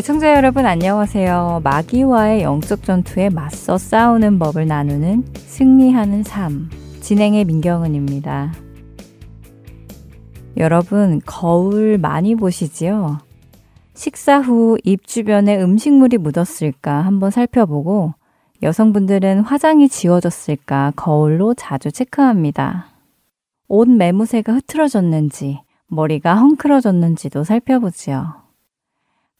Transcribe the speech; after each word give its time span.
애청자 0.00 0.34
여러분 0.34 0.64
안녕하세요. 0.64 1.60
마귀와의 1.62 2.42
영적 2.42 2.84
전투에 2.84 3.28
맞서 3.28 3.76
싸우는 3.76 4.38
법을 4.38 4.66
나누는 4.66 5.26
승리하는 5.34 6.22
삶 6.22 6.70
진행의 7.02 7.44
민경은입니다. 7.44 8.54
여러분 10.56 11.20
거울 11.26 11.98
많이 11.98 12.34
보시지요? 12.34 13.18
식사 13.92 14.40
후 14.40 14.78
입 14.84 15.06
주변에 15.06 15.60
음식물이 15.60 16.16
묻었을까 16.16 17.02
한번 17.02 17.30
살펴보고 17.30 18.14
여성분들은 18.62 19.40
화장이 19.40 19.90
지워졌을까 19.90 20.94
거울로 20.96 21.52
자주 21.52 21.92
체크합니다. 21.92 22.86
옷 23.68 23.86
매무새가 23.86 24.54
흐트러졌는지 24.54 25.60
머리가 25.88 26.36
헝클어졌는지도 26.36 27.44
살펴보지요. 27.44 28.49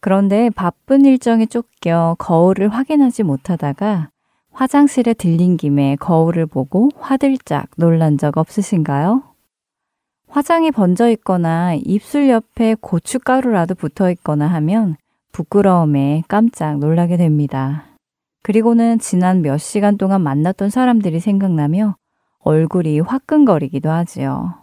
그런데 0.01 0.51
바쁜 0.51 1.05
일정에 1.05 1.47
쫓겨 1.47 2.17
거울을 2.19 2.69
확인하지 2.69 3.23
못하다가 3.23 4.09
화장실에 4.51 5.15
들린 5.15 5.57
김에 5.57 5.97
거울을 5.97 6.47
보고 6.47 6.91
화들짝 6.99 7.69
놀란 7.77 8.19
적 8.19 8.37
없으신가요? 8.37 9.23
화장이 10.29 10.71
번져 10.71 11.09
있거나 11.11 11.75
입술 11.75 12.29
옆에 12.29 12.77
고춧가루라도 12.81 13.75
붙어 13.75 14.11
있거나 14.13 14.47
하면 14.47 14.97
부끄러움에 15.33 16.23
깜짝 16.29 16.79
놀라게 16.79 17.17
됩니다. 17.17 17.85
그리고는 18.43 18.99
지난 18.99 19.43
몇 19.43 19.59
시간 19.59 19.99
동안 19.99 20.23
만났던 20.23 20.71
사람들이 20.71 21.21
생각나며 21.21 21.97
얼굴이 22.41 23.01
화끈거리기도 23.01 23.91
하지요. 23.91 24.60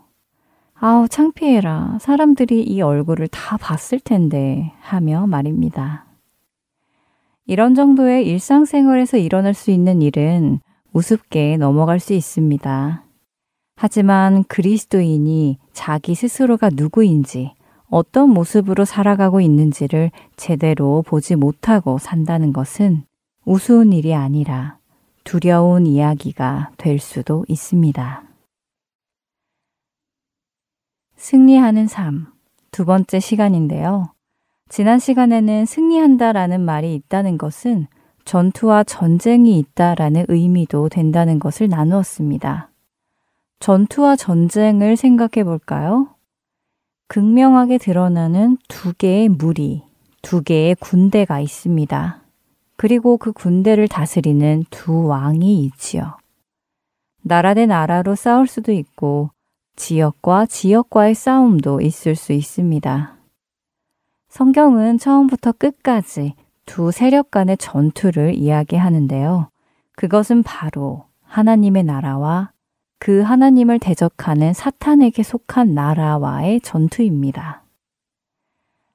아우, 0.79 1.07
창피해라. 1.07 1.97
사람들이 1.99 2.61
이 2.61 2.81
얼굴을 2.81 3.29
다 3.29 3.57
봤을 3.57 3.99
텐데. 3.99 4.73
하며 4.79 5.25
말입니다. 5.25 6.05
이런 7.47 7.73
정도의 7.73 8.27
일상생활에서 8.27 9.17
일어날 9.17 9.55
수 9.55 9.71
있는 9.71 10.03
일은 10.03 10.59
우습게 10.93 11.57
넘어갈 11.57 11.99
수 11.99 12.13
있습니다. 12.13 13.03
하지만 13.75 14.43
그리스도인이 14.43 15.57
자기 15.73 16.13
스스로가 16.13 16.69
누구인지, 16.71 17.53
어떤 17.89 18.29
모습으로 18.29 18.85
살아가고 18.85 19.41
있는지를 19.41 20.11
제대로 20.35 21.03
보지 21.07 21.35
못하고 21.35 21.97
산다는 21.97 22.53
것은 22.53 23.03
우스운 23.45 23.93
일이 23.93 24.13
아니라 24.13 24.77
두려운 25.23 25.87
이야기가 25.87 26.71
될 26.77 26.99
수도 26.99 27.45
있습니다. 27.47 28.26
승리하는 31.17 31.87
삶. 31.87 32.27
두 32.71 32.85
번째 32.85 33.19
시간인데요. 33.19 34.11
지난 34.69 34.99
시간에는 34.99 35.65
승리한다라는 35.65 36.61
말이 36.61 36.93
있다는 36.95 37.37
것은 37.37 37.87
전투와 38.23 38.83
전쟁이 38.83 39.57
있다라는 39.59 40.25
의미도 40.27 40.89
된다는 40.89 41.39
것을 41.39 41.69
나누었습니다. 41.69 42.69
전투와 43.59 44.15
전쟁을 44.15 44.95
생각해 44.95 45.43
볼까요? 45.43 46.09
극명하게 47.07 47.77
드러나는 47.77 48.57
두 48.67 48.93
개의 48.93 49.29
무리, 49.29 49.83
두 50.21 50.43
개의 50.43 50.75
군대가 50.75 51.39
있습니다. 51.39 52.21
그리고 52.75 53.17
그 53.17 53.31
군대를 53.31 53.87
다스리는 53.87 54.65
두 54.69 55.07
왕이 55.07 55.63
있지요. 55.63 56.17
나라 57.23 57.53
대 57.53 57.65
나라로 57.65 58.15
싸울 58.15 58.45
수도 58.45 58.71
있고 58.71 59.31
지역과 59.77 60.47
지역과의 60.47 61.15
싸움도 61.15 61.81
있을 61.81 62.15
수 62.15 62.33
있습니다. 62.33 63.15
성경은 64.27 64.97
처음부터 64.97 65.53
끝까지 65.53 66.33
두 66.65 66.91
세력 66.91 67.31
간의 67.31 67.57
전투를 67.57 68.33
이야기하는데요. 68.33 69.49
그것은 69.95 70.43
바로 70.43 71.05
하나님의 71.23 71.83
나라와 71.83 72.51
그 72.99 73.21
하나님을 73.21 73.79
대적하는 73.79 74.53
사탄에게 74.53 75.21
속한 75.23 75.73
나라와의 75.73 76.61
전투입니다. 76.61 77.63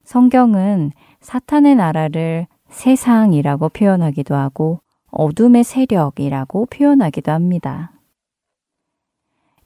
성경은 0.05 0.91
사탄의 1.21 1.77
나라를 1.77 2.49
세상이라고 2.69 3.69
표현하기도 3.69 4.35
하고 4.35 4.81
어둠의 5.13 5.63
세력이라고 5.63 6.67
표현하기도 6.67 7.31
합니다. 7.31 7.92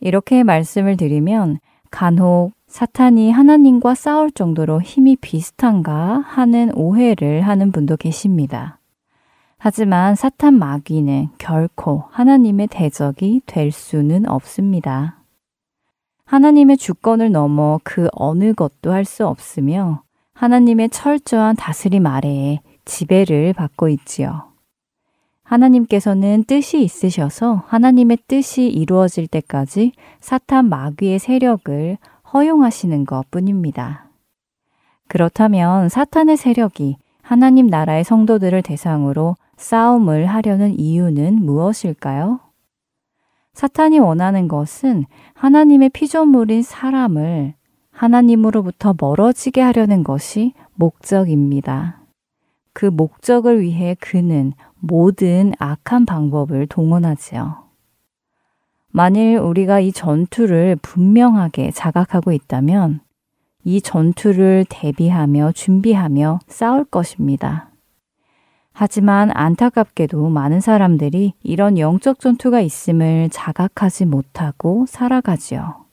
이렇게 0.01 0.43
말씀을 0.43 0.97
드리면 0.97 1.59
간혹 1.91 2.53
사탄이 2.67 3.31
하나님과 3.31 3.95
싸울 3.95 4.31
정도로 4.31 4.83
힘이 4.83 5.17
비슷한가 5.17 6.25
하는 6.27 6.73
오해를 6.75 7.43
하는 7.43 7.73
분도 7.73 7.97
계십니다. 7.97 8.79
하지만 9.59 10.15
사탄 10.15 10.55
마귀는 10.55 11.29
결코 11.39 12.05
하나님의 12.11 12.69
대적이 12.69 13.41
될 13.47 13.73
수는 13.73 14.29
없습니다. 14.29 15.23
하나님의 16.27 16.77
주권을 16.77 17.31
넘어 17.31 17.81
그 17.85 18.09
어느 18.13 18.53
것도 18.53 18.93
할 18.93 19.05
수 19.05 19.27
없으며 19.27 20.03
하나님의 20.35 20.91
철저한 20.91 21.57
다스림 21.57 22.07
아래에 22.07 22.61
지배를 22.85 23.55
받고 23.55 23.89
있지요. 23.89 24.56
하나님께서는 25.47 26.45
뜻이 26.45 26.83
있으셔서 26.83 27.63
하나님의 27.67 28.19
뜻이 28.27 28.67
이루어질 28.67 29.29
때까지 29.29 29.93
사탄 30.21 30.69
마귀의 30.69 31.21
세력을 31.21 31.99
허용하시는 32.33 33.07
것 33.07 33.31
뿐입니다. 33.31 34.11
그렇다면 35.09 35.89
사탄의 35.89 36.37
세력이 36.37 36.97
하나님 37.23 37.69
나라의 37.69 38.05
성도들을 38.05 38.63
대상으로 38.63 39.37
싸움을 39.57 40.27
하려는 40.27 40.79
이유는 40.79 41.45
무엇일까요? 41.45 42.41
사탄이 43.55 44.01
원하는 44.01 44.49
것은 44.49 45.05
하나님의 45.35 45.91
피조물인 45.91 46.63
사람을 46.63 47.55
하나님으로부터 47.91 48.95
멀어지게 48.99 49.61
하려는 49.61 50.05
것이 50.05 50.53
목적입니다. 50.75 52.01
그 52.75 52.85
목적을 52.85 53.63
위해 53.63 53.97
그는 53.99 54.53
모든 54.87 55.53
악한 55.59 56.07
방법을 56.07 56.67
동원하지요. 56.67 57.65
만일 58.91 59.39
우리가 59.39 59.81
이 59.81 59.93
전투를 59.93 60.77
분명하게 60.81 61.71
자각하고 61.73 62.33
있다면 62.33 63.01
이 63.65 63.81
전투를 63.81 64.65
대비하며 64.69 65.53
준비하며 65.53 66.39
싸울 66.47 66.85
것입니다. 66.85 67.71
하지만 68.73 69.31
안타깝게도 69.35 70.29
많은 70.29 70.61
사람들이 70.61 71.35
이런 71.43 71.79
영적 71.79 72.21
전투가 72.21 72.61
있음을 72.61 73.29
자각하지 73.31 74.05
못하고 74.05 74.87
살아가지요. 74.87 75.87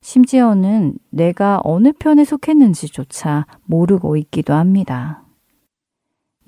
심지어는 0.00 0.94
내가 1.10 1.60
어느 1.64 1.92
편에 1.92 2.24
속했는지조차 2.24 3.46
모르고 3.64 4.16
있기도 4.16 4.54
합니다. 4.54 5.22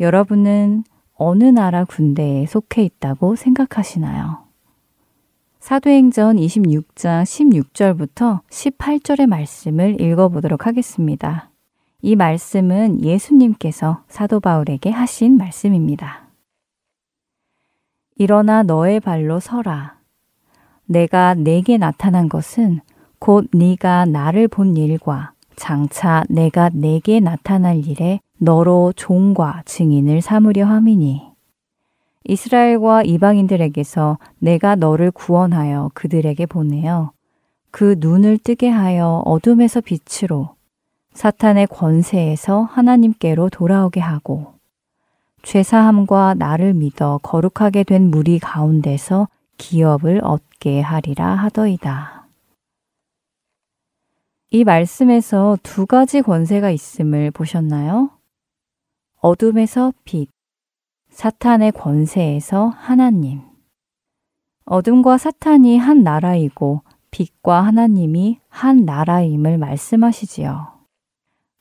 여러분은 0.00 0.84
어느 1.14 1.44
나라 1.44 1.84
군대에 1.84 2.46
속해 2.46 2.82
있다고 2.82 3.36
생각하시나요? 3.36 4.44
사도행전 5.60 6.36
26장 6.36 7.22
16절부터 7.22 8.40
18절의 8.48 9.26
말씀을 9.26 10.00
읽어보도록 10.00 10.66
하겠습니다. 10.66 11.50
이 12.02 12.16
말씀은 12.16 13.02
예수님께서 13.02 14.02
사도 14.08 14.40
바울에게 14.40 14.90
하신 14.90 15.38
말씀입니다. 15.38 16.28
일어나 18.16 18.62
너의 18.62 19.00
발로 19.00 19.40
서라. 19.40 19.96
내가 20.84 21.34
내게 21.34 21.78
나타난 21.78 22.28
것은 22.28 22.80
곧 23.18 23.48
네가 23.52 24.04
나를 24.04 24.48
본 24.48 24.76
일과 24.76 25.32
장차 25.56 26.24
내가 26.28 26.68
내게 26.74 27.20
나타날 27.20 27.86
일에 27.86 28.20
너로 28.44 28.92
종과 28.94 29.62
증인을 29.64 30.20
삼으려 30.20 30.66
함이니 30.66 31.32
이스라엘과 32.24 33.02
이방인들에게서 33.02 34.18
내가 34.38 34.76
너를 34.76 35.10
구원하여 35.10 35.90
그들에게 35.94 36.44
보내어 36.46 37.12
그 37.70 37.96
눈을 37.98 38.38
뜨게 38.38 38.68
하여 38.68 39.22
어둠에서 39.24 39.80
빛으로 39.80 40.54
사탄의 41.14 41.68
권세에서 41.68 42.62
하나님께로 42.62 43.48
돌아오게 43.48 44.00
하고 44.00 44.54
죄사함과 45.42 46.34
나를 46.34 46.74
믿어 46.74 47.20
거룩하게 47.22 47.84
된 47.84 48.10
무리 48.10 48.38
가운데서 48.38 49.28
기업을 49.56 50.20
얻게 50.22 50.80
하리라 50.80 51.34
하더이다. 51.34 52.26
이 54.50 54.64
말씀에서 54.64 55.58
두 55.62 55.86
가지 55.86 56.22
권세가 56.22 56.70
있음을 56.70 57.30
보셨나요? 57.30 58.13
어둠에서 59.24 59.90
빛, 60.04 60.28
사탄의 61.08 61.72
권세에서 61.72 62.66
하나님. 62.66 63.40
어둠과 64.66 65.16
사탄이 65.16 65.78
한 65.78 66.02
나라이고 66.02 66.82
빛과 67.10 67.62
하나님이 67.62 68.40
한 68.50 68.84
나라임을 68.84 69.56
말씀하시지요. 69.56 70.74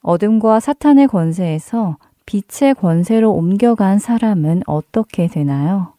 어둠과 0.02 0.60
사탄의 0.60 1.08
권세에서 1.08 1.96
빛의 2.26 2.76
권세로 2.76 3.32
옮겨간 3.32 3.98
사람은 3.98 4.64
어떻게 4.68 5.28
되나요? 5.28 5.94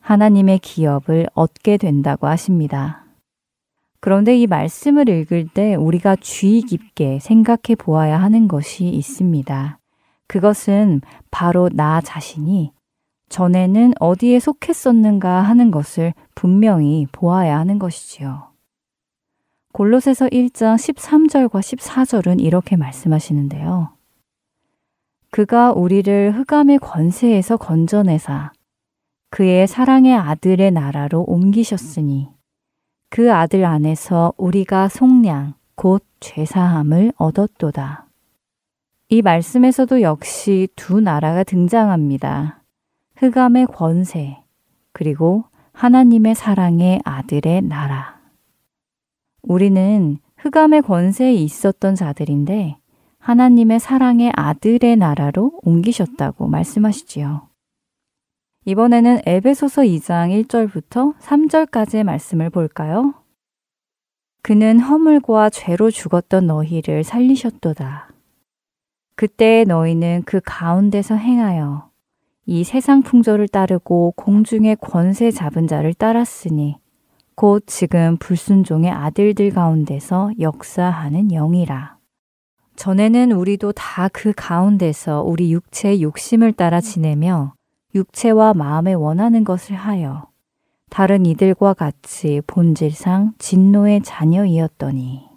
하나님의 0.00 0.58
기업을 0.58 1.28
얻게 1.32 1.78
된다고 1.78 2.26
하십니다. 2.26 3.06
그런데 4.00 4.36
이 4.36 4.46
말씀을 4.46 5.08
읽을 5.08 5.48
때 5.48 5.76
우리가 5.76 6.16
주의 6.16 6.60
깊게 6.60 7.20
생각해 7.20 7.74
보아야 7.78 8.20
하는 8.20 8.48
것이 8.48 8.86
있습니다. 8.86 9.77
그것은 10.28 11.00
바로 11.30 11.68
나 11.72 12.00
자신이 12.00 12.72
전에는 13.28 13.94
어디에 13.98 14.38
속했었는가 14.38 15.42
하는 15.42 15.70
것을 15.70 16.14
분명히 16.34 17.06
보아야 17.12 17.58
하는 17.58 17.78
것이지요. 17.78 18.48
골로새서 19.72 20.28
1장 20.28 20.76
13절과 20.76 21.60
14절은 21.60 22.40
이렇게 22.40 22.76
말씀하시는데요. 22.76 23.90
그가 25.30 25.72
우리를 25.72 26.32
흑암의 26.32 26.78
권세에서 26.78 27.58
건져내사 27.58 28.52
그의 29.30 29.66
사랑의 29.66 30.14
아들의 30.16 30.70
나라로 30.70 31.24
옮기셨으니 31.28 32.28
그 33.10 33.32
아들 33.32 33.64
안에서 33.64 34.32
우리가 34.38 34.88
속량 34.88 35.54
곧 35.74 36.02
죄사함을 36.20 37.12
얻었도다. 37.16 38.07
이 39.10 39.22
말씀에서도 39.22 40.02
역시 40.02 40.68
두 40.76 41.00
나라가 41.00 41.42
등장합니다. 41.42 42.62
흑암의 43.16 43.68
권세, 43.68 44.36
그리고 44.92 45.44
하나님의 45.72 46.34
사랑의 46.34 47.00
아들의 47.04 47.62
나라. 47.62 48.20
우리는 49.40 50.18
흑암의 50.36 50.82
권세에 50.82 51.32
있었던 51.32 51.94
자들인데 51.94 52.76
하나님의 53.18 53.80
사랑의 53.80 54.30
아들의 54.36 54.96
나라로 54.96 55.58
옮기셨다고 55.62 56.46
말씀하시지요. 56.46 57.48
이번에는 58.66 59.22
에베소서 59.24 59.82
2장 59.82 60.44
1절부터 60.44 61.18
3절까지의 61.18 62.04
말씀을 62.04 62.50
볼까요? 62.50 63.14
그는 64.42 64.80
허물과 64.80 65.48
죄로 65.48 65.90
죽었던 65.90 66.46
너희를 66.46 67.04
살리셨도다. 67.04 68.07
그때 69.18 69.64
너희는 69.66 70.22
그 70.26 70.40
가운데서 70.44 71.16
행하여 71.16 71.90
이 72.46 72.62
세상 72.62 73.02
풍조를 73.02 73.48
따르고 73.48 74.12
공중의 74.14 74.76
권세 74.80 75.32
잡은 75.32 75.66
자를 75.66 75.92
따랐으니 75.92 76.76
곧 77.34 77.64
지금 77.66 78.16
불순종의 78.18 78.92
아들들 78.92 79.50
가운데서 79.50 80.30
역사하는 80.38 81.32
영이라. 81.32 81.96
전에는 82.76 83.32
우리도 83.32 83.72
다 83.72 84.08
그 84.12 84.32
가운데서 84.36 85.24
우리 85.24 85.52
육체의 85.52 86.00
욕심을 86.00 86.52
따라 86.52 86.80
지내며 86.80 87.54
육체와 87.96 88.54
마음에 88.54 88.92
원하는 88.92 89.42
것을 89.42 89.74
하여 89.74 90.28
다른 90.90 91.26
이들과 91.26 91.74
같이 91.74 92.40
본질상 92.46 93.32
진노의 93.38 94.02
자녀이었더니 94.02 95.27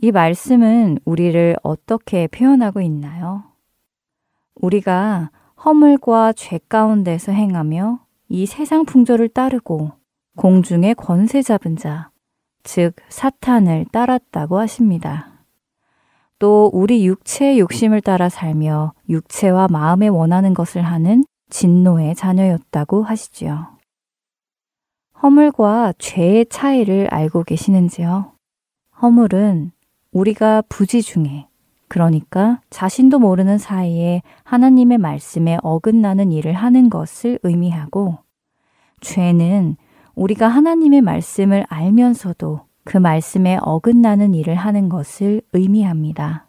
이 0.00 0.12
말씀은 0.12 0.98
우리를 1.04 1.56
어떻게 1.64 2.28
표현하고 2.28 2.80
있나요? 2.80 3.42
우리가 4.54 5.30
허물과 5.64 6.34
죄 6.34 6.58
가운데서 6.68 7.32
행하며 7.32 7.98
이 8.28 8.46
세상 8.46 8.84
풍조를 8.84 9.28
따르고 9.28 9.90
공중의 10.36 10.94
권세 10.94 11.42
잡은 11.42 11.76
자, 11.76 12.10
즉 12.62 12.94
사탄을 13.08 13.86
따랐다고 13.90 14.58
하십니다. 14.60 15.32
또 16.38 16.70
우리 16.72 17.04
육체의 17.04 17.58
욕심을 17.58 18.00
따라 18.00 18.28
살며 18.28 18.92
육체와 19.08 19.66
마음에 19.68 20.06
원하는 20.06 20.54
것을 20.54 20.82
하는 20.82 21.24
진노의 21.50 22.14
자녀였다고 22.14 23.02
하시지요. 23.02 23.78
허물과 25.20 25.94
죄의 25.98 26.46
차이를 26.46 27.08
알고 27.10 27.42
계시는지요? 27.42 28.30
허물은 29.02 29.72
우리가 30.12 30.62
부지 30.68 31.02
중에 31.02 31.46
그러니까 31.88 32.60
자신도 32.70 33.18
모르는 33.18 33.58
사이에 33.58 34.22
하나님의 34.44 34.98
말씀에 34.98 35.58
어긋나는 35.62 36.32
일을 36.32 36.52
하는 36.52 36.90
것을 36.90 37.38
의미하고 37.42 38.18
죄는 39.00 39.76
우리가 40.14 40.48
하나님의 40.48 41.00
말씀을 41.00 41.64
알면서도 41.68 42.60
그 42.84 42.96
말씀에 42.96 43.58
어긋나는 43.62 44.34
일을 44.34 44.54
하는 44.54 44.88
것을 44.88 45.42
의미합니다. 45.52 46.48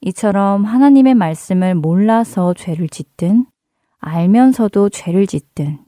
이처럼 0.00 0.64
하나님의 0.64 1.14
말씀을 1.14 1.74
몰라서 1.74 2.54
죄를 2.54 2.88
짓든 2.88 3.46
알면서도 3.98 4.90
죄를 4.90 5.26
짓든 5.26 5.78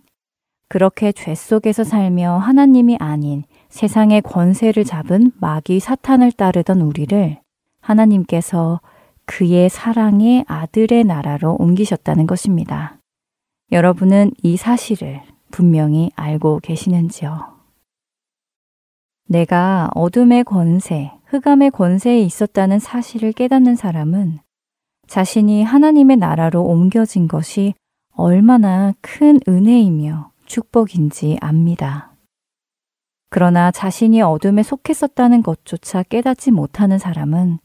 그렇게 0.69 1.13
죄 1.13 1.35
속에서 1.35 1.85
살며 1.85 2.37
하나님이 2.37 2.97
아닌 3.01 3.45
세상의 3.69 4.23
권세를 4.23 4.85
잡은 4.85 5.33
마귀 5.41 5.81
사탄을 5.81 6.33
따르던 6.33 6.81
우리를 6.81 7.39
하나님께서 7.81 8.81
그의 9.27 9.69
사랑의 9.69 10.45
아들의 10.49 11.05
나라로 11.05 11.57
옮기셨다는 11.59 12.27
것입니다. 12.27 12.99
여러분은 13.71 14.33
이 14.43 14.57
사실을 14.57 15.21
분명히 15.51 16.11
알고 16.17 16.61
계시는지요? 16.61 17.59
내가 19.27 19.91
어둠의 19.95 20.45
권세, 20.45 21.13
흑암의 21.27 21.73
권세에 21.73 22.21
있었다는 22.21 22.79
사실을 22.79 23.33
깨닫는 23.33 23.77
사람은 23.77 24.39
자신이 25.07 25.63
하나님의 25.63 26.17
나라로 26.17 26.63
옮겨진 26.65 27.29
것이 27.29 27.75
얼마나 28.13 28.95
큰 29.03 29.39
은혜이며 29.47 30.33
축복인지 30.47 31.37
압니다. 31.41 32.08
그러나 33.31 33.71
자신이 33.71 34.23
어둠에 34.23 34.63
속했었다는 34.63 35.43
것조차 35.43 36.03
깨닫지 36.03 36.51
못하는 36.51 36.99
사람은 36.99 37.59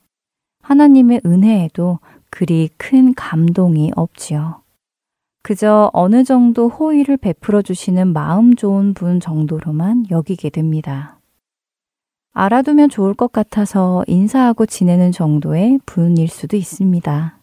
하나님의 0.62 1.22
은혜에도 1.26 2.00
그리 2.30 2.70
큰 2.78 3.14
감동이 3.14 3.92
없지요. 3.96 4.62
그저 5.42 5.90
어느 5.94 6.24
정도 6.24 6.70
호의를 6.70 7.18
베풀어 7.18 7.62
주시는 7.62 8.14
마음 8.14 8.56
좋은 8.56 8.94
분 8.94 9.20
정도로만 9.20 10.06
여기게 10.10 10.50
됩니다. 10.50 11.20
알아두면 12.34 12.90
좋을 12.90 13.14
것 13.14 13.32
같아서 13.32 14.04
인사하고 14.08 14.66
지내는 14.66 15.12
정도의 15.12 15.80
분일 15.86 16.30
수도 16.30 16.58
있습니다. 16.58 17.38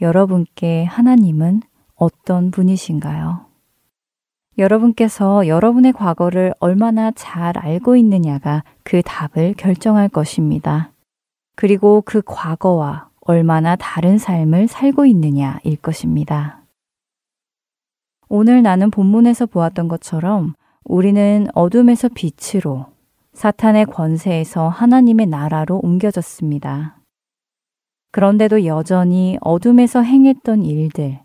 여러분께 0.00 0.84
하나님은 0.84 1.62
어떤 1.94 2.50
분이신가요? 2.50 3.45
여러분께서 4.58 5.46
여러분의 5.48 5.92
과거를 5.92 6.54
얼마나 6.60 7.10
잘 7.10 7.58
알고 7.58 7.96
있느냐가 7.96 8.64
그 8.84 9.02
답을 9.02 9.54
결정할 9.54 10.08
것입니다. 10.08 10.92
그리고 11.56 12.02
그 12.04 12.22
과거와 12.24 13.10
얼마나 13.20 13.76
다른 13.76 14.16
삶을 14.18 14.68
살고 14.68 15.04
있느냐일 15.06 15.76
것입니다. 15.82 16.62
오늘 18.28 18.62
나는 18.62 18.90
본문에서 18.90 19.46
보았던 19.46 19.88
것처럼 19.88 20.54
우리는 20.84 21.46
어둠에서 21.54 22.08
빛으로 22.08 22.86
사탄의 23.34 23.86
권세에서 23.86 24.68
하나님의 24.68 25.26
나라로 25.26 25.80
옮겨졌습니다. 25.82 26.96
그런데도 28.12 28.64
여전히 28.64 29.36
어둠에서 29.42 30.02
행했던 30.02 30.64
일들, 30.64 31.20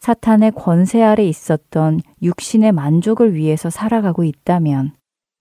사탄의 0.00 0.52
권세 0.52 1.02
아래 1.02 1.24
있었던 1.24 2.00
육신의 2.22 2.72
만족을 2.72 3.34
위해서 3.34 3.70
살아가고 3.70 4.24
있다면 4.24 4.92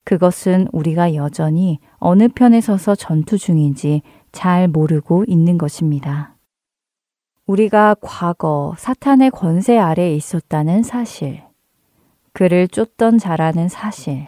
그것은 0.06 0.68
우리가 0.72 1.16
여전히 1.16 1.80
어느 1.98 2.28
편에 2.28 2.62
서서 2.62 2.96
전투 2.96 3.38
중인지 3.38 4.02
잘 4.32 4.68
모르고 4.68 5.26
있는 5.28 5.58
것입니다. 5.58 6.36
우리가 7.48 7.96
과거 8.02 8.76
사탄의 8.78 9.32
권세 9.32 9.78
아래에 9.78 10.16
있었다는 10.16 10.84
사실, 10.84 11.44
그를 12.34 12.68
쫓던 12.68 13.18
자라는 13.18 13.70
사실, 13.70 14.28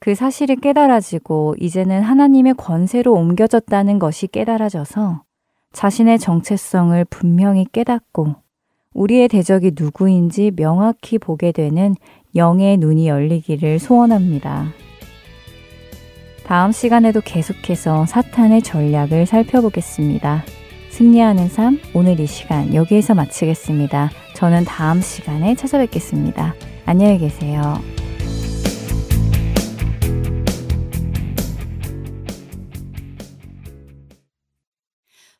그 0.00 0.14
사실이 0.14 0.56
깨달아지고 0.56 1.56
이제는 1.58 2.02
하나님의 2.02 2.54
권세로 2.54 3.12
옮겨졌다는 3.14 3.98
것이 3.98 4.28
깨달아져서 4.28 5.22
자신의 5.72 6.18
정체성을 6.18 7.04
분명히 7.06 7.66
깨닫고 7.72 8.36
우리의 8.98 9.28
대적이 9.28 9.72
누구인지 9.78 10.50
명확히 10.56 11.18
보게 11.18 11.52
되는 11.52 11.94
영의 12.34 12.76
눈이 12.76 13.06
열리기를 13.06 13.78
소원합니다. 13.78 14.72
다음 16.44 16.72
시간에도 16.72 17.20
계속해서 17.20 18.06
사탄의 18.06 18.62
전략을 18.62 19.26
살펴보겠습니다. 19.26 20.42
승리하는 20.90 21.48
삶, 21.48 21.78
오늘 21.94 22.18
이 22.18 22.26
시간 22.26 22.74
여기에서 22.74 23.14
마치겠습니다. 23.14 24.10
저는 24.34 24.64
다음 24.64 25.00
시간에 25.00 25.54
찾아뵙겠습니다. 25.54 26.54
안녕히 26.86 27.18
계세요. 27.18 27.74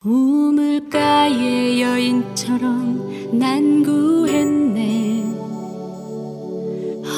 우물가의 0.09 1.83
여인처럼 1.83 3.39
난 3.39 3.83
구했네. 3.83 5.23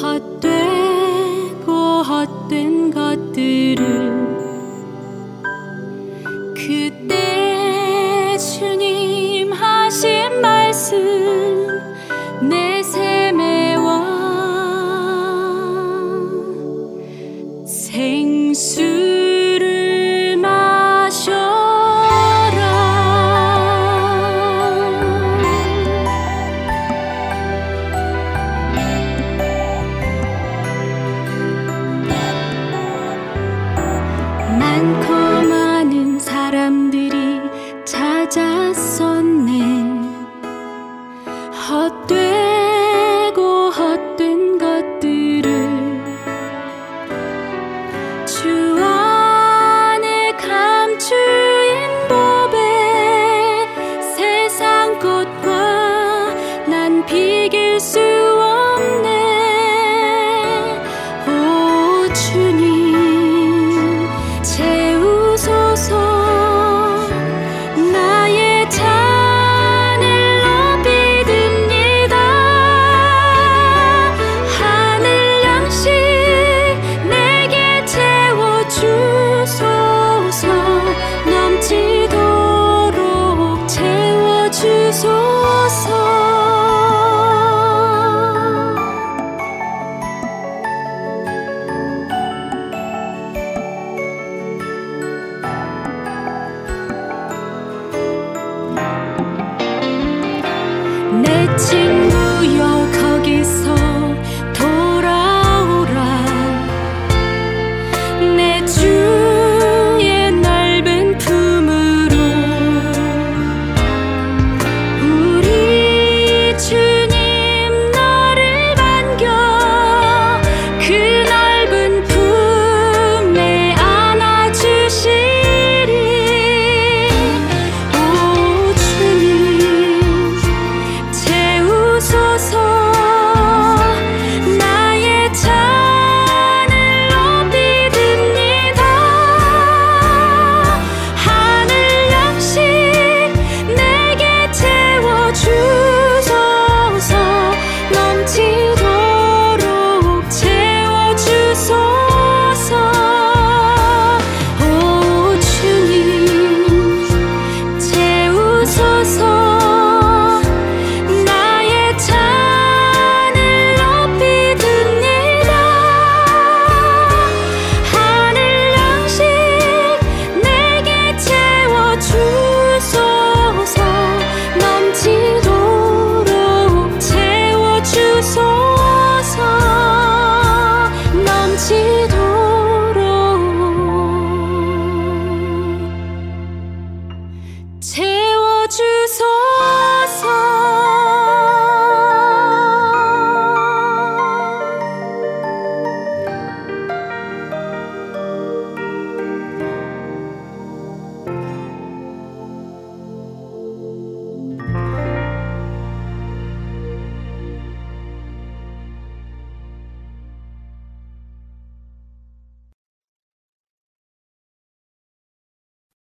헛되고 0.01 1.71
헛된 2.03 2.91
것들을 2.91 4.11
그때 6.53 8.37
주님 8.37 9.53
하신 9.53 10.41
말씀 10.41 11.50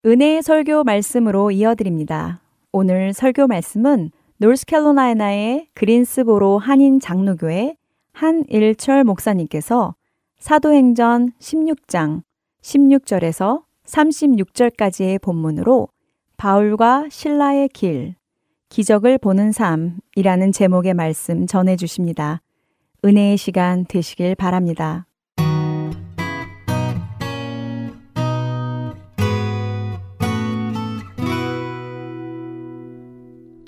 은혜의 0.09 0.41
설교 0.41 0.85
말씀으로 0.85 1.51
이어드립니다. 1.51 2.41
오늘 2.71 3.13
설교 3.13 3.45
말씀은 3.45 4.09
노스캐롤라이나의 4.37 5.67
그린스보로 5.75 6.57
한인 6.57 6.99
장로교회 6.99 7.75
한일철 8.13 9.03
목사님께서 9.03 9.93
사도행전 10.39 11.33
16장 11.37 12.23
16절에서 12.63 13.61
36절까지의 13.85 15.21
본문으로 15.21 15.89
바울과 16.37 17.09
신라의 17.11 17.69
길, 17.69 18.15
기적을 18.69 19.19
보는 19.19 19.51
삶이라는 19.51 20.51
제목의 20.51 20.95
말씀 20.95 21.45
전해 21.45 21.75
주십니다. 21.75 22.41
은혜의 23.05 23.37
시간 23.37 23.85
되시길 23.85 24.33
바랍니다. 24.33 25.05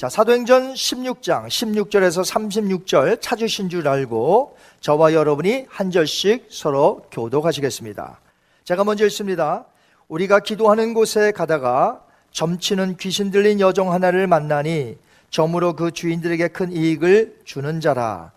자, 0.01 0.09
사도행전 0.09 0.73
16장 0.73 1.45
16절에서 1.45 2.25
36절 2.25 3.21
찾으신 3.21 3.69
줄 3.69 3.87
알고 3.87 4.57
저와 4.79 5.13
여러분이 5.13 5.67
한 5.69 5.91
절씩 5.91 6.47
서로 6.49 7.05
교독하시겠습니다. 7.11 8.19
제가 8.63 8.83
먼저 8.83 9.05
읽습니다. 9.05 9.65
우리가 10.07 10.39
기도하는 10.39 10.95
곳에 10.95 11.31
가다가 11.31 12.01
점치는 12.31 12.97
귀신 12.97 13.29
들린 13.29 13.59
여종 13.59 13.93
하나를 13.93 14.25
만나니 14.25 14.97
점으로 15.29 15.75
그 15.75 15.91
주인들에게 15.91 16.47
큰 16.47 16.71
이익을 16.71 17.37
주는 17.45 17.79
자라. 17.79 18.31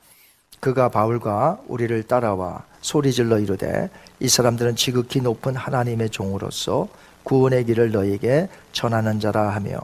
그가 0.61 0.91
바울과 0.91 1.61
우리를 1.67 2.03
따라와 2.03 2.63
소리질러 2.83 3.39
이르되 3.39 3.89
이 4.21 4.29
사람들은 4.29 4.77
지극히 4.77 5.23
높은 5.23 5.57
하나님의 5.57 6.11
종으로서 6.11 6.89
구원의 7.23 7.65
길을 7.65 7.91
너에게 7.91 8.51
전하는 8.73 9.19
자라 9.19 9.49
하며 9.49 9.81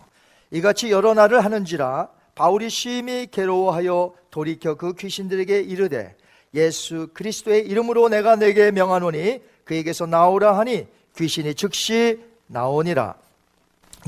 이같이 0.50 0.90
여러 0.90 1.14
날을 1.14 1.45
하는지라 1.45 2.09
바울이 2.35 2.71
심히 2.71 3.28
괴로워하여 3.30 4.14
돌이켜 4.30 4.75
그 4.75 4.95
귀신들에게 4.95 5.61
이르되 5.61 6.16
예수 6.54 7.09
그리스도의 7.14 7.66
이름으로 7.66 8.09
내가 8.09 8.37
내게 8.37 8.71
명하노니 8.71 9.42
그에게서 9.64 10.07
나오라 10.07 10.59
하니 10.59 10.87
귀신이 11.16 11.54
즉시 11.54 12.21
나오니라. 12.47 13.14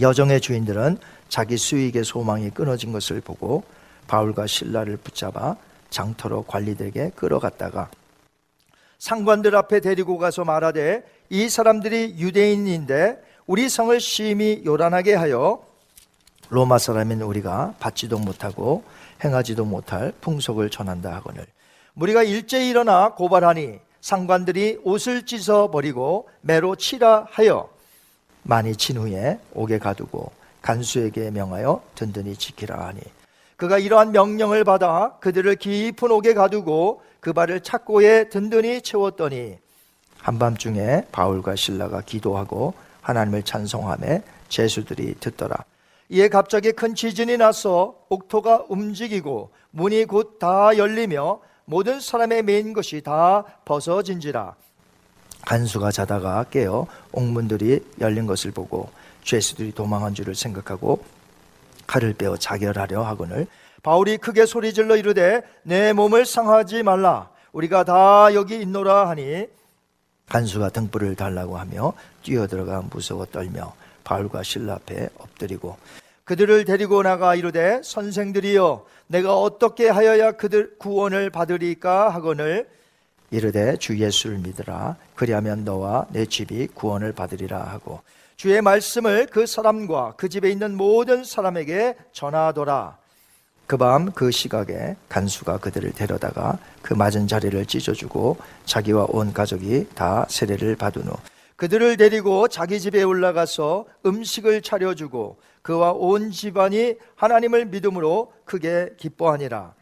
여정의 0.01 0.41
주인들은 0.41 0.99
자기 1.29 1.57
수익의 1.57 2.05
소망이 2.05 2.51
끊어진 2.51 2.93
것을 2.93 3.21
보고 3.21 3.63
바울과 4.09 4.47
신라를 4.47 4.97
붙잡아 4.97 5.57
장터로 5.91 6.43
관리들에게 6.45 7.13
끌어갔다가 7.15 7.91
상관들 8.99 9.55
앞에 9.55 9.81
데리고 9.81 10.19
가서 10.19 10.45
말하되 10.45 11.05
이 11.29 11.49
사람들이 11.49 12.17
유대인인데 12.19 13.23
우리 13.47 13.69
성을 13.69 13.99
심히 14.01 14.63
요란하게 14.65 15.15
하여 15.15 15.65
로마 16.53 16.77
사람인 16.77 17.23
우리가 17.23 17.77
받지도 17.81 18.19
못하고 18.19 18.85
행하지도 19.25 19.65
못할 19.65 20.13
풍속을 20.21 20.69
전한다 20.69 21.11
하거늘. 21.15 21.47
우리가 21.95 22.25
일제히 22.25 22.69
일어나 22.69 23.15
고발하니 23.15 23.79
상관들이 24.03 24.81
옷을 24.85 25.25
찢어 25.25 25.71
버리고 25.71 26.29
매로 26.43 26.77
치라 26.77 27.27
하여 27.31 27.71
많이 28.43 28.77
친 28.77 28.99
후에 28.99 29.39
옥에 29.55 29.79
가두고 29.79 30.31
간수에게 30.61 31.31
명하여 31.31 31.83
든든히 31.95 32.37
지키라 32.37 32.87
하니. 32.89 33.01
그가 33.57 33.79
이러한 33.79 34.13
명령을 34.13 34.63
받아 34.65 35.17
그들을 35.21 35.57
깊은 35.57 36.11
옥에 36.11 36.35
가두고 36.35 37.03
그 37.21 37.33
발을 37.33 37.63
착고에 37.63 38.29
든든히 38.29 38.83
채웠더니 38.83 39.57
한밤중에 40.19 41.07
바울과 41.13 41.57
신라가 41.57 42.03
기도하고 42.03 42.75
하나님을 43.01 43.43
찬송함에 43.43 44.23
제수들이 44.51 45.15
듣더라 45.19 45.57
이에 46.13 46.29
갑자기 46.29 46.73
큰 46.73 46.95
지진이 46.95 47.39
나서 47.39 47.95
옥토가 48.11 48.67
움직이고 48.69 49.51
문이 49.71 50.05
곧 50.05 50.39
다 50.39 50.77
열리며 50.77 51.41
모든 51.65 52.01
사람의 52.01 52.43
메인 52.43 52.75
것이 52.75 53.01
다 53.01 53.45
벗어진지라. 53.65 54.55
간수가 55.47 55.91
자다가 55.91 56.45
깨어 56.51 56.87
옥문들이 57.13 57.81
열린 58.01 58.27
것을 58.27 58.51
보고 58.51 58.91
죄수들이 59.25 59.73
도망한 59.73 60.13
줄을 60.13 60.35
생각하고 60.35 61.03
칼을 61.87 62.13
빼어 62.15 62.37
자결하려 62.37 63.03
하거늘 63.03 63.47
바울이 63.83 64.19
크게 64.19 64.45
소리질러 64.45 64.97
이르되 64.97 65.43
내 65.63 65.95
몸을 65.95 66.27
상하지 66.27 66.83
말라. 66.83 67.31
우리가 67.53 67.85
다 67.85 68.35
여기 68.35 68.61
있노라 68.61 69.09
하니. 69.09 69.47
간수가 70.29 70.71
등불을 70.71 71.17
달라고 71.17 71.57
하며 71.57 71.95
뛰어들어가 72.23 72.83
무서워 72.91 73.25
떨며 73.25 73.75
바울과 74.05 74.43
신라 74.43 74.75
앞에 74.75 75.09
엎드리고 75.19 75.77
그들을 76.25 76.65
데리고 76.65 77.03
나가 77.03 77.35
이르되 77.35 77.81
선생들이여 77.83 78.87
내가 79.09 79.37
어떻게 79.37 79.89
하여야 79.89 80.33
그들 80.33 80.79
구원을 80.79 81.31
받으리까 81.31 82.11
하거늘 82.11 82.69
이르되 83.31 83.77
주 83.79 83.99
예수를 83.99 84.39
믿으라. 84.39 84.97
그리하면 85.15 85.65
너와 85.65 86.07
내 86.11 86.27
집이 86.27 86.69
구원을 86.75 87.13
받으리라 87.13 87.59
하고 87.61 88.01
주의 88.37 88.61
말씀을 88.61 89.27
그 89.27 89.47
사람과 89.47 90.15
그 90.17 90.29
집에 90.29 90.51
있는 90.51 90.77
모든 90.77 91.25
사람에게 91.25 91.97
전하더라. 92.13 92.99
그 93.67 93.79
밤 93.79 94.13
그 94.13 94.31
시각에 94.31 94.97
간수가 95.09 95.59
그들을 95.59 95.93
데려다가 95.93 96.59
그 96.83 96.93
맞은 96.93 97.27
자리를 97.27 97.65
찢어주고 97.67 98.37
자기와 98.67 99.07
온 99.09 99.33
가족이 99.33 99.87
다 99.95 100.27
세례를 100.29 100.77
받은 100.77 101.03
후 101.03 101.17
그들을 101.57 101.97
데리고 101.97 102.49
자기 102.49 102.81
집에 102.81 103.03
올라가서 103.03 103.87
음식을 104.05 104.61
차려주고 104.63 105.39
그와 105.63 105.93
온 105.93 106.31
집안이 106.31 106.97
하나님을 107.15 107.67
믿음으로 107.67 108.33
크게 108.45 108.91
기뻐하니라. 108.97 109.75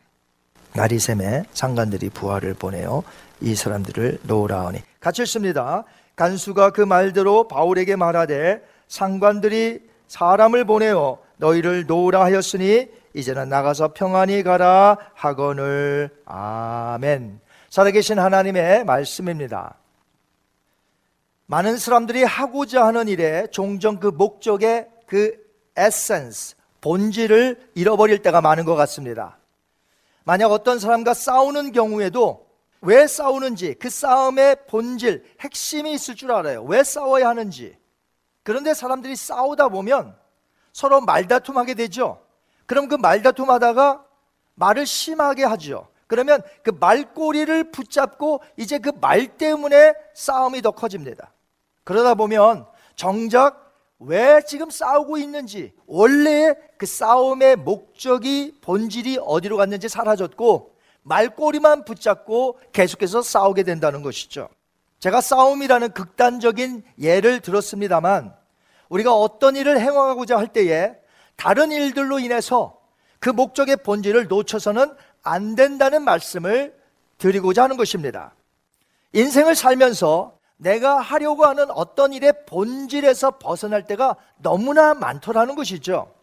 샘에 0.99 1.45
상관들이 1.53 2.11
부하를 2.11 2.55
보내어 2.55 3.03
이 3.41 3.55
사람들을 3.55 4.21
놓으라 4.23 4.67
하니 4.67 4.83
같이 5.01 5.23
읽습니다. 5.23 5.85
간수가 6.15 6.71
그 6.71 6.83
말대로 6.83 7.49
바울에게 7.49 7.97
말하되 7.97 8.63
상관들이 8.89 9.81
사람을 10.07 10.65
보내어 10.65 11.19
너희를 11.39 11.87
놓으라 11.87 12.23
하였으니 12.25 12.89
이제는 13.15 13.49
나가서 13.49 13.95
평안히 13.95 14.43
가라 14.43 14.99
하거늘 15.15 16.11
아멘. 16.27 17.41
살아계신 17.71 18.19
하나님의 18.19 18.85
말씀입니다. 18.85 19.75
많은 21.47 21.79
사람들이 21.79 22.23
하고자 22.23 22.87
하는 22.87 23.09
일에 23.09 23.47
종종 23.51 23.99
그 23.99 24.09
목적의 24.09 24.89
그 25.07 25.50
에센스, 25.77 26.57
본질을 26.81 27.71
잃어버릴 27.75 28.23
때가 28.23 28.41
많은 28.41 28.65
것 28.65 28.75
같습니다. 28.75 29.39
만약 30.25 30.53
어떤 30.53 30.79
사람과 30.79 31.15
싸우는 31.15 31.73
경우에도 31.73 32.47
왜 32.83 33.07
싸우는지 33.07 33.75
그 33.75 33.91
싸움의 33.91 34.67
본질, 34.69 35.25
핵심이 35.41 35.93
있을 35.93 36.15
줄 36.15 36.33
알아요. 36.33 36.63
왜 36.65 36.83
싸워야 36.83 37.29
하는지. 37.29 37.77
그런데 38.43 38.73
사람들이 38.75 39.17
싸우다 39.17 39.69
보면 39.69 40.17
서로 40.73 41.01
말다툼하게 41.01 41.75
되죠. 41.75 42.23
그럼 42.67 42.89
그 42.89 42.95
말다툼 42.95 43.51
하다가 43.51 44.05
말을 44.55 44.87
심하게 44.87 45.45
하죠. 45.45 45.89
그러면 46.07 46.43
그 46.63 46.71
말꼬리를 46.71 47.71
붙잡고 47.71 48.43
이제 48.57 48.79
그 48.79 48.93
말 49.01 49.27
때문에 49.37 49.95
싸움이 50.15 50.63
더 50.63 50.71
커집니다. 50.71 51.33
그러다 51.85 52.15
보면 52.15 52.67
정작 52.97 53.70
왜 54.01 54.41
지금 54.47 54.71
싸우고 54.71 55.19
있는지, 55.19 55.73
원래 55.87 56.55
그 56.79 56.87
싸움의 56.87 57.57
목적이, 57.57 58.55
본질이 58.63 59.19
어디로 59.23 59.59
갔는지 59.59 59.89
사라졌고, 59.89 60.75
말꼬리만 61.03 61.85
붙잡고 61.85 62.59
계속해서 62.73 63.21
싸우게 63.23 63.63
된다는 63.63 64.03
것이죠. 64.03 64.49
제가 65.01 65.21
싸움이라는 65.21 65.93
극단적인 65.93 66.83
예를 66.99 67.41
들었습니다만, 67.41 68.35
우리가 68.89 69.15
어떤 69.15 69.55
일을 69.55 69.79
행하고자 69.79 70.39
할 70.39 70.49
때에 70.49 70.95
다른 71.37 71.71
일들로 71.71 72.19
인해서 72.19 72.81
그 73.19 73.29
목적의 73.29 73.77
본질을 73.77 74.29
놓쳐서는 74.29 74.95
안 75.23 75.55
된다는 75.55 76.03
말씀을 76.03 76.75
드리고자 77.19 77.65
하는 77.65 77.77
것입니다. 77.77 78.35
인생을 79.13 79.55
살면서 79.55 80.40
내가 80.61 81.01
하려고 81.01 81.47
하는 81.47 81.71
어떤 81.71 82.13
일의 82.13 82.33
본질에서 82.47 83.39
벗어날 83.39 83.85
때가 83.85 84.17
너무나 84.39 84.93
많더라는 84.95 85.55
것이죠. 85.55 86.15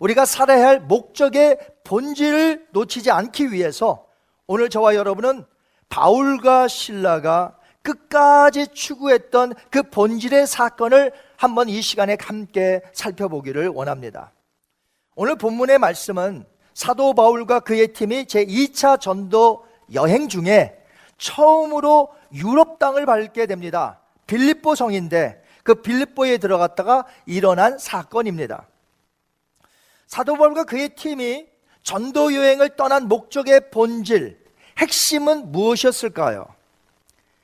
우리가 0.00 0.24
살아야 0.24 0.66
할 0.66 0.80
목적의 0.80 1.58
본질을 1.84 2.68
놓치지 2.72 3.12
않기 3.12 3.52
위해서 3.52 4.06
오늘 4.48 4.68
저와 4.68 4.96
여러분은 4.96 5.44
바울과 5.88 6.66
신라가 6.66 7.56
끝까지 7.82 8.68
추구했던 8.68 9.54
그 9.70 9.82
본질의 9.84 10.46
사건을 10.48 11.12
한번 11.36 11.68
이 11.68 11.80
시간에 11.82 12.16
함께 12.20 12.80
살펴보기를 12.92 13.68
원합니다. 13.68 14.32
오늘 15.14 15.36
본문의 15.36 15.78
말씀은 15.78 16.46
사도 16.74 17.14
바울과 17.14 17.60
그의 17.60 17.92
팀이 17.92 18.26
제 18.26 18.44
2차 18.44 19.00
전도 19.00 19.64
여행 19.94 20.28
중에 20.28 20.81
처음으로 21.22 22.12
유럽 22.32 22.78
땅을 22.80 23.06
밟게 23.06 23.46
됩니다. 23.46 24.00
빌립보 24.26 24.74
성인데 24.74 25.42
그 25.62 25.76
빌립보에 25.76 26.38
들어갔다가 26.38 27.06
일어난 27.26 27.78
사건입니다. 27.78 28.66
사도 30.08 30.34
바울과 30.36 30.64
그의 30.64 30.90
팀이 30.90 31.46
전도 31.84 32.34
여행을 32.34 32.76
떠난 32.76 33.08
목적의 33.08 33.70
본질, 33.70 34.38
핵심은 34.78 35.52
무엇이었을까요? 35.52 36.46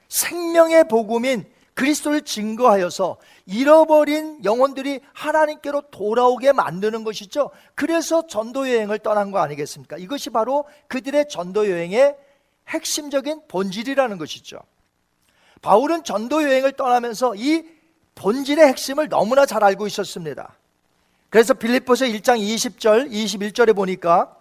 생명의 0.08 0.88
복음인 0.88 1.46
그리스도를 1.74 2.22
증거하여서 2.22 3.18
잃어버린 3.46 4.44
영혼들이 4.44 5.00
하나님께로 5.12 5.82
돌아오게 5.92 6.52
만드는 6.52 7.04
것이죠. 7.04 7.50
그래서 7.76 8.26
전도 8.26 8.68
여행을 8.68 8.98
떠난 8.98 9.30
거 9.30 9.38
아니겠습니까? 9.38 9.96
이것이 9.98 10.30
바로 10.30 10.66
그들의 10.88 11.28
전도 11.28 11.70
여행의 11.70 12.16
핵심적인 12.68 13.42
본질이라는 13.48 14.18
것이죠. 14.18 14.59
바울은 15.62 16.04
전도 16.04 16.42
여행을 16.42 16.72
떠나면서 16.72 17.35
이 17.35 17.64
본질의 18.14 18.66
핵심을 18.66 19.09
너무나 19.09 19.46
잘 19.46 19.64
알고 19.64 19.87
있었습니다. 19.87 20.54
그래서 21.31 21.54
빌립보서 21.54 22.07
1장 22.07 22.38
20절, 22.38 23.11
21절에 23.11 23.74
보니까 23.74 24.35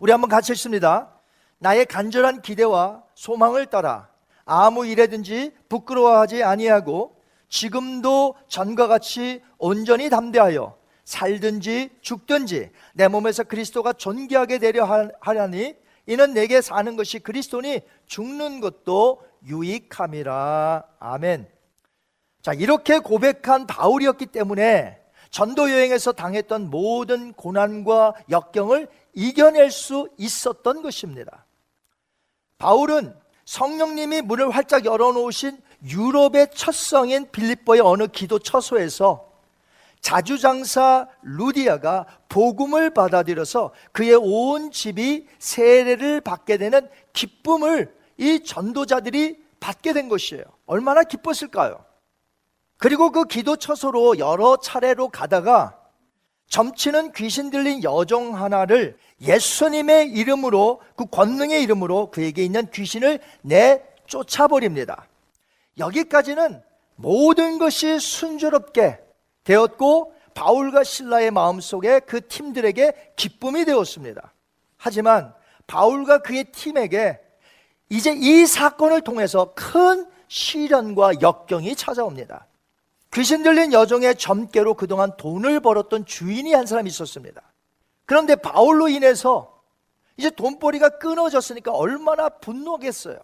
우리 0.00 0.10
한번 0.10 0.30
같이 0.30 0.52
읽습니다. 0.52 1.10
나의 1.58 1.86
간절한 1.86 2.42
기대와 2.42 3.02
소망을 3.14 3.66
따라 3.66 4.08
아무 4.44 4.86
일에든지 4.86 5.52
부끄러워하지 5.68 6.42
아니하고 6.42 7.16
지금도 7.48 8.34
전과 8.48 8.88
같이 8.88 9.42
온전히 9.58 10.10
담대하여 10.10 10.76
살든지 11.04 11.90
죽든지 12.00 12.70
내 12.94 13.08
몸에서 13.08 13.44
그리스도가 13.44 13.92
존귀하게 13.92 14.58
되려 14.58 14.84
하- 14.84 15.08
하려니 15.20 15.76
이는 16.06 16.34
내게 16.34 16.60
사는 16.60 16.96
것이 16.96 17.18
그리스도니 17.18 17.80
죽는 18.06 18.60
것도 18.60 19.22
유익함이라 19.46 20.84
아멘. 20.98 21.48
자, 22.42 22.52
이렇게 22.52 22.98
고백한 22.98 23.66
바울이었기 23.66 24.26
때문에 24.26 25.00
전도 25.30 25.70
여행에서 25.70 26.12
당했던 26.12 26.70
모든 26.70 27.32
고난과 27.32 28.14
역경을 28.30 28.88
이겨낼 29.14 29.70
수 29.70 30.08
있었던 30.18 30.82
것입니다. 30.82 31.46
바울은 32.58 33.16
성령님이 33.44 34.22
문을 34.22 34.50
활짝 34.50 34.84
열어놓으신 34.84 35.60
유럽의 35.84 36.48
첫 36.54 36.74
성인 36.74 37.30
빌립보의 37.30 37.80
어느 37.80 38.06
기도 38.06 38.38
처소에서 38.38 39.31
자주장사 40.02 41.08
루디아가 41.22 42.06
복음을 42.28 42.90
받아들여서 42.90 43.72
그의 43.92 44.14
온 44.16 44.70
집이 44.70 45.26
세례를 45.38 46.20
받게 46.20 46.58
되는 46.58 46.88
기쁨을 47.12 47.94
이 48.18 48.42
전도자들이 48.44 49.40
받게 49.60 49.92
된 49.92 50.08
것이에요. 50.08 50.44
얼마나 50.66 51.04
기뻤을까요? 51.04 51.84
그리고 52.78 53.10
그 53.12 53.24
기도 53.24 53.56
처소로 53.56 54.18
여러 54.18 54.56
차례로 54.56 55.08
가다가 55.08 55.78
점치는 56.48 57.12
귀신 57.12 57.50
들린 57.50 57.82
여종 57.84 58.36
하나를 58.36 58.98
예수님의 59.20 60.10
이름으로 60.10 60.82
그 60.96 61.06
권능의 61.06 61.62
이름으로 61.62 62.10
그에게 62.10 62.44
있는 62.44 62.68
귀신을 62.72 63.20
내 63.40 63.82
쫓아버립니다. 64.06 65.06
여기까지는 65.78 66.60
모든 66.96 67.58
것이 67.58 68.00
순조롭게 68.00 68.98
되었고 69.44 70.14
바울과 70.34 70.84
신라의 70.84 71.30
마음속에 71.30 72.00
그 72.00 72.26
팀들에게 72.26 73.12
기쁨이 73.16 73.64
되었습니다. 73.64 74.32
하지만 74.76 75.34
바울과 75.66 76.18
그의 76.18 76.44
팀에게 76.44 77.20
이제 77.88 78.12
이 78.12 78.46
사건을 78.46 79.02
통해서 79.02 79.52
큰 79.54 80.06
시련과 80.28 81.20
역경이 81.20 81.76
찾아옵니다. 81.76 82.46
귀신 83.12 83.42
들린 83.42 83.72
여종의 83.72 84.16
점괘로 84.16 84.74
그동안 84.74 85.14
돈을 85.18 85.60
벌었던 85.60 86.06
주인이 86.06 86.54
한 86.54 86.64
사람이 86.64 86.88
있었습니다. 86.88 87.42
그런데 88.06 88.34
바울로 88.36 88.88
인해서 88.88 89.62
이제 90.16 90.30
돈벌이가 90.30 90.98
끊어졌으니까 90.98 91.72
얼마나 91.72 92.28
분노하겠어요. 92.30 93.18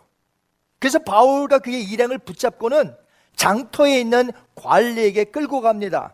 그래서 0.78 0.98
바울과 0.98 1.60
그의 1.60 1.82
일행을 1.84 2.18
붙잡고는 2.18 2.94
장터에 3.38 4.00
있는 4.00 4.32
관리에게 4.56 5.24
끌고 5.24 5.60
갑니다. 5.60 6.12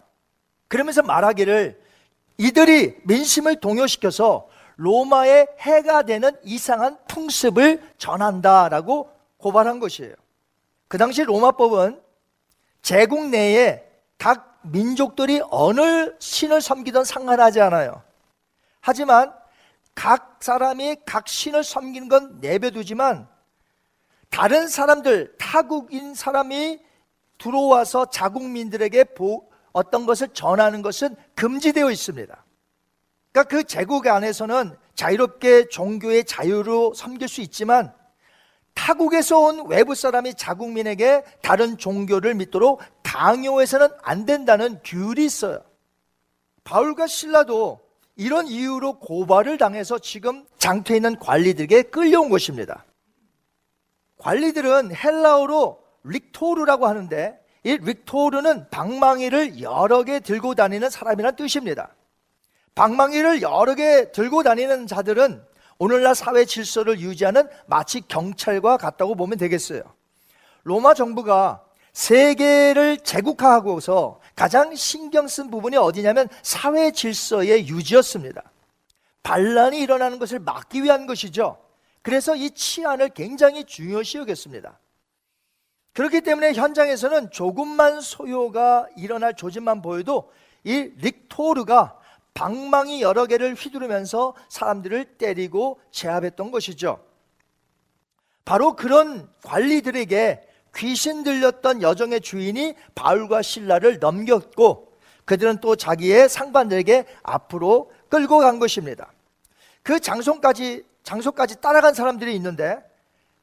그러면서 0.68 1.02
말하기를 1.02 1.82
이들이 2.37 2.98
민심을 3.04 3.60
동요시켜서 3.60 4.48
로마의 4.76 5.48
해가 5.58 6.02
되는 6.02 6.32
이상한 6.44 6.98
풍습을 7.08 7.82
전한다라고 7.96 9.10
고발한 9.38 9.80
것이에요. 9.80 10.14
그 10.88 10.98
당시 10.98 11.24
로마법은 11.24 12.00
제국 12.82 13.28
내에 13.30 13.82
각 14.18 14.60
민족들이 14.62 15.40
어느 15.50 16.12
신을 16.18 16.60
섬기든 16.60 17.04
상관하지 17.04 17.60
않아요. 17.62 18.02
하지만 18.80 19.32
각 19.94 20.38
사람이 20.40 20.96
각 21.06 21.26
신을 21.26 21.64
섬기는 21.64 22.08
건 22.08 22.38
내버두지만 22.40 23.28
다른 24.28 24.68
사람들, 24.68 25.37
타국인 25.38 26.14
사람이 26.14 26.83
들어와서 27.38 28.06
자국민들에게 28.06 29.04
보, 29.04 29.48
어떤 29.72 30.06
것을 30.06 30.28
전하는 30.28 30.82
것은 30.82 31.16
금지되어 31.34 31.90
있습니다. 31.90 32.44
그러니까 33.32 33.56
그 33.56 33.64
제국 33.64 34.06
안에서는 34.06 34.76
자유롭게 34.94 35.68
종교의 35.68 36.24
자유로 36.24 36.94
섬길 36.94 37.28
수 37.28 37.40
있지만 37.40 37.92
타국에서 38.74 39.38
온 39.38 39.66
외부 39.68 39.94
사람이 39.94 40.34
자국민에게 40.34 41.24
다른 41.42 41.76
종교를 41.78 42.34
믿도록 42.34 42.80
강요해서는 43.02 43.88
안 44.02 44.26
된다는 44.26 44.80
규율이 44.84 45.24
있어요. 45.24 45.60
바울과 46.64 47.06
신라도 47.06 47.80
이런 48.16 48.46
이유로 48.46 48.98
고발을 48.98 49.58
당해서 49.58 49.98
지금 49.98 50.44
장터에 50.58 50.96
있는 50.96 51.18
관리들에게 51.18 51.82
끌려온 51.84 52.30
것입니다. 52.30 52.84
관리들은 54.18 54.94
헬라어로 54.94 55.83
릭토르라고 56.04 56.86
하는데 56.86 57.38
이 57.64 57.78
릭토르는 57.78 58.68
방망이를 58.70 59.60
여러 59.60 60.02
개 60.04 60.20
들고 60.20 60.54
다니는 60.54 60.90
사람이란 60.90 61.36
뜻입니다. 61.36 61.94
방망이를 62.74 63.42
여러 63.42 63.74
개 63.74 64.12
들고 64.12 64.42
다니는 64.42 64.86
자들은 64.86 65.42
오늘날 65.78 66.14
사회 66.14 66.44
질서를 66.44 67.00
유지하는 67.00 67.48
마치 67.66 68.00
경찰과 68.00 68.76
같다고 68.76 69.14
보면 69.14 69.38
되겠어요. 69.38 69.82
로마 70.62 70.94
정부가 70.94 71.64
세계를 71.92 72.98
제국화하고서 72.98 74.20
가장 74.34 74.74
신경 74.74 75.28
쓴 75.28 75.50
부분이 75.50 75.76
어디냐면 75.76 76.28
사회 76.42 76.90
질서의 76.90 77.68
유지였습니다. 77.68 78.42
반란이 79.22 79.78
일어나는 79.80 80.18
것을 80.18 80.38
막기 80.40 80.82
위한 80.82 81.06
것이죠. 81.06 81.58
그래서 82.02 82.34
이 82.36 82.50
치안을 82.50 83.10
굉장히 83.10 83.64
중요시 83.64 84.18
여겼습니다. 84.18 84.78
그렇기 85.94 86.20
때문에 86.20 86.52
현장에서는 86.52 87.30
조금만 87.30 88.00
소요가 88.00 88.87
일어날 88.96 89.35
조짐만 89.35 89.80
보여도 89.80 90.30
이 90.64 90.92
릭토르가 90.96 91.98
방망이 92.35 93.00
여러 93.00 93.26
개를 93.26 93.54
휘두르면서 93.54 94.35
사람들을 94.48 95.16
때리고 95.16 95.80
제압했던 95.92 96.50
것이죠. 96.50 96.98
바로 98.44 98.74
그런 98.74 99.30
관리들에게 99.44 100.48
귀신 100.74 101.22
들렸던 101.22 101.83
여정의 101.83 102.20
주인이 102.20 102.74
바울과 102.96 103.42
신라를 103.42 104.00
넘겼고 104.00 104.92
그들은 105.24 105.59
또 105.59 105.76
자기의 105.76 106.28
상관들에게 106.28 107.07
앞으로 107.22 107.92
끌고 108.09 108.38
간 108.38 108.59
것입니다. 108.59 109.12
그 109.85 110.00
장소까지 110.00 110.85
장소까지 111.04 111.61
따라간 111.61 111.94
사람들이 111.94 112.35
있는데 112.35 112.78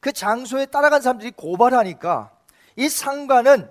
그 0.00 0.12
장소에 0.12 0.66
따라간 0.66 1.00
사람들이 1.00 1.30
고발하니까 1.30 2.31
이 2.76 2.88
상관은 2.88 3.68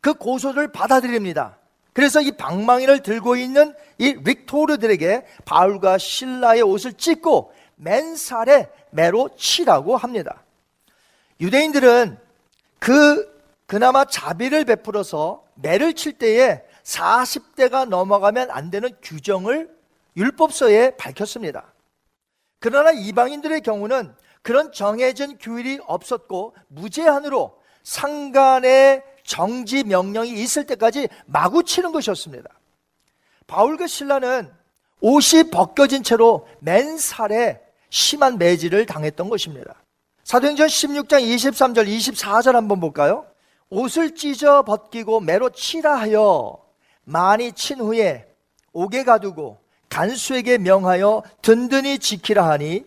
그 0.00 0.14
고소를 0.14 0.72
받아들입니다. 0.72 1.58
그래서 1.92 2.20
이 2.20 2.32
방망이를 2.32 3.02
들고 3.02 3.36
있는 3.36 3.74
이 3.98 4.16
릭토르들에게 4.24 5.24
바울과 5.44 5.98
신라의 5.98 6.62
옷을 6.62 6.94
찢고 6.94 7.52
맨살에 7.76 8.68
매로 8.90 9.30
치라고 9.36 9.96
합니다. 9.96 10.42
유대인들은 11.40 12.18
그 12.78 13.32
그나마 13.66 14.04
자비를 14.04 14.64
베풀어서 14.64 15.44
매를 15.54 15.94
칠 15.94 16.12
때에 16.12 16.62
40대가 16.82 17.88
넘어가면 17.88 18.50
안 18.50 18.70
되는 18.70 18.90
규정을 19.02 19.74
율법서에 20.16 20.96
밝혔습니다. 20.96 21.72
그러나 22.58 22.90
이방인들의 22.92 23.60
경우는 23.62 24.14
그런 24.42 24.72
정해진 24.72 25.38
규율이 25.38 25.80
없었고 25.86 26.54
무제한으로 26.68 27.58
상간의 27.84 29.02
정지 29.22 29.84
명령이 29.84 30.32
있을 30.32 30.66
때까지 30.66 31.08
마구 31.26 31.62
치는 31.62 31.92
것이었습니다. 31.92 32.50
바울과 33.46 33.86
신라는 33.86 34.50
옷이 35.00 35.50
벗겨진 35.50 36.02
채로 36.02 36.46
맨살에 36.60 37.60
심한 37.90 38.38
매질을 38.38 38.86
당했던 38.86 39.28
것입니다. 39.28 39.74
사도행전 40.24 40.66
16장 40.66 41.22
23절 41.22 41.86
24절 41.86 42.52
한번 42.52 42.80
볼까요? 42.80 43.26
옷을 43.68 44.14
찢어 44.14 44.62
벗기고 44.62 45.20
매로 45.20 45.50
치라 45.50 45.96
하여 45.96 46.64
많이 47.04 47.52
친 47.52 47.80
후에 47.80 48.26
옥에 48.72 49.04
가두고 49.04 49.58
간수에게 49.90 50.58
명하여 50.58 51.22
든든히 51.42 51.98
지키라 51.98 52.48
하니 52.48 52.84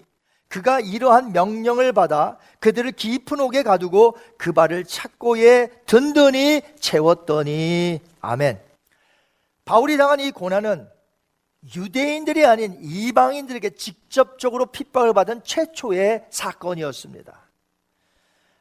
그가 0.48 0.80
이러한 0.80 1.34
명령을 1.34 1.92
받아 1.94 2.38
그들을 2.60 2.92
깊은 2.94 3.40
옥에 3.40 3.64
가두고 3.64 4.18
그 4.38 4.54
발을 4.54 4.86
착고에 4.86 5.70
든든히 5.86 6.62
채웠더니 6.80 8.00
아멘. 8.22 8.62
바울이 9.66 9.98
당한 9.98 10.20
이 10.22 10.32
고난은 10.32 10.88
유대인들이 11.76 12.46
아닌 12.46 12.78
이방인들에게 12.82 13.72
직접적으로 13.72 14.68
핍박을 14.68 15.14
받은 15.14 15.44
최초의 15.44 16.28
사건이었습니다. 16.30 17.48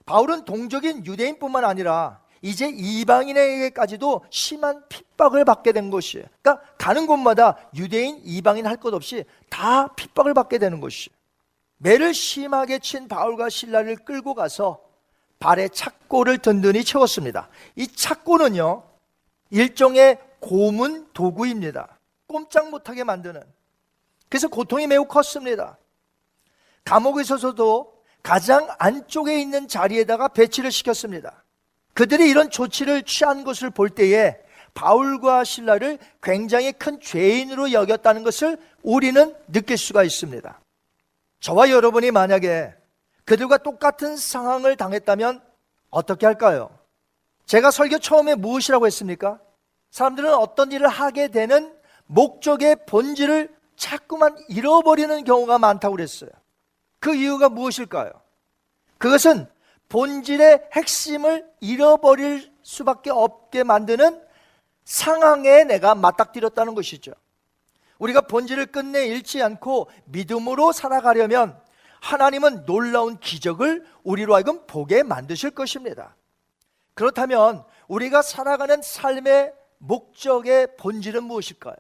바울은 0.07 0.45
동족인 0.45 1.05
유대인뿐만 1.07 1.65
아니라 1.65 2.21
이제 2.43 2.69
이방인에게까지도 2.69 4.25
심한 4.31 4.83
핍박을 4.89 5.45
받게 5.45 5.73
된 5.73 5.91
것이에요. 5.91 6.27
그러니까 6.43 6.65
가는 6.77 7.07
곳마다 7.07 7.57
유대인, 7.75 8.21
이방인 8.25 8.67
할 8.67 8.77
것 8.77 8.93
없이 8.95 9.25
다 9.49 9.89
핍박을 9.95 10.35
받게 10.35 10.59
되는 10.59 10.81
것이에요. 10.81 11.16
매를 11.79 12.15
심하게 12.15 12.79
친 12.79 13.09
바울과 13.09 13.49
신라를 13.49 13.97
끌고 13.97 14.35
가서 14.35 14.81
발에 15.39 15.69
착고를 15.69 16.39
든든히 16.39 16.85
채웠습니다. 16.85 17.49
이 17.75 17.87
착고는요, 17.87 18.83
일종의 19.51 20.19
고문 20.41 21.09
도구입니다. 21.13 21.99
꼼짝 22.27 22.71
못하게 22.71 23.05
만드는. 23.05 23.43
그래서 24.29 24.49
고통이 24.49 24.87
매우 24.87 25.05
컸습니다. 25.05 25.79
감옥에 26.85 27.23
있어서도 27.23 27.95
가장 28.23 28.69
안쪽에 28.79 29.41
있는 29.41 29.69
자리에다가 29.69 30.29
배치를 30.29 30.73
시켰습니다. 30.73 31.45
그들이 31.95 32.29
이런 32.29 32.51
조치를 32.51 33.05
취한 33.05 33.45
것을 33.45 33.71
볼 33.71 33.89
때에 33.89 34.37
바울과 34.75 35.45
신라를 35.45 35.99
굉장히 36.23 36.73
큰 36.73 37.01
죄인으로 37.01 37.73
여겼다는 37.73 38.25
것을 38.25 38.59
우리는 38.83 39.35
느낄 39.51 39.79
수가 39.79 40.03
있습니다. 40.03 40.61
저와 41.41 41.71
여러분이 41.71 42.11
만약에 42.11 42.75
그들과 43.25 43.59
똑같은 43.59 44.17
상황을 44.17 44.77
당했다면 44.77 45.43
어떻게 45.91 46.27
할까요? 46.27 46.71
제가 47.47 47.71
설교 47.71 47.99
처음에 47.99 48.35
무엇이라고 48.35 48.87
했습니까? 48.87 49.41
사람들은 49.91 50.35
어떤 50.35 50.73
일을 50.73 50.89
하게 50.89 51.29
되는 51.29 51.75
목적의 52.07 52.87
본질을 52.87 53.55
자꾸만 53.77 54.37
잃어버리는 54.49 55.25
경우가 55.25 55.59
많다고 55.59 55.97
그랬어요. 55.97 56.31
그 56.99 57.15
이유가 57.15 57.49
무엇일까요? 57.49 58.11
그것은 58.99 59.47
본질의 59.89 60.71
핵심을 60.73 61.47
잃어버릴 61.61 62.53
수밖에 62.63 63.11
없게 63.11 63.63
만드는 63.63 64.21
상황에 64.85 65.65
내가 65.65 65.95
맞닥뜨렸다는 65.95 66.75
것이죠. 66.75 67.13
우리가 67.99 68.23
본질을 68.23 68.67
끝내 68.67 69.07
잃지 69.07 69.43
않고 69.43 69.91
믿음으로 70.07 70.73
살아가려면 70.73 71.61
하나님은 72.01 72.67
놀라운 72.67 73.19
기적을 73.19 73.85
우리로 74.05 74.35
하여금 74.35 74.67
보게 74.67 75.03
만드실 75.03 75.51
것입니다. 75.51 76.17
그렇다면 76.95 77.65
우리가 77.89 78.23
살아가는 78.23 78.81
삶의 78.83 79.53
목적의 79.79 80.77
본질은 80.77 81.25
무엇일까요? 81.25 81.77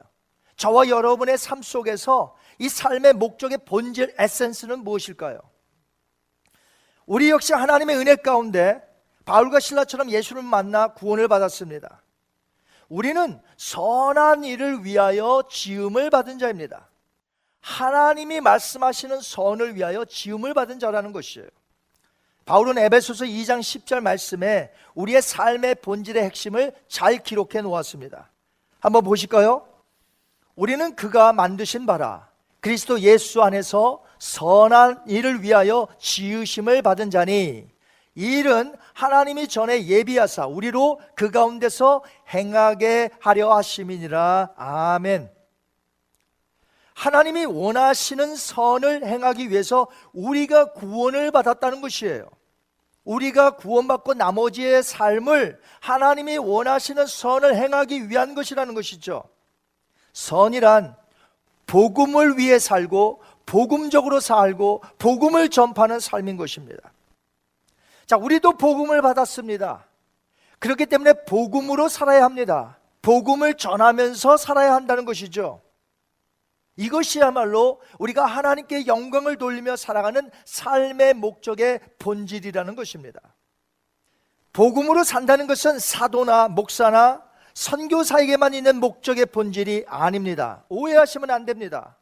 저와 0.56 0.88
여러분의 0.88 1.38
삶 1.38 1.62
속에서 1.62 2.36
이 2.58 2.68
삶의 2.68 3.14
목적의 3.14 3.58
본질 3.66 4.14
에센스는 4.18 4.80
무엇일까요? 4.80 5.38
우리 7.04 7.30
역시 7.30 7.52
하나님의 7.52 7.96
은혜 7.96 8.16
가운데 8.16 8.82
바울과 9.24 9.60
신라처럼 9.60 10.10
예수를 10.10 10.42
만나 10.42 10.88
구원을 10.88 11.28
받았습니다. 11.28 12.02
우리는 12.88 13.40
선한 13.56 14.44
일을 14.44 14.84
위하여 14.84 15.42
지음을 15.50 16.10
받은 16.10 16.38
자입니다. 16.38 16.88
하나님이 17.60 18.40
말씀하시는 18.40 19.20
선을 19.20 19.74
위하여 19.74 20.04
지음을 20.04 20.54
받은 20.54 20.78
자라는 20.78 21.12
것이에요. 21.12 21.48
바울은 22.44 22.78
에베소서 22.78 23.24
2장 23.24 23.58
10절 23.58 24.00
말씀에 24.00 24.72
우리의 24.94 25.20
삶의 25.20 25.76
본질의 25.82 26.22
핵심을 26.22 26.72
잘 26.86 27.22
기록해 27.22 27.62
놓았습니다. 27.62 28.30
한번 28.78 29.02
보실까요? 29.02 29.66
우리는 30.54 30.94
그가 30.94 31.32
만드신 31.32 31.86
바라 31.86 32.28
그리스도 32.60 33.00
예수 33.00 33.42
안에서 33.42 34.02
선한 34.20 35.02
일을 35.08 35.42
위하여 35.42 35.88
지으심을 35.98 36.82
받은 36.82 37.10
자니 37.10 37.68
이 38.16 38.38
일은 38.38 38.74
하나님이 38.94 39.46
전에 39.46 39.86
예비하사 39.86 40.46
우리로 40.46 41.00
그 41.14 41.30
가운데서 41.30 42.02
행하게 42.32 43.10
하려 43.20 43.54
하심이니라 43.54 44.54
아멘. 44.56 45.30
하나님이 46.94 47.44
원하시는 47.44 48.34
선을 48.34 49.04
행하기 49.04 49.50
위해서 49.50 49.86
우리가 50.14 50.72
구원을 50.72 51.30
받았다는 51.30 51.82
것이에요. 51.82 52.26
우리가 53.04 53.56
구원받고 53.56 54.14
나머지의 54.14 54.82
삶을 54.82 55.60
하나님이 55.80 56.38
원하시는 56.38 57.06
선을 57.06 57.54
행하기 57.54 58.08
위한 58.08 58.34
것이라는 58.34 58.74
것이죠. 58.74 59.24
선이란 60.14 60.96
복음을 61.66 62.38
위해 62.38 62.58
살고 62.58 63.20
복음적으로 63.44 64.20
살고 64.20 64.82
복음을 64.98 65.50
전파하는 65.50 66.00
삶인 66.00 66.38
것입니다. 66.38 66.92
자, 68.06 68.16
우리도 68.16 68.52
복음을 68.52 69.02
받았습니다. 69.02 69.86
그렇기 70.60 70.86
때문에 70.86 71.24
복음으로 71.24 71.88
살아야 71.88 72.24
합니다. 72.24 72.78
복음을 73.02 73.54
전하면서 73.54 74.36
살아야 74.36 74.74
한다는 74.74 75.04
것이죠. 75.04 75.60
이것이야말로 76.76 77.80
우리가 77.98 78.26
하나님께 78.26 78.86
영광을 78.86 79.36
돌리며 79.36 79.76
살아가는 79.76 80.30
삶의 80.44 81.14
목적의 81.14 81.80
본질이라는 81.98 82.76
것입니다. 82.76 83.20
복음으로 84.52 85.02
산다는 85.02 85.46
것은 85.46 85.78
사도나 85.78 86.48
목사나 86.48 87.22
선교사에게만 87.54 88.54
있는 88.54 88.76
목적의 88.76 89.26
본질이 89.26 89.84
아닙니다. 89.88 90.64
오해하시면 90.68 91.30
안 91.30 91.44
됩니다. 91.44 91.96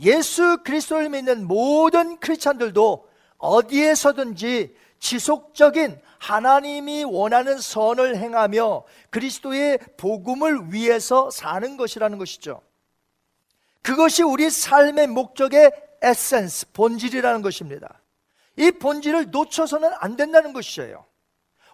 예수 0.00 0.58
그리스도를 0.64 1.08
믿는 1.08 1.46
모든 1.46 2.18
크리스찬들도 2.18 3.08
어디에서든지 3.38 4.76
지속적인 4.98 6.00
하나님이 6.18 7.04
원하는 7.04 7.58
선을 7.58 8.16
행하며 8.16 8.84
그리스도의 9.10 9.78
복음을 9.96 10.72
위해서 10.72 11.30
사는 11.30 11.76
것이라는 11.76 12.18
것이죠. 12.18 12.60
그것이 13.82 14.22
우리 14.22 14.50
삶의 14.50 15.06
목적의 15.06 15.70
에센스, 16.02 16.70
본질이라는 16.72 17.42
것입니다. 17.42 18.00
이 18.56 18.70
본질을 18.72 19.30
놓쳐서는 19.30 19.90
안 19.98 20.16
된다는 20.16 20.52
것이에요. 20.52 21.06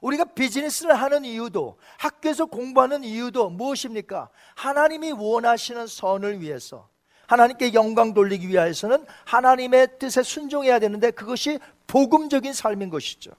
우리가 0.01 0.25
비즈니스를 0.25 0.95
하는 0.95 1.25
이유도 1.25 1.79
학교에서 1.97 2.45
공부하는 2.45 3.05
이유도 3.05 3.49
무엇입니까? 3.49 4.29
하나님이 4.55 5.13
원하시는 5.13 5.87
선을 5.87 6.43
위해서 6.43 6.89
하나님께 7.27 7.75
영광 7.75 8.15
돌리기 8.15 8.49
위해서는 8.49 9.05
하나님의 9.25 9.99
뜻에 9.99 10.23
순종해야 10.23 10.79
되는데 10.79 11.11
그것이 11.11 11.59
복음적인 11.87 12.53
삶인 12.53 12.91
것이죠. 12.91 13.33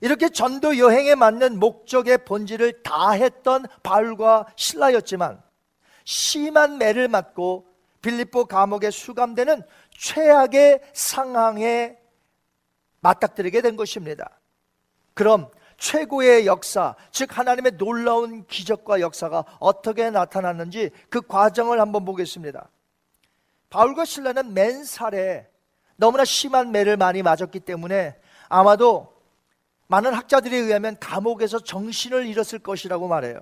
이렇게 0.00 0.28
전도 0.28 0.78
여행에 0.78 1.14
맞는 1.14 1.58
목적의 1.58 2.24
본질을 2.24 2.82
다 2.82 3.12
했던 3.12 3.64
바울과 3.82 4.46
신라였지만 4.56 5.42
심한 6.04 6.78
매를 6.78 7.08
맞고 7.08 7.66
빌립보 8.02 8.44
감옥에 8.44 8.90
수감되는 8.90 9.62
최악의 9.96 10.80
상황에 10.92 11.96
맞닥뜨리게 13.00 13.62
된 13.62 13.76
것입니다. 13.76 14.38
그럼 15.14 15.48
최고의 15.76 16.46
역사, 16.46 16.94
즉 17.10 17.36
하나님의 17.36 17.72
놀라운 17.72 18.46
기적과 18.46 19.00
역사가 19.00 19.44
어떻게 19.58 20.10
나타났는지 20.10 20.90
그 21.08 21.20
과정을 21.20 21.80
한번 21.80 22.04
보겠습니다. 22.04 22.68
바울과 23.70 24.04
신라는 24.04 24.54
맨살에 24.54 25.48
너무나 25.96 26.24
심한 26.24 26.72
매를 26.72 26.96
많이 26.96 27.22
맞았기 27.22 27.60
때문에 27.60 28.16
아마도 28.48 29.12
많은 29.86 30.14
학자들에 30.14 30.56
의하면 30.56 30.96
감옥에서 30.98 31.58
정신을 31.58 32.26
잃었을 32.26 32.58
것이라고 32.60 33.08
말해요. 33.08 33.38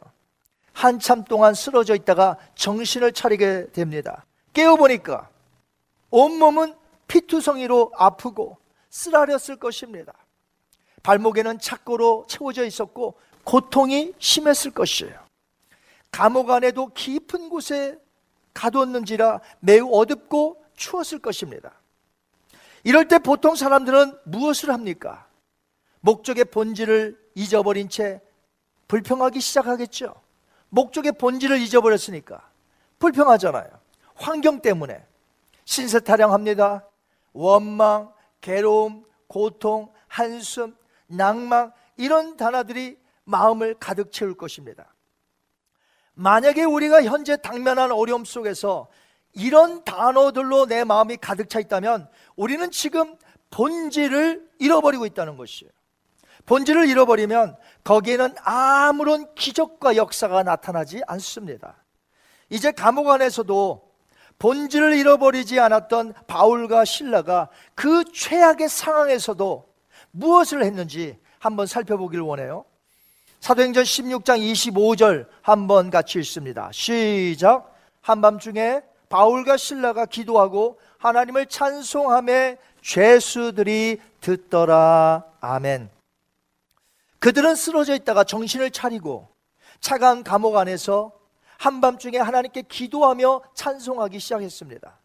한참 0.73 1.25
동안 1.25 1.55
쓰러져 1.55 1.95
있다가 1.95 2.39
정신을 2.55 3.13
차리게 3.13 3.73
됩니다. 3.73 4.25
깨어보니까 4.53 5.29
온몸은 6.11 6.75
피투성이로 7.09 7.93
아프고 7.97 8.59
쓰라렸을 8.91 9.57
것입니다. 9.57 10.13
발목에는 11.03 11.59
착고로 11.59 12.27
채워져 12.29 12.65
있었고 12.65 13.15
고통이 13.45 14.13
심했을 14.19 14.71
것이에요. 14.71 15.21
감옥 16.11 16.51
안에도 16.51 16.89
깊은 16.89 17.49
곳에 17.49 17.99
가뒀는지라 18.55 19.41
매우 19.61 19.89
어둡고 19.93 20.65
추웠을 20.77 21.19
것입니다. 21.19 21.73
이럴 22.85 23.09
때 23.09 23.19
보통 23.19 23.55
사람들은 23.55 24.19
무엇을 24.25 24.71
합니까? 24.71 25.27
목적의 26.01 26.47
본질을 26.47 27.19
잊어버린 27.35 27.89
채 27.89 28.21
불평하기 28.89 29.41
시작하겠죠. 29.41 30.15
목적의 30.69 31.13
본질을 31.13 31.61
잊어버렸으니까 31.61 32.51
불평하잖아요. 32.99 33.69
환경 34.15 34.61
때문에 34.61 35.05
신세 35.65 36.01
타령합니다. 36.01 36.87
원망, 37.33 38.13
괴로움, 38.41 39.05
고통, 39.27 39.91
한숨, 40.09 40.77
낭망 41.13 41.73
이런 41.97 42.37
단어들이 42.37 42.99
마음을 43.25 43.75
가득 43.79 44.13
채울 44.13 44.35
것입니다. 44.35 44.95
만약에 46.15 46.65
우리가 46.65 47.05
현재 47.05 47.37
당면한 47.37 47.93
어려움 47.93 48.25
속에서 48.25 48.89
이런 49.35 49.83
단어들로 49.85 50.67
내 50.67 50.85
마음이 50.85 51.17
가득 51.17 51.49
차 51.49 51.59
있다면 51.61 52.09
우리는 52.37 52.71
지금 52.71 53.17
본질을 53.51 54.51
잃어버리고 54.59 55.07
있다는 55.07 55.37
것이에요. 55.37 55.71
본질을 56.45 56.89
잃어버리면 56.89 57.57
거기에는 57.85 58.35
아무런 58.43 59.33
기적과 59.35 59.97
역사가 59.97 60.43
나타나지 60.43 61.03
않습니다. 61.07 61.77
이제 62.51 62.73
감옥 62.73 63.09
안에서도 63.09 63.93
본질을 64.39 64.95
잃어버리지 64.95 65.61
않았던 65.61 66.15
바울과 66.27 66.85
신라가 66.85 67.49
그 67.75 68.05
최악의 68.13 68.69
상황에서도 68.69 69.72
무엇을 70.13 70.63
했는지 70.63 71.19
한번 71.39 71.67
살펴보기를 71.67 72.23
원해요. 72.23 72.65
사도행전 73.41 73.83
16장 73.83 74.39
25절 74.39 75.27
한번 75.43 75.91
같이 75.91 76.21
읽습니다. 76.21 76.71
시작. 76.73 77.75
한밤중에 78.01 78.83
바울과 79.09 79.57
신라가 79.57 80.07
기도하고 80.07 80.79
하나님을 80.99 81.47
찬송함에 81.47 82.59
죄수들이 82.81 84.01
듣더라. 84.21 85.25
아멘. 85.41 85.91
그들은 87.19 87.55
쓰러져 87.57 87.95
있다가 87.95 88.25
정신을 88.25 88.71
차리고 88.71 89.29
차가운 89.81 90.23
감옥 90.23 90.57
안에서 90.57 91.13
한밤중에 91.59 92.19
하나님께 92.19 92.63
기도하며 92.63 93.43
찬송하기 93.55 94.19
시작했습니다. 94.19 94.99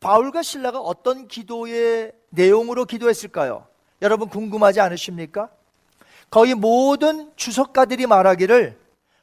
바울과 0.00 0.42
신라가 0.42 0.80
어떤 0.80 1.28
기도의 1.28 2.12
내용으로 2.30 2.84
기도했을까요? 2.84 3.66
여러분 4.02 4.28
궁금하지 4.28 4.80
않으십니까? 4.80 5.50
거의 6.30 6.54
모든 6.54 7.32
주석가들이 7.36 8.06
말하기를 8.06 8.78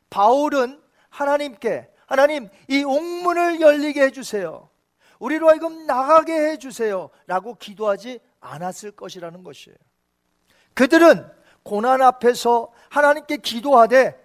바울은 0.10 0.82
하나님께 1.10 1.90
하나님 2.06 2.50
이 2.68 2.84
옥문을 2.84 3.62
열리게 3.62 4.04
해주세요. 4.04 4.70
우리로 5.20 5.50
하여금 5.50 5.86
나가게 5.86 6.34
해주세요. 6.34 7.10
라고 7.28 7.56
기도하지 7.56 8.20
않았을 8.40 8.92
것이라는 8.92 9.44
것이에요. 9.44 9.78
그들은 10.74 11.26
고난 11.64 12.02
앞에서 12.02 12.72
하나님께 12.90 13.38
기도하되 13.38 14.22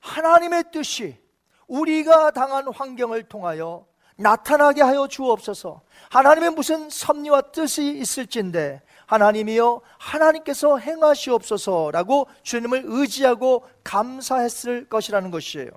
하나님의 0.00 0.64
뜻이 0.72 1.18
우리가 1.66 2.30
당한 2.30 2.68
환경을 2.68 3.24
통하여 3.24 3.86
나타나게 4.16 4.82
하여 4.82 5.06
주옵소서. 5.06 5.82
하나님의 6.10 6.50
무슨 6.50 6.88
섭리와 6.90 7.40
뜻이 7.52 7.98
있을진데 7.98 8.82
하나님이여 9.08 9.80
하나님께서 9.96 10.78
행하시옵소서라고 10.78 12.28
주님을 12.42 12.82
의지하고 12.86 13.64
감사했을 13.82 14.88
것이라는 14.88 15.30
것이에요. 15.30 15.70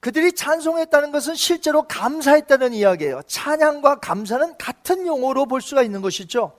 그들이 0.00 0.32
찬송했다는 0.32 1.10
것은 1.10 1.34
실제로 1.34 1.82
감사했다는 1.82 2.74
이야기예요. 2.74 3.22
찬양과 3.26 4.00
감사는 4.00 4.58
같은 4.58 5.06
용어로 5.06 5.46
볼 5.46 5.62
수가 5.62 5.82
있는 5.82 6.02
것이죠. 6.02 6.52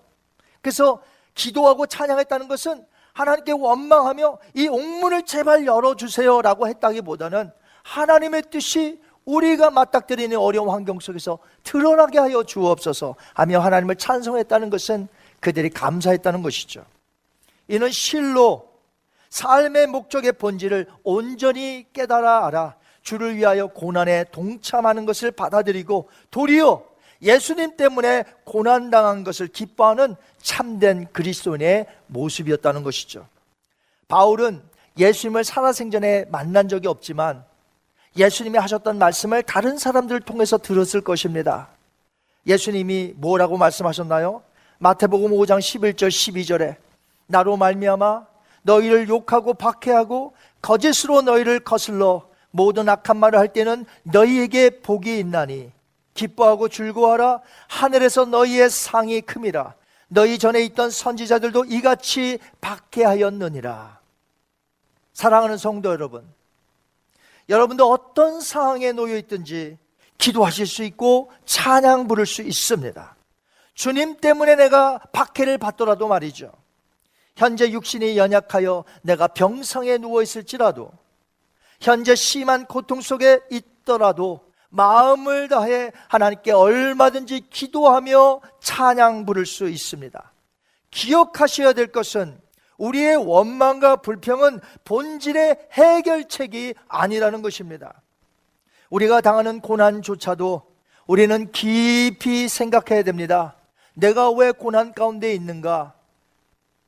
그래서 0.61 1.01
기도하고 1.35 1.85
찬양했다는 1.85 2.47
것은 2.47 2.85
하나님께 3.13 3.51
원망하며 3.51 4.39
이 4.55 4.67
옥문을 4.67 5.23
제발 5.23 5.67
열어주세요라고 5.67 6.67
했다기보다는 6.67 7.51
하나님의 7.83 8.43
뜻이 8.49 8.99
우리가 9.25 9.69
맞닥뜨리는 9.69 10.35
어려운 10.37 10.69
환경 10.69 10.99
속에서 10.99 11.37
드러나게 11.63 12.19
하여 12.19 12.43
주옵소서 12.43 13.15
하며 13.33 13.59
하나님을 13.59 13.97
찬송했다는 13.97 14.69
것은 14.69 15.07
그들이 15.43 15.69
감사했다는 15.69 16.41
것이죠. 16.41 16.85
이는 17.67 17.91
실로 17.91 18.69
삶의 19.29 19.87
목적의 19.87 20.33
본질을 20.33 20.87
온전히 21.03 21.85
깨달아 21.91 22.47
알아 22.47 22.75
주를 23.01 23.35
위하여 23.35 23.67
고난에 23.67 24.23
동참하는 24.31 25.05
것을 25.05 25.31
받아들이고 25.31 26.09
도리어 26.31 26.85
예수님 27.21 27.75
때문에 27.75 28.23
고난당한 28.45 29.23
것을 29.23 29.47
기뻐하는 29.47 30.15
참된 30.41 31.07
그리스도인의 31.11 31.87
모습이었다는 32.07 32.83
것이죠. 32.83 33.27
바울은 34.07 34.61
예수님을 34.97 35.43
살아생전에 35.43 36.25
만난 36.29 36.69
적이 36.69 36.87
없지만 36.87 37.43
예수님이 38.15 38.59
하셨던 38.59 38.97
말씀을 38.97 39.43
다른 39.43 39.77
사람들을 39.77 40.21
통해서 40.21 40.57
들었을 40.57 41.01
것입니다. 41.01 41.69
예수님이 42.45 43.13
뭐라고 43.17 43.57
말씀하셨나요? 43.57 44.43
마태복음 44.83 45.31
5장 45.31 45.59
11절 45.59 46.09
12절에 46.09 46.75
나로 47.27 47.55
말미암아 47.55 48.25
너희를 48.63 49.07
욕하고 49.07 49.53
박해하고 49.53 50.33
거짓으로 50.61 51.21
너희를 51.21 51.61
거슬러 51.61 52.27
모든 52.51 52.89
악한 52.89 53.15
말을 53.15 53.39
할 53.39 53.53
때는 53.53 53.85
너희에게 54.03 54.81
복이 54.81 55.19
있나니 55.19 55.71
기뻐하고 56.13 56.67
즐거워하라. 56.67 57.39
하늘에서 57.69 58.25
너희의 58.25 58.69
상이 58.69 59.21
큼이라. 59.21 59.73
너희 60.09 60.37
전에 60.37 60.61
있던 60.65 60.91
선지자들도 60.91 61.63
이같이 61.69 62.39
박해하였느니라. 62.59 63.99
사랑하는 65.13 65.57
성도 65.57 65.91
여러분 65.91 66.27
여러분도 67.47 67.89
어떤 67.89 68.41
상황에 68.41 68.91
놓여 68.91 69.15
있든지 69.15 69.77
기도하실 70.17 70.67
수 70.67 70.83
있고 70.83 71.31
찬양 71.45 72.09
부를 72.09 72.25
수 72.25 72.41
있습니다 72.41 73.15
주님 73.73 74.17
때문에 74.17 74.55
내가 74.55 74.99
박해를 75.11 75.57
받더라도 75.57 76.07
말이죠 76.07 76.51
현재 77.35 77.71
육신이 77.71 78.17
연약하여 78.17 78.83
내가 79.01 79.27
병성에 79.27 79.97
누워 79.97 80.21
있을지라도 80.21 80.91
현재 81.81 82.15
심한 82.15 82.65
고통 82.65 83.01
속에 83.01 83.41
있더라도 83.51 84.51
마음을 84.69 85.49
다해 85.49 85.91
하나님께 86.07 86.51
얼마든지 86.51 87.49
기도하며 87.49 88.41
찬양 88.59 89.25
부를 89.25 89.45
수 89.45 89.69
있습니다. 89.69 90.31
기억하셔야 90.89 91.73
될 91.73 91.91
것은 91.91 92.39
우리의 92.77 93.17
원망과 93.17 93.97
불평은 93.97 94.59
본질의 94.83 95.67
해결책이 95.73 96.73
아니라는 96.87 97.41
것입니다. 97.41 98.01
우리가 98.89 99.21
당하는 99.21 99.59
고난조차도 99.59 100.63
우리는 101.05 101.51
깊이 101.51 102.47
생각해야 102.47 103.03
됩니다. 103.03 103.55
내가 103.93 104.31
왜 104.31 104.51
고난 104.51 104.93
가운데 104.93 105.33
있는가? 105.33 105.93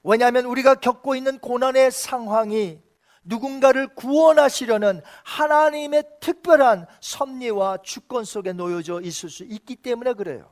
왜냐하면 0.03 0.45
우리가 0.45 0.75
겪고 0.75 1.15
있는 1.15 1.39
고난의 1.39 1.91
상황이 1.91 2.79
누군가를 3.23 3.87
구원하시려는 3.95 5.01
하나님의 5.23 6.03
특별한 6.19 6.85
섭리와 7.01 7.79
주권 7.83 8.23
속에 8.23 8.53
놓여져 8.53 9.01
있을 9.01 9.29
수 9.29 9.43
있기 9.43 9.75
때문에 9.77 10.13
그래요. 10.13 10.49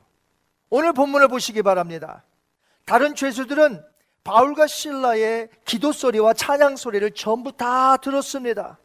오늘 0.70 0.92
본문을 0.92 1.28
보시기 1.28 1.62
바랍니다. 1.62 2.24
다른 2.84 3.14
죄수들은 3.14 3.82
바울과 4.24 4.66
신라의 4.66 5.50
기도 5.64 5.92
소리와 5.92 6.32
찬양 6.32 6.76
소리를 6.76 7.08
전부 7.12 7.52
다 7.52 7.96
들었습니다. 7.98 8.78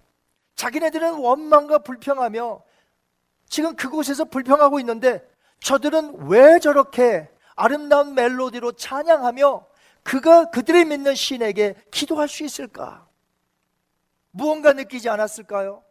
자기네들은 0.55 1.15
원망과 1.15 1.79
불평하며 1.79 2.62
지금 3.47 3.75
그곳에서 3.75 4.25
불평하고 4.25 4.79
있는데 4.82 5.27
저들은 5.62 6.27
왜 6.27 6.60
저렇게 6.60 7.29
아름다운 7.60 8.15
멜로디로 8.15 8.72
찬양하며 8.72 9.65
그가 10.04 10.50
그들이 10.50 10.86
믿는 10.86 11.13
신에게 11.13 11.76
기도할 11.91 12.30
수 12.30 12.45
있을까? 12.45 13.06
무언가 14.32 14.72
느끼지 14.72 15.10
않았을까요? 15.10 15.84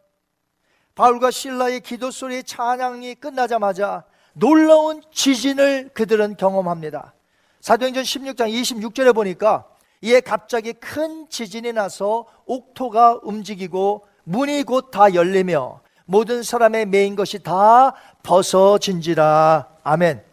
바울과 0.95 1.29
신라의 1.29 1.81
기도 1.81 2.09
소리의 2.09 2.43
찬양이 2.43 3.13
끝나자마자 3.15 4.03
놀라운 4.33 5.03
지진을 5.13 5.91
그들은 5.93 6.37
경험합니다. 6.37 7.13
사도행전 7.61 8.03
16장 8.03 8.51
26절에 8.51 9.13
보니까 9.13 9.67
이에 10.01 10.21
갑자기 10.21 10.73
큰 10.73 11.29
지진이 11.29 11.73
나서 11.73 12.25
옥토가 12.47 13.19
움직이고 13.21 14.07
문이 14.23 14.63
곧 14.63 14.89
다 14.89 15.13
열리며 15.13 15.81
모든 16.05 16.41
사람의 16.41 16.87
메인 16.87 17.15
것이 17.15 17.43
다 17.43 17.93
벗어진지라. 18.23 19.67
아멘. 19.83 20.28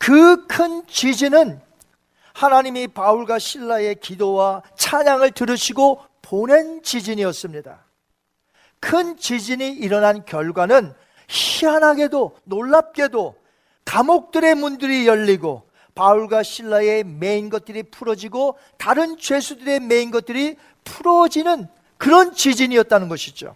그 0.00 0.46
큰 0.46 0.82
지진은 0.86 1.60
하나님이 2.32 2.88
바울과 2.88 3.38
신라의 3.38 3.96
기도와 3.96 4.62
찬양을 4.74 5.32
들으시고 5.32 6.02
보낸 6.22 6.82
지진이었습니다. 6.82 7.84
큰 8.80 9.16
지진이 9.18 9.72
일어난 9.72 10.24
결과는 10.24 10.94
희한하게도 11.28 12.38
놀랍게도 12.44 13.36
감옥들의 13.84 14.54
문들이 14.54 15.06
열리고 15.06 15.68
바울과 15.94 16.42
실라의 16.44 17.04
매인 17.04 17.50
것들이 17.50 17.82
풀어지고 17.82 18.56
다른 18.78 19.18
죄수들의 19.18 19.80
매인 19.80 20.10
것들이 20.10 20.56
풀어지는 20.84 21.68
그런 21.98 22.32
지진이었다는 22.32 23.08
것이죠. 23.10 23.54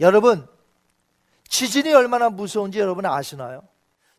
여러분, 0.00 0.48
지진이 1.48 1.92
얼마나 1.94 2.30
무서운지 2.30 2.80
여러분 2.80 3.06
아시나요? 3.06 3.62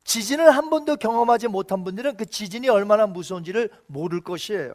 지진을 0.03 0.51
한 0.51 0.69
번도 0.69 0.97
경험하지 0.97 1.47
못한 1.47 1.83
분들은 1.83 2.17
그 2.17 2.25
지진이 2.25 2.69
얼마나 2.69 3.07
무서운지를 3.07 3.69
모를 3.87 4.21
것이에요. 4.21 4.73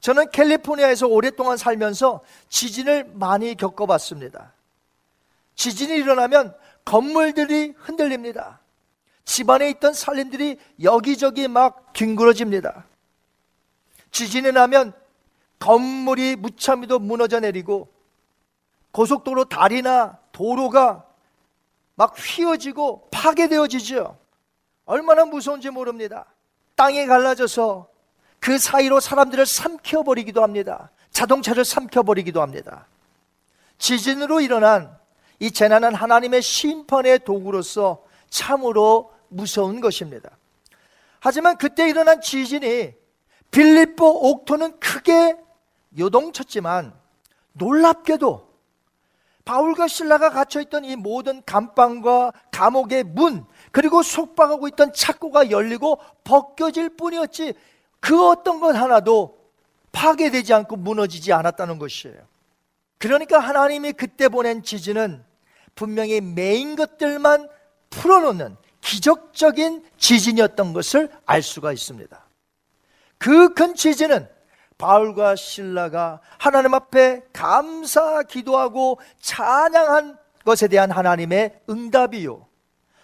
저는 0.00 0.30
캘리포니아에서 0.30 1.06
오랫동안 1.06 1.56
살면서 1.56 2.22
지진을 2.48 3.10
많이 3.14 3.54
겪어봤습니다. 3.56 4.52
지진이 5.54 5.94
일어나면 5.94 6.56
건물들이 6.84 7.74
흔들립니다. 7.76 8.60
집안에 9.24 9.70
있던 9.70 9.92
살림들이 9.94 10.58
여기저기 10.82 11.46
막 11.46 11.92
뒹굴어집니다. 11.92 12.84
지진이 14.10 14.50
나면 14.52 14.92
건물이 15.60 16.36
무참히도 16.36 16.98
무너져 16.98 17.38
내리고 17.38 17.88
고속도로 18.90 19.44
다리나 19.44 20.18
도로가 20.32 21.06
막 21.94 22.14
휘어지고 22.18 23.08
파괴되어지죠. 23.12 24.18
얼마나 24.84 25.24
무서운지 25.24 25.70
모릅니다. 25.70 26.26
땅이 26.76 27.06
갈라져서 27.06 27.88
그 28.40 28.58
사이로 28.58 29.00
사람들을 29.00 29.46
삼켜버리기도 29.46 30.42
합니다. 30.42 30.90
자동차를 31.10 31.64
삼켜버리기도 31.64 32.42
합니다. 32.42 32.86
지진으로 33.78 34.40
일어난 34.40 34.96
이 35.38 35.50
재난은 35.50 35.94
하나님의 35.94 36.42
심판의 36.42 37.20
도구로서 37.20 38.02
참으로 38.30 39.12
무서운 39.28 39.80
것입니다. 39.80 40.30
하지만 41.20 41.56
그때 41.56 41.88
일어난 41.88 42.20
지진이 42.20 42.94
빌립보 43.50 44.30
옥토는 44.30 44.80
크게 44.80 45.36
요동쳤지만 45.98 46.92
놀랍게도 47.52 48.52
바울과 49.44 49.88
신라가 49.88 50.30
갇혀있던 50.30 50.84
이 50.84 50.96
모든 50.96 51.42
감방과 51.44 52.32
감옥의 52.50 53.04
문 53.04 53.44
그리고 53.72 54.02
속박하고 54.02 54.68
있던 54.68 54.92
창고가 54.92 55.50
열리고 55.50 55.98
벗겨질 56.24 56.90
뿐이었지 56.90 57.54
그 58.00 58.28
어떤 58.28 58.60
것 58.60 58.76
하나도 58.76 59.38
파괴되지 59.92 60.54
않고 60.54 60.76
무너지지 60.76 61.32
않았다는 61.32 61.78
것이에요. 61.78 62.16
그러니까 62.98 63.38
하나님이 63.38 63.92
그때 63.92 64.28
보낸 64.28 64.62
지진은 64.62 65.24
분명히 65.74 66.20
메인 66.20 66.76
것들만 66.76 67.48
풀어놓는 67.90 68.56
기적적인 68.80 69.84
지진이었던 69.96 70.72
것을 70.72 71.10
알 71.26 71.42
수가 71.42 71.72
있습니다. 71.72 72.24
그 73.18 73.54
큰 73.54 73.74
지진은 73.74 74.28
바울과 74.78 75.36
신라가 75.36 76.20
하나님 76.38 76.74
앞에 76.74 77.22
감사 77.32 78.22
기도하고 78.24 78.98
찬양한 79.20 80.18
것에 80.44 80.66
대한 80.66 80.90
하나님의 80.90 81.60
응답이요. 81.70 82.51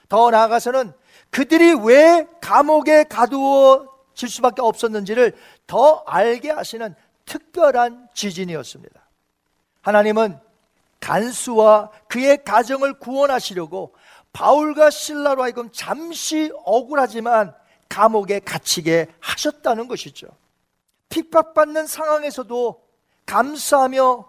더 0.08 0.30
나아가서는 0.30 0.92
그들이 1.30 1.74
왜 1.84 2.26
감옥에 2.40 3.04
가두어질 3.04 4.28
수밖에 4.28 4.62
없었는지를 4.62 5.36
더 5.66 6.02
알게 6.06 6.50
하시는 6.50 6.94
특별한 7.26 8.08
지진이었습니다. 8.14 9.00
하나님은 9.82 10.38
간수와 11.00 11.90
그의 12.08 12.42
가정을 12.44 12.98
구원하시려고 12.98 13.94
바울과 14.32 14.90
신라로 14.90 15.42
하여금 15.42 15.70
잠시 15.72 16.50
억울하지만 16.64 17.54
감옥에 17.88 18.40
갇히게 18.40 19.08
하셨다는 19.20 19.88
것이죠. 19.88 20.26
핍박받는 21.08 21.86
상황에서도 21.86 22.82
감사하며 23.26 24.28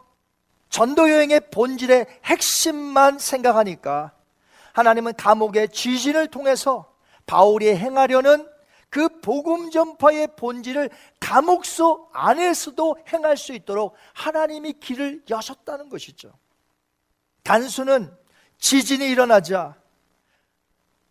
전도 0.70 1.10
여행의 1.10 1.50
본질의 1.52 2.06
핵심만 2.26 3.18
생각하니까 3.18 4.12
하나님은 4.74 5.14
감옥의 5.16 5.70
지진을 5.70 6.28
통해서 6.28 6.94
바울이 7.26 7.76
행하려는 7.76 8.48
그 8.90 9.20
복음 9.22 9.70
전파의 9.70 10.30
본질을 10.36 10.90
감옥소 11.20 12.10
안에서도 12.12 12.98
행할 13.14 13.38
수 13.38 13.54
있도록 13.54 13.96
하나님이 14.14 14.74
길을 14.74 15.24
여셨다는 15.30 15.90
것이죠. 15.90 16.34
단수는 17.44 18.12
지진이 18.58 19.08
일어나자 19.08 19.76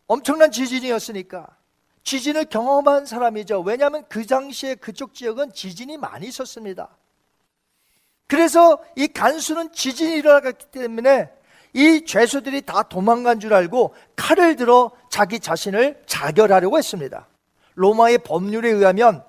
엄청난 0.06 0.50
지진이었으니까 0.50 1.56
지진을 2.02 2.46
경험한 2.46 3.06
사람이죠. 3.06 3.60
왜냐하면 3.60 4.04
그 4.08 4.26
당시에 4.26 4.74
그쪽 4.74 5.14
지역은 5.14 5.52
지진이 5.52 5.98
많이 5.98 6.26
있었습니다. 6.26 6.96
그래서 8.26 8.82
이 8.96 9.08
간수는 9.08 9.72
지진이 9.72 10.16
일어났기 10.16 10.66
때문에 10.70 11.30
이 11.72 12.04
죄수들이 12.04 12.62
다 12.62 12.82
도망간 12.82 13.40
줄 13.40 13.54
알고 13.54 13.94
칼을 14.16 14.56
들어 14.56 14.90
자기 15.10 15.38
자신을 15.40 16.02
자결하려고 16.06 16.78
했습니다. 16.78 17.26
로마의 17.74 18.18
법률에 18.18 18.70
의하면 18.70 19.22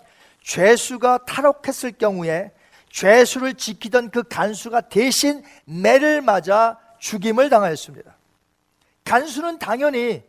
죄수가 0.44 1.26
탈옥했을 1.26 1.92
경우에 1.94 2.52
죄수를 2.90 3.54
지키던 3.54 4.10
그 4.10 4.24
간수가 4.24 4.82
대신 4.82 5.44
매를 5.66 6.22
맞아 6.22 6.80
죽임을 7.00 7.50
당하였습니다. 7.50 8.16
간수는 9.06 9.60
당연히 9.60 10.24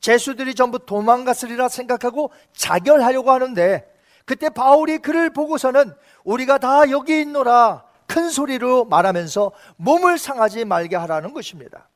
죄수들이 0.00 0.54
전부 0.54 0.84
도망갔으리라 0.84 1.68
생각하고 1.68 2.30
자결하려고 2.54 3.30
하는데 3.30 3.86
그때 4.24 4.48
바울이 4.48 4.98
그를 4.98 5.30
보고서는 5.30 5.92
우리가 6.24 6.58
다 6.58 6.90
여기 6.90 7.20
있노라 7.20 7.84
큰 8.10 8.28
소리로 8.28 8.86
말하면서 8.86 9.52
몸을 9.76 10.18
상하지 10.18 10.64
말게 10.64 10.96
하라는 10.96 11.32
것입니다. 11.32 11.88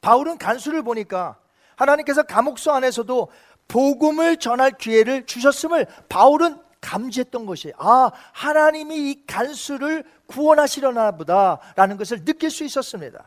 바울은 0.00 0.38
간수를 0.38 0.84
보니까 0.84 1.36
하나님께서 1.74 2.22
감옥소 2.22 2.70
안에서도 2.70 3.28
복음을 3.66 4.36
전할 4.36 4.70
기회를 4.70 5.26
주셨음을 5.26 5.88
바울은 6.08 6.60
감지했던 6.80 7.44
것이 7.44 7.72
아 7.76 8.12
하나님이 8.32 9.10
이 9.10 9.26
간수를 9.26 10.04
구원하시려나 10.28 11.10
보다라는 11.10 11.96
것을 11.96 12.24
느낄 12.24 12.48
수 12.48 12.62
있었습니다. 12.62 13.24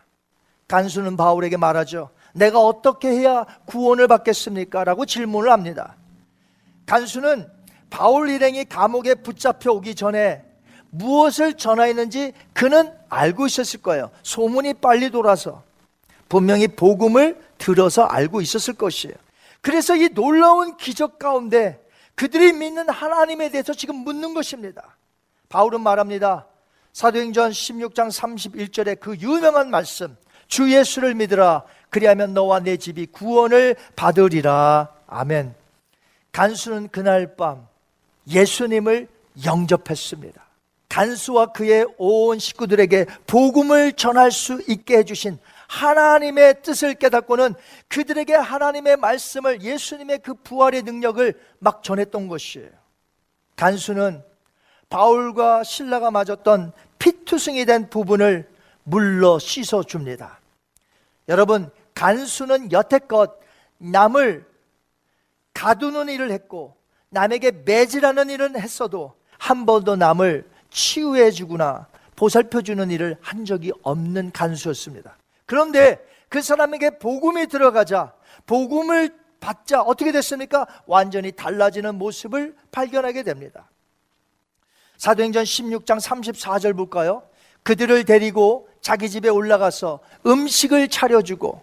간수는 0.70 1.18
바울에게 1.18 1.58
말하죠. 1.58 2.12
내가 2.34 2.62
어떻게 2.62 3.10
해야 3.10 3.43
구원을 3.66 4.08
받겠습니까? 4.08 4.86
라고 4.86 5.06
질문을 5.06 5.52
합니다. 5.52 5.97
간수는 6.86 7.52
바울 7.89 8.30
일행이 8.30 8.64
감옥에 8.64 9.16
붙잡혀 9.16 9.74
오기 9.74 9.95
전에 9.95 10.49
무엇을 10.92 11.56
전하였는지 11.56 12.34
그는 12.54 12.92
알고 13.10 13.48
있었을 13.48 13.82
거예요. 13.82 14.12
소문이 14.24 14.76
빨리 14.76 15.10
돌아서 15.10 15.64
분명히 16.28 16.68
복음을 16.68 17.40
들어서 17.58 18.04
알고 18.04 18.42
있었을 18.42 18.76
것이에요. 18.76 19.16
그래서 19.62 19.96
이 19.96 20.10
놀라운 20.10 20.78
기적 20.78 21.20
가운데 21.20 21.84
그들이 22.16 22.54
믿는 22.54 22.90
하나님에 22.90 23.50
대해서 23.50 23.74
지금 23.74 23.96
묻는 23.98 24.34
것입니다. 24.34 24.96
바울은 25.50 25.82
말합니다. 25.82 26.48
사도행전 26.94 27.52
16장 27.52 28.10
31절에 28.12 29.00
그 29.00 29.16
유명한 29.18 29.70
말씀 29.70 30.16
주 30.48 30.72
예수를 30.72 31.16
믿으라 31.16 31.64
그리하면 31.90 32.34
너와 32.34 32.60
내 32.60 32.78
집이 32.78 33.08
구원을 33.08 33.76
받으리라. 33.96 34.90
아멘. 35.08 35.56
간수는 36.32 36.90
그날 36.90 37.36
밤 37.36 37.68
예수님을 38.28 39.08
영접했습니다. 39.46 40.49
간수와 40.90 41.48
그의 41.48 41.86
온 41.98 42.40
식구들에게 42.40 43.06
복음을 43.28 43.94
전할 43.94 44.32
수 44.32 44.62
있게 44.68 44.98
해주신 44.98 45.40
하나님의 45.68 46.64
뜻을 46.64 46.96
깨닫고는 46.96 47.54
그들에게 47.88 48.34
하나님의 48.34 48.98
말씀을 48.98 49.62
예수님의 49.62 50.20
그 50.20 50.34
부활의 50.34 50.82
능력을 50.82 51.40
막 51.60 51.84
전했던 51.84 52.28
것이에요. 52.28 52.70
간수는 53.56 54.24
바울과 54.90 55.64
신라가 55.64 56.10
맞았던 56.10 56.74
피투성이 56.98 57.66
된 57.66 57.90
부분을 57.90 58.50
물러 58.84 59.38
씻어 59.38 59.84
줍니다. 59.84 60.40
여러분, 61.28 61.70
간수는 61.94 62.72
여태껏 62.72 63.40
남을 63.78 64.46
가두는 65.54 66.10
일을 66.10 66.32
했고 66.32 66.76
남에게 67.10 67.52
매질하는 67.52 68.32
일은 68.32 68.60
했어도 68.60 69.14
한 69.38 69.66
번도 69.68 69.96
남을 69.96 70.50
치유해 70.70 71.32
주거나 71.32 71.88
보살펴 72.15 72.61
주는 72.61 72.89
일을 72.91 73.17
한 73.22 73.45
적이 73.45 73.72
없는 73.82 74.32
간수였습니다. 74.32 75.17
그런데 75.45 76.05
그 76.28 76.41
사람에게 76.41 76.99
복음이 76.99 77.47
들어가자 77.47 78.13
복음을 78.45 79.17
받자 79.39 79.82
어떻게 79.82 80.11
됐습니까? 80.11 80.67
완전히 80.86 81.32
달라지는 81.32 81.95
모습을 81.95 82.55
발견하게 82.72 83.24
됩니다. 83.24 83.70
사도행전 84.97 85.45
16장 85.45 86.01
34절 86.01 86.76
볼까요? 86.76 87.24
그들을 87.63 88.03
데리고 88.03 88.67
자기 88.82 89.09
집에 89.09 89.30
올라가서 89.30 89.99
음식을 90.26 90.89
차려주고 90.89 91.61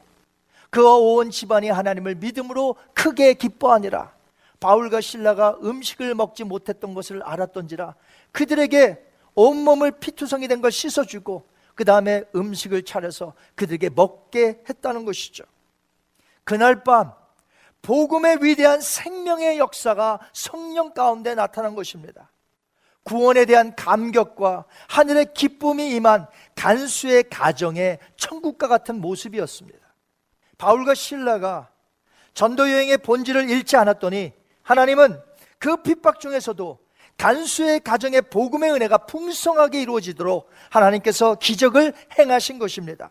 그와 0.70 0.96
온 0.96 1.30
집안이 1.30 1.68
하나님을 1.68 2.16
믿음으로 2.16 2.76
크게 2.94 3.34
기뻐하니라. 3.34 4.14
바울과 4.58 5.00
신라가 5.00 5.58
음식을 5.62 6.14
먹지 6.14 6.44
못했던 6.44 6.94
것을 6.94 7.22
알았던지라 7.22 7.94
그들에게 8.36 9.02
온몸을 9.34 9.92
피투성이 9.92 10.46
된 10.46 10.60
걸 10.60 10.70
씻어주고 10.70 11.48
그 11.74 11.84
다음에 11.84 12.24
음식을 12.34 12.84
차려서 12.84 13.32
그들에게 13.54 13.90
먹게 13.90 14.62
했다는 14.68 15.06
것이죠. 15.06 15.44
그날 16.44 16.84
밤 16.84 17.12
복음의 17.80 18.38
위대한 18.42 18.80
생명의 18.80 19.58
역사가 19.58 20.20
성령 20.34 20.92
가운데 20.92 21.34
나타난 21.34 21.74
것입니다. 21.74 22.30
구원에 23.04 23.46
대한 23.46 23.74
감격과 23.74 24.64
하늘의 24.88 25.32
기쁨이 25.32 25.94
임한 25.94 26.26
간수의 26.56 27.30
가정의 27.30 28.00
천국과 28.16 28.68
같은 28.68 29.00
모습이었습니다. 29.00 29.78
바울과 30.58 30.94
신라가 30.94 31.70
전도 32.34 32.70
여행의 32.70 32.98
본질을 32.98 33.48
잃지 33.48 33.76
않았더니 33.76 34.32
하나님은 34.62 35.22
그 35.58 35.82
핍박 35.82 36.20
중에서도 36.20 36.85
간수의 37.18 37.80
가정의 37.80 38.22
복음의 38.22 38.72
은혜가 38.72 38.98
풍성하게 38.98 39.82
이루어지도록 39.82 40.48
하나님께서 40.70 41.36
기적을 41.36 41.94
행하신 42.18 42.58
것입니다. 42.58 43.10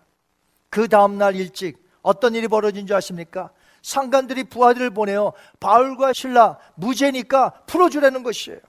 그 0.69 0.87
다음날 0.87 1.35
일찍 1.35 1.83
어떤 2.01 2.35
일이 2.35 2.47
벌어진 2.47 2.85
줄 2.85 2.95
아십니까? 2.95 3.51
상관들이 3.81 4.45
부하들을 4.45 4.89
보내어 4.91 5.33
바울과 5.59 6.13
신라 6.13 6.57
무죄니까 6.75 7.51
풀어주라는 7.67 8.23
것이에요. 8.23 8.59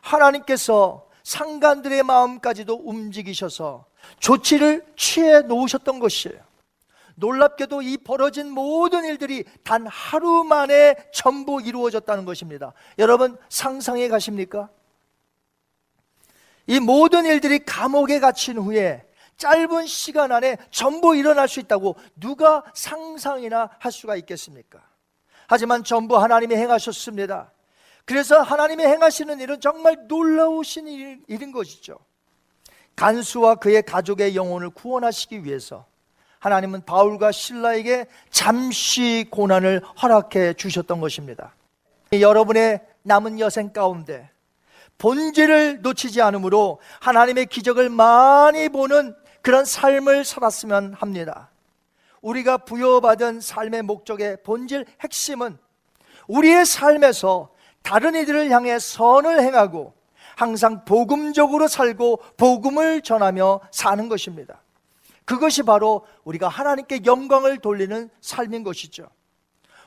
하나님께서 0.00 1.06
상관들의 1.22 2.02
마음까지도 2.02 2.82
움직이셔서 2.84 3.86
조치를 4.20 4.86
취해 4.96 5.40
놓으셨던 5.40 5.98
것이에요. 5.98 6.45
놀랍게도 7.16 7.82
이 7.82 7.96
벌어진 7.98 8.50
모든 8.50 9.04
일들이 9.04 9.44
단 9.64 9.86
하루 9.86 10.44
만에 10.44 10.94
전부 11.12 11.60
이루어졌다는 11.60 12.24
것입니다. 12.24 12.72
여러분 12.98 13.36
상상해 13.48 14.08
가십니까? 14.08 14.68
이 16.66 16.80
모든 16.80 17.24
일들이 17.24 17.58
감옥에 17.58 18.20
갇힌 18.20 18.58
후에 18.58 19.04
짧은 19.36 19.86
시간 19.86 20.32
안에 20.32 20.56
전부 20.70 21.14
일어날 21.14 21.48
수 21.48 21.60
있다고 21.60 21.96
누가 22.16 22.62
상상이나 22.74 23.70
할 23.78 23.92
수가 23.92 24.16
있겠습니까? 24.16 24.82
하지만 25.48 25.84
전부 25.84 26.16
하나님이 26.16 26.54
행하셨습니다. 26.56 27.52
그래서 28.04 28.40
하나님이 28.40 28.84
행하시는 28.84 29.40
일은 29.40 29.60
정말 29.60 30.06
놀라우신 30.06 30.88
일, 30.88 31.22
일인 31.28 31.52
것이죠. 31.52 31.98
간수와 32.94 33.56
그의 33.56 33.82
가족의 33.82 34.34
영혼을 34.36 34.70
구원하시기 34.70 35.44
위해서 35.44 35.86
하나님은 36.46 36.82
바울과 36.84 37.32
신라에게 37.32 38.06
잠시 38.30 39.26
고난을 39.30 39.82
허락해 40.00 40.54
주셨던 40.54 41.00
것입니다. 41.00 41.52
여러분의 42.12 42.82
남은 43.02 43.40
여생 43.40 43.72
가운데 43.72 44.30
본질을 44.98 45.82
놓치지 45.82 46.22
않으므로 46.22 46.78
하나님의 47.00 47.46
기적을 47.46 47.90
많이 47.90 48.68
보는 48.68 49.16
그런 49.42 49.64
삶을 49.64 50.24
살았으면 50.24 50.94
합니다. 50.94 51.50
우리가 52.20 52.58
부여받은 52.58 53.40
삶의 53.40 53.82
목적의 53.82 54.38
본질 54.44 54.86
핵심은 55.00 55.58
우리의 56.28 56.64
삶에서 56.64 57.50
다른 57.82 58.14
이들을 58.14 58.50
향해 58.50 58.78
선을 58.78 59.40
행하고 59.40 59.94
항상 60.36 60.84
복음적으로 60.84 61.66
살고 61.66 62.22
복음을 62.36 63.00
전하며 63.02 63.62
사는 63.72 64.08
것입니다. 64.08 64.60
그것이 65.26 65.64
바로 65.64 66.06
우리가 66.24 66.48
하나님께 66.48 67.00
영광을 67.04 67.58
돌리는 67.58 68.08
삶인 68.20 68.62
것이죠. 68.62 69.08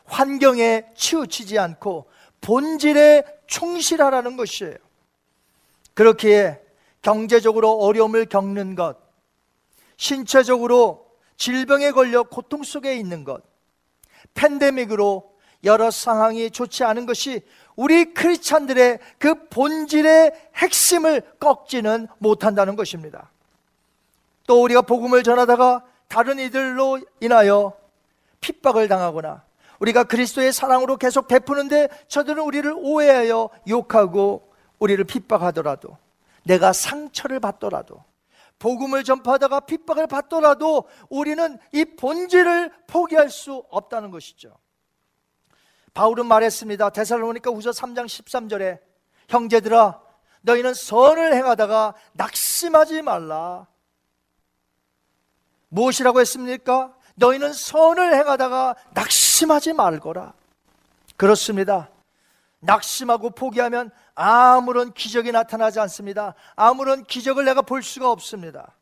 환경에 0.05 0.85
치우치지 0.95 1.57
않고 1.57 2.09
본질에 2.41 3.23
충실하라는 3.47 4.37
것이에요. 4.37 4.75
그렇기에 5.93 6.61
경제적으로 7.01 7.71
어려움을 7.79 8.25
겪는 8.25 8.75
것, 8.75 8.97
신체적으로 9.97 11.07
질병에 11.37 11.91
걸려 11.91 12.23
고통 12.23 12.63
속에 12.63 12.95
있는 12.95 13.23
것, 13.23 13.41
팬데믹으로 14.33 15.37
여러 15.63 15.89
상황이 15.91 16.51
좋지 16.51 16.83
않은 16.83 17.05
것이 17.05 17.45
우리 17.75 18.13
크리스찬들의 18.13 18.99
그 19.17 19.47
본질의 19.47 20.33
핵심을 20.55 21.21
꺾지는 21.39 22.07
못한다는 22.17 22.75
것입니다. 22.75 23.31
또 24.49 24.63
우리가 24.63 24.81
복음을 24.81 25.21
전하다가 25.21 25.85
다른 26.07 26.39
이들로 26.39 26.99
인하여 27.19 27.77
핍박을 28.41 28.87
당하거나 28.87 29.43
우리가 29.77 30.05
그리스도의 30.05 30.53
사랑으로 30.53 30.97
계속 30.97 31.27
베푸는데 31.27 31.87
저들은 32.07 32.41
우리를 32.41 32.73
오해하여 32.75 33.51
욕하고 33.67 34.51
우리를 34.79 35.03
핍박하더라도 35.03 35.99
내가 36.45 36.73
상처를 36.73 37.39
받더라도 37.39 38.03
복음을 38.57 39.03
전파하다가 39.03 39.59
핍박을 39.59 40.07
받더라도 40.07 40.85
우리는 41.09 41.59
이 41.71 41.85
본질을 41.85 42.71
포기할 42.87 43.29
수 43.29 43.63
없다는 43.69 44.09
것이죠. 44.09 44.57
바울은 45.93 46.25
말했습니다. 46.25 46.89
데살로니가 46.89 47.51
후서 47.51 47.69
3장 47.69 48.05
13절에 48.05 48.79
형제들아 49.27 50.01
너희는 50.41 50.73
선을 50.73 51.35
행하다가 51.35 51.93
낙심하지 52.13 53.03
말라. 53.03 53.67
무엇이라고 55.69 56.19
했습니까? 56.19 56.93
너희는 57.15 57.53
선을 57.53 58.13
행하다가 58.15 58.75
낙심하지 58.93 59.73
말거라. 59.73 60.33
그렇습니다. 61.17 61.89
낙심하고 62.61 63.31
포기하면 63.31 63.91
아무런 64.15 64.93
기적이 64.93 65.31
나타나지 65.31 65.79
않습니다. 65.79 66.33
아무런 66.55 67.03
기적을 67.03 67.45
내가 67.45 67.61
볼 67.61 67.83
수가 67.83 68.11
없습니다. 68.11 68.75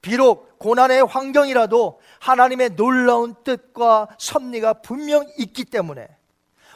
비록 0.00 0.58
고난의 0.58 1.06
환경이라도 1.06 2.00
하나님의 2.20 2.76
놀라운 2.76 3.34
뜻과 3.42 4.08
섭리가 4.18 4.74
분명 4.74 5.24
있기 5.38 5.64
때문에 5.64 6.06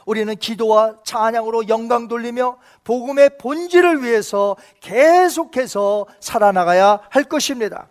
우리는 0.05 0.35
기도와 0.35 0.97
찬양으로 1.03 1.67
영광 1.67 2.07
돌리며 2.07 2.57
복음의 2.83 3.37
본질을 3.37 4.01
위해서 4.01 4.55
계속해서 4.81 6.07
살아나가야 6.19 7.01
할 7.09 7.23
것입니다. 7.25 7.87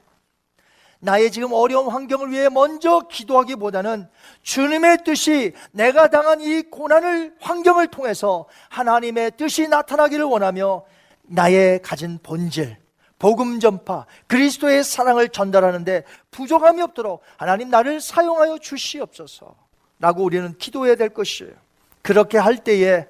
나의 1.00 1.30
지금 1.30 1.52
어려운 1.52 1.88
환경을 1.88 2.30
위해 2.32 2.48
먼저 2.48 3.00
기도하기보다는 3.10 4.08
주님의 4.42 5.04
뜻이 5.04 5.52
내가 5.70 6.08
당한 6.08 6.40
이 6.40 6.62
고난을 6.62 7.36
환경을 7.40 7.88
통해서 7.88 8.46
하나님의 8.68 9.32
뜻이 9.36 9.68
나타나기를 9.68 10.24
원하며 10.24 10.84
나의 11.22 11.82
가진 11.82 12.18
본질, 12.22 12.76
복음 13.18 13.60
전파, 13.60 14.06
그리스도의 14.26 14.82
사랑을 14.82 15.28
전달하는데 15.28 16.04
부족함이 16.30 16.82
없도록 16.82 17.22
하나님 17.36 17.68
나를 17.70 18.00
사용하여 18.00 18.58
주시옵소서. 18.58 19.54
라고 20.00 20.22
우리는 20.24 20.56
기도해야 20.58 20.94
될 20.94 21.08
것이에요. 21.08 21.52
그렇게 22.02 22.38
할 22.38 22.58
때에 22.58 23.06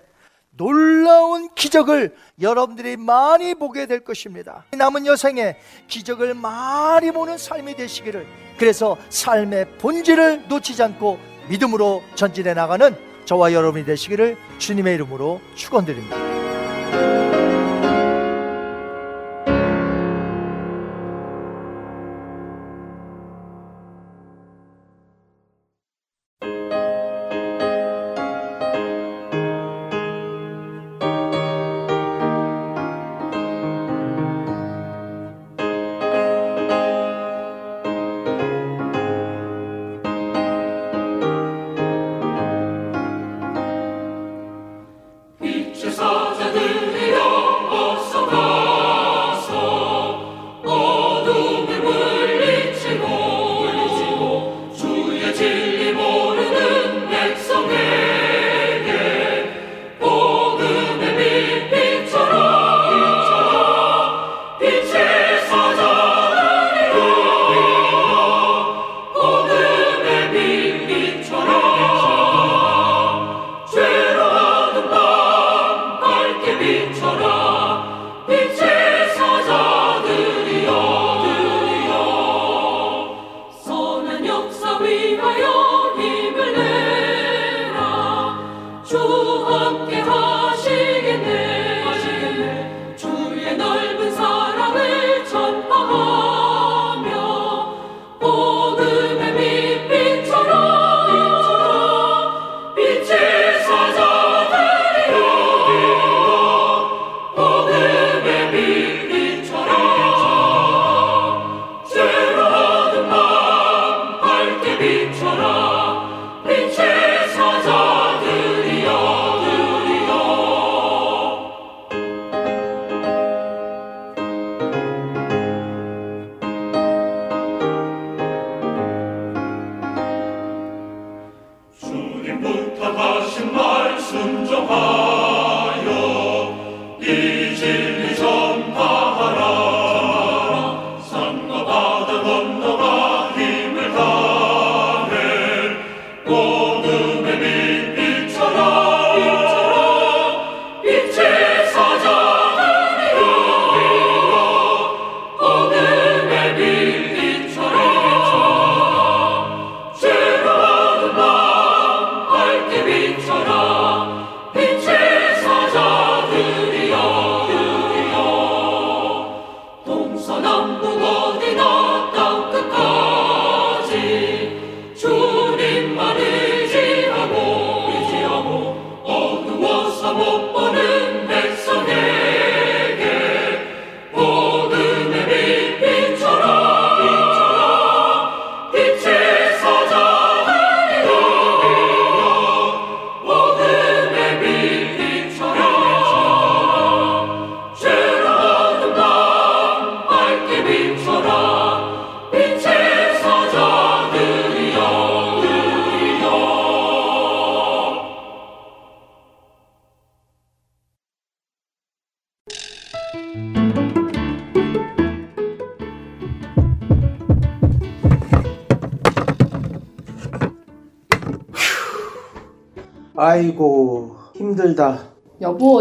놀라운 0.59 1.49
기적을 1.55 2.15
여러분들이 2.41 2.97
많이 2.99 3.55
보게 3.55 3.87
될 3.87 4.01
것입니다. 4.01 4.65
남은 4.73 5.07
여생에 5.07 5.57
기적을 5.87 6.35
많이 6.35 7.11
보는 7.13 7.39
삶이 7.39 7.77
되시기를 7.77 8.27
그래서 8.59 8.99
삶의 9.09 9.79
본질을 9.79 10.49
놓치지 10.49 10.83
않고 10.83 11.19
믿음으로 11.49 12.03
전진해 12.17 12.53
나가는 12.53 12.95
저와 13.25 13.53
여러분이 13.53 13.87
되시기를 13.87 14.37
주님의 14.59 14.95
이름으로 14.97 15.41
축원드립니다. 15.55 16.17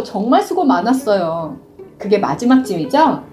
정말 0.08 0.42
수고 0.42 0.64
많았어요. 0.64 1.60
그게 1.98 2.18
마지막 2.18 2.64
짐이죠? 2.64 3.24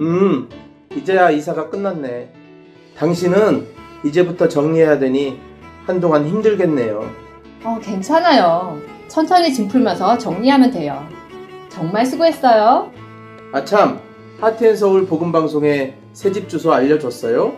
음 0.00 0.48
이제야 0.94 1.30
이사가 1.30 1.68
끝났네. 1.68 2.32
당신은 2.96 3.66
이제부터 4.04 4.46
정리해야 4.46 5.00
되니 5.00 5.40
한동안 5.86 6.26
힘들겠네요. 6.26 7.10
어, 7.64 7.78
괜찮아요. 7.82 8.78
천천히 9.08 9.52
짐 9.52 9.66
풀면서 9.66 10.16
정리하면 10.16 10.70
돼요. 10.70 11.04
정말 11.68 12.06
수고했어요. 12.06 12.92
아참 13.52 13.98
하트앤서울 14.40 15.06
복음방송에 15.06 15.96
새집 16.12 16.48
주소 16.48 16.72
알려줬어요? 16.72 17.52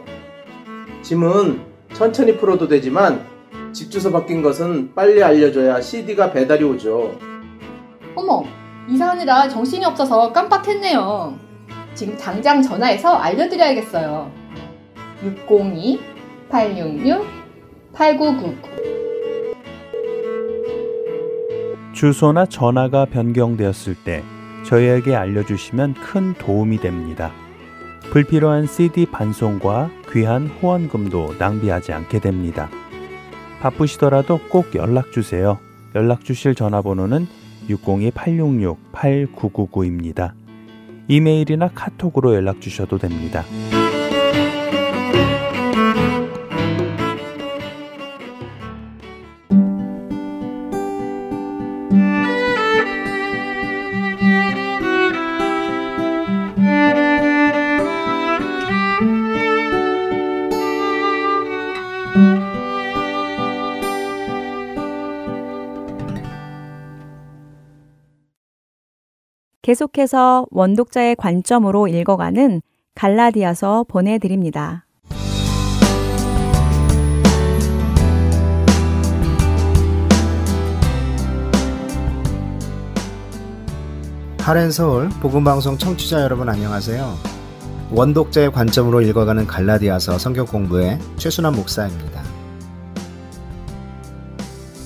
짐은 1.03 1.61
천천히 1.93 2.39
풀어도 2.39 2.67
되지만 2.67 3.27
집 3.73 3.91
주소 3.91 4.11
바뀐 4.11 4.41
것은 4.41 4.95
빨리 4.95 5.23
알려줘야 5.23 5.83
CD가 5.83 6.33
배달이 6.33 6.65
오죠. 6.65 7.32
어머, 8.15 8.45
이사하느라 8.89 9.49
정신이 9.49 9.85
없어서 9.85 10.33
깜빡했네요. 10.33 11.37
지금 11.95 12.17
당장 12.17 12.63
전화해서 12.63 13.17
알려드려야겠어요. 13.17 14.31
602-866-8999 16.49 18.73
주소나 21.93 22.47
전화가 22.47 23.05
변경되었을 23.05 23.95
때 23.95 24.25
저희에게 24.65 25.15
알려주시면 25.15 25.95
큰 25.95 26.35
도움이 26.35 26.79
됩니다. 26.79 27.31
불필요한 28.11 28.67
CD 28.67 29.07
반송과 29.07 29.91
귀한 30.11 30.49
후원금도 30.49 31.37
낭비하지 31.39 31.93
않게 31.93 32.19
됩니다. 32.19 32.69
바쁘시더라도 33.61 34.41
꼭 34.51 34.75
연락 34.75 35.13
주세요. 35.13 35.59
연락 35.95 36.25
주실 36.25 36.55
전화번호는 36.55 37.27
602-866-8999입니다. 37.69 40.33
이메일이나 41.09 41.69
카톡으로 41.75 42.35
연락 42.35 42.61
주셔도 42.61 42.99
됩니다. 42.99 43.45
계속해서 69.63 70.47
원독자의 70.51 71.15
관점으로 71.17 71.87
읽어가는 71.87 72.63
갈라디아서 72.95 73.85
보내드립니다. 73.89 74.87
하렌서울 84.41 85.09
복음방송 85.21 85.79
청취자 85.79 86.21
여러분 86.23 86.49
안녕하세요. 86.49 87.15
원독자의 87.93 88.51
관점으로 88.51 89.01
읽어가는 89.03 89.47
갈라디아서 89.47 90.19
성경 90.19 90.47
공부의 90.47 90.99
최순환 91.17 91.55
목사입니다. 91.55 92.22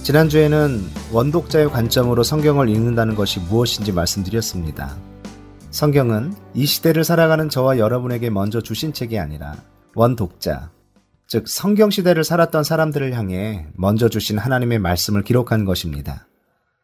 지난주에는 0.06 0.84
원독자의 1.12 1.68
관점으로 1.68 2.22
성경을 2.22 2.68
읽는다는 2.68 3.16
것이 3.16 3.40
무엇인지 3.40 3.90
말씀드렸습니다. 3.90 4.96
성경은 5.72 6.32
이 6.54 6.64
시대를 6.64 7.02
살아가는 7.02 7.48
저와 7.48 7.78
여러분에게 7.78 8.30
먼저 8.30 8.60
주신 8.60 8.92
책이 8.92 9.18
아니라 9.18 9.56
원독자, 9.96 10.70
즉 11.26 11.48
성경 11.48 11.90
시대를 11.90 12.22
살았던 12.22 12.62
사람들을 12.62 13.14
향해 13.14 13.66
먼저 13.74 14.08
주신 14.08 14.38
하나님의 14.38 14.78
말씀을 14.78 15.24
기록한 15.24 15.64
것입니다. 15.64 16.28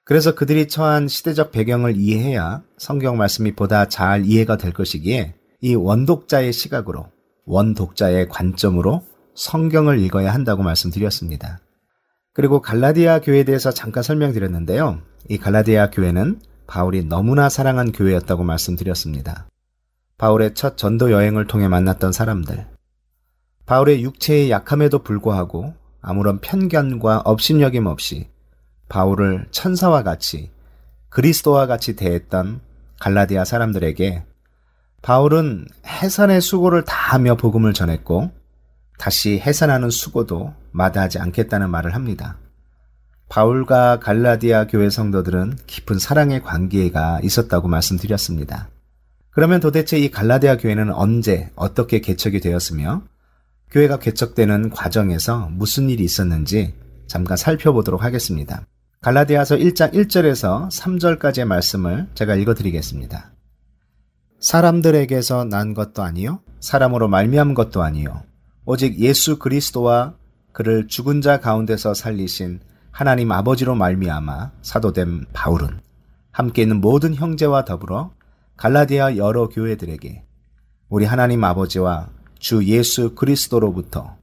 그래서 0.02 0.34
그들이 0.34 0.66
처한 0.66 1.06
시대적 1.06 1.52
배경을 1.52 1.96
이해해야 1.96 2.64
성경 2.76 3.18
말씀이 3.18 3.54
보다 3.54 3.86
잘 3.86 4.26
이해가 4.26 4.56
될 4.56 4.72
것이기에 4.72 5.36
이 5.60 5.76
원독자의 5.76 6.52
시각으로, 6.52 7.06
원독자의 7.44 8.28
관점으로 8.30 9.04
성경을 9.36 10.00
읽어야 10.00 10.34
한다고 10.34 10.64
말씀드렸습니다. 10.64 11.60
그리고 12.34 12.62
갈라디아 12.62 13.20
교회에 13.20 13.44
대해서 13.44 13.70
잠깐 13.70 14.02
설명드렸는데요. 14.02 15.00
이 15.28 15.38
갈라디아 15.38 15.90
교회는 15.90 16.40
바울이 16.66 17.04
너무나 17.04 17.48
사랑한 17.48 17.92
교회였다고 17.92 18.42
말씀드렸습니다. 18.42 19.46
바울의 20.16 20.54
첫 20.54 20.78
전도 20.78 21.10
여행을 21.10 21.46
통해 21.46 21.68
만났던 21.68 22.12
사람들. 22.12 22.66
바울의 23.66 24.02
육체의 24.02 24.50
약함에도 24.50 25.00
불구하고 25.00 25.74
아무런 26.00 26.40
편견과 26.40 27.22
업신여김 27.24 27.86
없이 27.86 28.28
바울을 28.88 29.46
천사와 29.50 30.02
같이 30.02 30.50
그리스도와 31.10 31.66
같이 31.66 31.96
대했던 31.96 32.60
갈라디아 33.00 33.44
사람들에게 33.44 34.24
바울은 35.02 35.66
해산의 35.86 36.40
수고를 36.40 36.84
다하며 36.84 37.36
복음을 37.36 37.72
전했고 37.72 38.30
다시 39.02 39.40
해산하는 39.40 39.90
수고도 39.90 40.54
마다하지 40.70 41.18
않겠다는 41.18 41.70
말을 41.70 41.96
합니다. 41.96 42.38
바울과 43.28 43.98
갈라디아 43.98 44.68
교회 44.68 44.90
성도들은 44.90 45.58
깊은 45.66 45.98
사랑의 45.98 46.40
관계가 46.44 47.18
있었다고 47.20 47.66
말씀드렸습니다. 47.66 48.68
그러면 49.30 49.58
도대체 49.58 49.98
이 49.98 50.08
갈라디아 50.08 50.56
교회는 50.56 50.92
언제 50.92 51.50
어떻게 51.56 52.00
개척이 52.00 52.38
되었으며 52.38 53.02
교회가 53.72 53.98
개척되는 53.98 54.70
과정에서 54.70 55.48
무슨 55.50 55.90
일이 55.90 56.04
있었는지 56.04 56.72
잠깐 57.08 57.36
살펴보도록 57.36 58.04
하겠습니다. 58.04 58.64
갈라디아서 59.00 59.56
1장 59.56 59.94
1절에서 59.94 60.70
3절까지의 60.70 61.44
말씀을 61.46 62.06
제가 62.14 62.36
읽어드리겠습니다. 62.36 63.32
사람들에게서 64.38 65.46
난 65.46 65.74
것도 65.74 66.04
아니요 66.04 66.38
사람으로 66.60 67.08
말미암은 67.08 67.54
것도 67.54 67.82
아니요 67.82 68.22
오직 68.64 69.00
예수 69.00 69.38
그리스도와 69.38 70.14
그를 70.52 70.86
죽은 70.86 71.20
자 71.20 71.40
가운데서 71.40 71.94
살리신 71.94 72.60
하나님 72.92 73.32
아버지로 73.32 73.74
말미암아 73.74 74.52
사도된 74.62 75.26
바울은 75.32 75.80
함께 76.30 76.62
있는 76.62 76.80
모든 76.80 77.14
형제와 77.14 77.64
더불어 77.64 78.12
갈라디아 78.56 79.16
여러 79.16 79.48
교회들에게 79.48 80.24
우리 80.88 81.04
하나님 81.04 81.42
아버지와 81.42 82.10
주 82.38 82.64
예수 82.64 83.14
그리스도로부터 83.14 84.16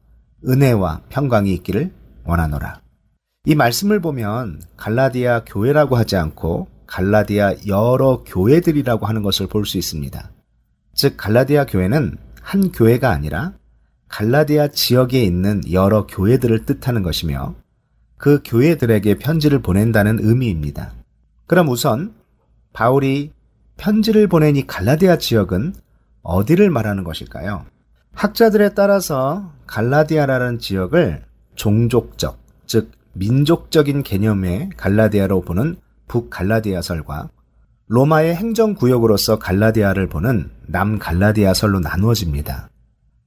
은혜와 0.47 1.01
평강이 1.09 1.51
있기를 1.55 1.91
원하노라. 2.23 2.81
이 3.45 3.55
말씀을 3.55 3.99
보면 3.99 4.61
갈라디아 4.77 5.43
교회라고 5.45 5.97
하지 5.97 6.15
않고 6.15 6.67
갈라디아 6.87 7.55
여러 7.67 8.23
교회들이라고 8.25 9.05
하는 9.05 9.21
것을 9.23 9.47
볼 9.47 9.65
수 9.65 9.77
있습니다. 9.77 10.31
즉 10.93 11.17
갈라디아 11.17 11.65
교회는 11.65 12.17
한 12.41 12.71
교회가 12.71 13.09
아니라 13.09 13.53
갈라디아 14.10 14.68
지역에 14.70 15.24
있는 15.24 15.62
여러 15.72 16.05
교회들을 16.05 16.66
뜻하는 16.66 17.03
것이며 17.03 17.55
그 18.18 18.41
교회들에게 18.43 19.16
편지를 19.16 19.62
보낸다는 19.62 20.20
의미입니다. 20.22 20.91
그럼 21.47 21.70
우선 21.70 22.14
바울이 22.74 23.32
편지를 23.78 24.28
보낸 24.28 24.55
이 24.55 24.68
갈라디아 24.68 25.18
지역은 25.18 25.74
어디를 26.22 26.70
말하는 26.70 27.03
것일까요? 27.03 27.66
학자들에 28.14 28.74
따라서 28.74 29.53
갈라디아라는 29.68 30.60
지역을 30.60 31.24
종족적, 31.55 32.39
즉 32.66 32.91
민족적인 33.14 34.03
개념의 34.03 34.72
갈라디아로 34.76 35.41
보는 35.41 35.78
북갈라디아설과 36.07 37.30
로마의 37.88 38.36
행정구역으로서 38.36 39.39
갈라디아를 39.39 40.07
보는 40.07 40.51
남갈라디아설로 40.68 41.80
나누어집니다. 41.80 42.70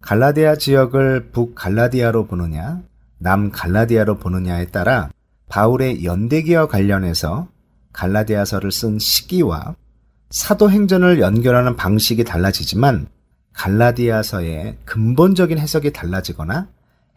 갈라디아 0.02 0.56
지역을 0.56 1.30
북갈라디아로 1.30 2.26
보느냐, 2.26 2.82
남갈라디아로 3.18 4.18
보느냐에 4.18 4.66
따라 4.66 5.10
바울의 5.48 6.04
연대기와 6.04 6.66
관련해서 6.66 7.48
갈라디아서를 7.92 8.72
쓴 8.72 8.98
시기와 8.98 9.76
사도행전을 10.30 11.20
연결하는 11.20 11.76
방식이 11.76 12.24
달라지지만 12.24 13.06
갈라디아서의 13.52 14.78
근본적인 14.84 15.58
해석이 15.58 15.92
달라지거나 15.92 16.68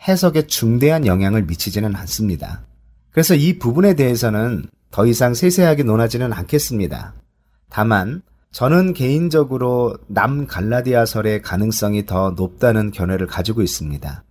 해석에 0.08 0.48
중대한 0.48 1.08
영향을 1.08 1.44
미치지는 1.44 1.96
않습니다. 1.96 2.62
그래서 3.12 3.34
이 3.34 3.58
부분에 3.58 3.96
대해서는 3.96 4.66
더 4.92 5.06
이상 5.08 5.34
세세하게 5.34 5.84
논하지는 5.84 6.34
않겠습니다. 6.34 7.14
다만 7.70 8.22
저는 8.56 8.94
개인적으로 8.94 9.98
남 10.08 10.48
갈라디아설의 10.48 11.42
가능성이 11.42 12.06
더 12.06 12.32
높다는 12.38 12.92
견해를 12.92 13.28
가지고 13.28 13.62
있습니다. 13.62 14.24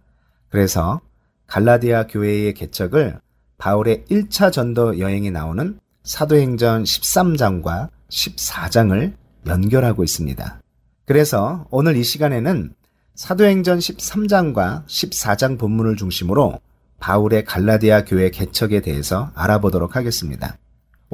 그래서 0.49 1.03
갈라디아 1.47 2.07
교회의 2.07 2.55
개척을 2.55 3.21
바울의 3.59 4.07
1차 4.11 4.51
전도 4.51 4.99
여행에 4.99 5.31
나오는 5.31 5.79
사도행전 6.05 6.85
13장과 6.85 7.91
14장을 8.11 9.13
연결하고 9.47 10.03
있습니다. 10.03 10.63
그래서 11.05 11.67
오늘 11.71 11.95
이 11.99 12.03
시간에는 12.03 12.73
사도행전 13.17 13.79
13장과 13.79 14.87
14장 14.87 15.59
본문을 15.59 15.97
중심으로 15.97 16.61
바울의 16.99 17.45
갈라디아 17.45 18.07
교회 18.07 18.31
개척에 18.31 18.81
대해서 18.81 19.31
알아보도록 19.35 19.97
하겠습니다. 19.97 20.57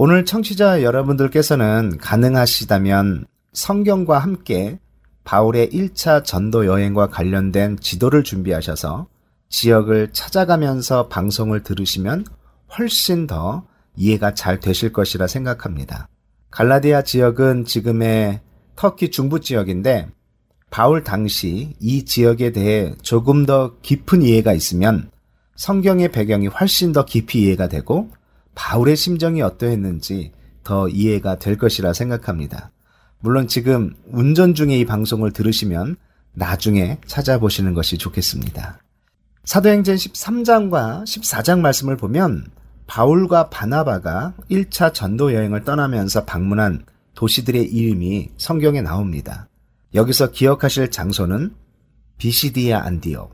오늘 0.02 0.24
청취자 0.24 0.82
여러분들께서는 0.82 1.98
가능하시다면 1.98 3.26
성경과 3.52 4.18
함께 4.18 4.78
바울의 5.24 5.68
1차 5.68 6.24
전도 6.24 6.64
여행과 6.64 7.08
관련된 7.08 7.78
지도를 7.80 8.24
준비하셔서 8.24 9.08
지역을 9.50 10.14
찾아가면서 10.14 11.08
방송을 11.08 11.62
들으시면 11.64 12.24
훨씬 12.78 13.26
더 13.26 13.66
이해가 13.94 14.32
잘 14.32 14.58
되실 14.58 14.90
것이라 14.90 15.26
생각합니다. 15.26 16.08
갈라디아 16.50 17.02
지역은 17.02 17.66
지금의 17.66 18.40
터키 18.76 19.10
중부 19.10 19.40
지역인데 19.40 20.08
바울 20.70 21.04
당시 21.04 21.76
이 21.78 22.06
지역에 22.06 22.52
대해 22.52 22.94
조금 23.02 23.44
더 23.44 23.76
깊은 23.82 24.22
이해가 24.22 24.54
있으면 24.54 25.10
성경의 25.56 26.10
배경이 26.10 26.46
훨씬 26.46 26.92
더 26.92 27.04
깊이 27.04 27.42
이해가 27.42 27.68
되고 27.68 28.08
바울의 28.60 28.94
심정이 28.94 29.40
어떠했는지 29.40 30.32
더 30.64 30.86
이해가 30.86 31.38
될 31.38 31.56
것이라 31.56 31.94
생각합니다. 31.94 32.70
물론 33.20 33.48
지금 33.48 33.94
운전 34.12 34.54
중에 34.54 34.78
이 34.78 34.84
방송을 34.84 35.32
들으시면 35.32 35.96
나중에 36.34 36.98
찾아보시는 37.06 37.72
것이 37.72 37.96
좋겠습니다. 37.96 38.78
사도행전 39.44 39.96
13장과 39.96 41.04
14장 41.04 41.60
말씀을 41.60 41.96
보면 41.96 42.48
바울과 42.86 43.48
바나바가 43.48 44.34
1차 44.50 44.92
전도 44.92 45.32
여행을 45.32 45.64
떠나면서 45.64 46.26
방문한 46.26 46.84
도시들의 47.14 47.64
이름이 47.64 48.32
성경에 48.36 48.82
나옵니다. 48.82 49.48
여기서 49.94 50.32
기억하실 50.32 50.90
장소는 50.90 51.54
비시디아 52.18 52.82
안디오, 52.84 53.30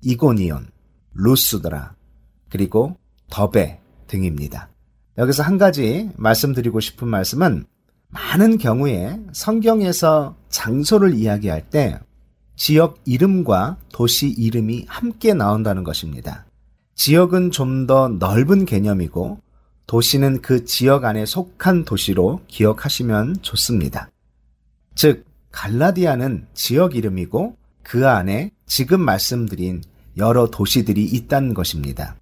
이고니온, 0.00 0.70
루스드라, 1.12 1.94
그리고 2.48 2.96
더베 3.28 3.78
등입니다. 4.06 4.69
여기서 5.20 5.42
한 5.42 5.58
가지 5.58 6.10
말씀드리고 6.16 6.80
싶은 6.80 7.06
말씀은 7.06 7.66
많은 8.08 8.56
경우에 8.56 9.20
성경에서 9.32 10.34
장소를 10.48 11.12
이야기할 11.14 11.68
때 11.68 12.00
지역 12.56 12.98
이름과 13.04 13.76
도시 13.92 14.30
이름이 14.30 14.86
함께 14.88 15.34
나온다는 15.34 15.84
것입니다. 15.84 16.46
지역은 16.94 17.50
좀 17.50 17.86
더 17.86 18.08
넓은 18.08 18.64
개념이고 18.64 19.40
도시는 19.86 20.40
그 20.40 20.64
지역 20.64 21.04
안에 21.04 21.26
속한 21.26 21.84
도시로 21.84 22.40
기억하시면 22.46 23.42
좋습니다. 23.42 24.10
즉, 24.94 25.26
갈라디아는 25.52 26.46
지역 26.54 26.96
이름이고 26.96 27.56
그 27.82 28.08
안에 28.08 28.52
지금 28.66 29.00
말씀드린 29.00 29.82
여러 30.16 30.46
도시들이 30.46 31.04
있다는 31.04 31.52
것입니다. 31.52 32.19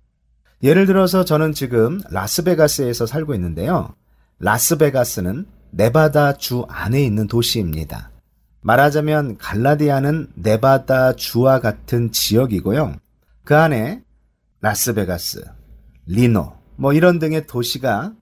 예를 0.62 0.86
들어서 0.86 1.24
저는 1.24 1.52
지금 1.52 2.00
라스베가스에서 2.10 3.06
살고 3.06 3.34
있는데요. 3.34 3.94
라스베가스는 4.40 5.46
네바다 5.70 6.38
주 6.38 6.64
안에 6.68 7.02
있는 7.02 7.28
도시입니다. 7.28 8.10
말하자면 8.62 9.38
갈라디아는 9.38 10.32
네바다 10.34 11.14
주와 11.14 11.60
같은 11.60 12.10
지역이고요. 12.10 12.96
그 13.44 13.56
안에 13.56 14.02
라스베가스, 14.60 15.44
리노, 16.06 16.52
뭐 16.76 16.92
이런 16.92 17.18
등의 17.18 17.46
도시가 17.46 18.12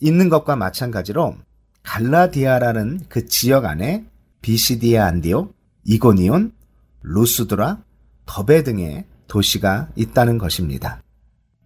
있는 0.00 0.28
것과 0.28 0.56
마찬가지로 0.56 1.36
갈라디아라는 1.82 3.00
그 3.08 3.26
지역 3.26 3.64
안에 3.64 4.06
비시디아 4.42 5.06
안디오, 5.06 5.48
이고니온, 5.84 6.52
루스드라, 7.02 7.82
더베 8.26 8.62
등의 8.62 9.06
도시가 9.26 9.88
있다는 9.96 10.38
것입니다. 10.38 11.02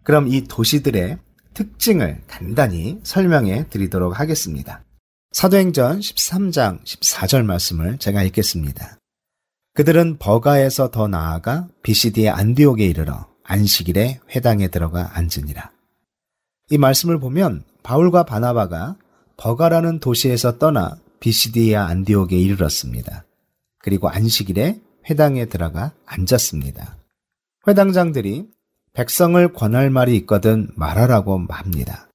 그럼 0.05 0.29
이 0.29 0.45
도시들의 0.45 1.19
특징을 1.55 2.23
간단히 2.27 3.01
설명해 3.03 3.69
드리도록 3.71 4.21
하겠습니다. 4.21 4.85
사도행전 5.33 6.01
13장 6.01 6.85
14절 6.85 7.45
말씀을 7.45 7.99
제가 7.99 8.23
읽겠습니다. 8.25 8.99
그들은 9.73 10.19
버가에서 10.19 10.91
더 10.91 11.09
나아가 11.09 11.67
비시디의 11.83 12.29
안디옥에 12.29 12.85
이르러 12.85 13.27
안식일에 13.43 14.21
회당에 14.31 14.69
들어가 14.69 15.11
앉으니라. 15.17 15.73
이 16.71 16.79
말씀을 16.79 17.19
보면 17.19 17.65
바울과 17.83 18.25
바나바가 18.25 18.97
버가라는 19.37 19.99
도시에서 19.99 20.59
떠나 20.59 20.97
비시디아 21.21 21.87
안디옥에 21.87 22.37
이르렀습니다. 22.37 23.25
그리고 23.79 24.09
안식일에 24.09 24.81
회당에 25.11 25.47
들어가 25.47 25.93
앉았습니다. 26.07 26.97
회당장들이 27.67 28.54
백성을 28.95 29.53
권할 29.53 29.91
말이 29.91 30.15
있거든 30.19 30.69
말하라고 30.77 31.45
합니다. 31.49 32.09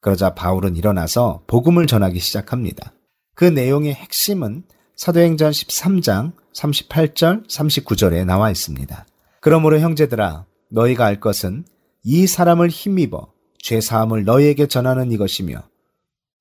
그러자 0.00 0.34
바울은 0.34 0.74
일어나서 0.74 1.42
복음을 1.46 1.86
전하기 1.86 2.20
시작합니다. 2.20 2.94
그 3.34 3.44
내용의 3.44 3.92
핵심은 3.92 4.62
사도행전 4.96 5.50
13장 5.50 6.32
38절 6.54 7.46
39절에 7.50 8.24
나와 8.24 8.50
있습니다. 8.50 9.06
그러므로 9.42 9.78
형제들아 9.78 10.46
너희가 10.70 11.04
알 11.04 11.20
것은 11.20 11.66
이 12.02 12.26
사람을 12.26 12.70
힘입어 12.70 13.30
죄 13.58 13.82
사함을 13.82 14.24
너희에게 14.24 14.68
전하는 14.68 15.12
이것이며 15.12 15.64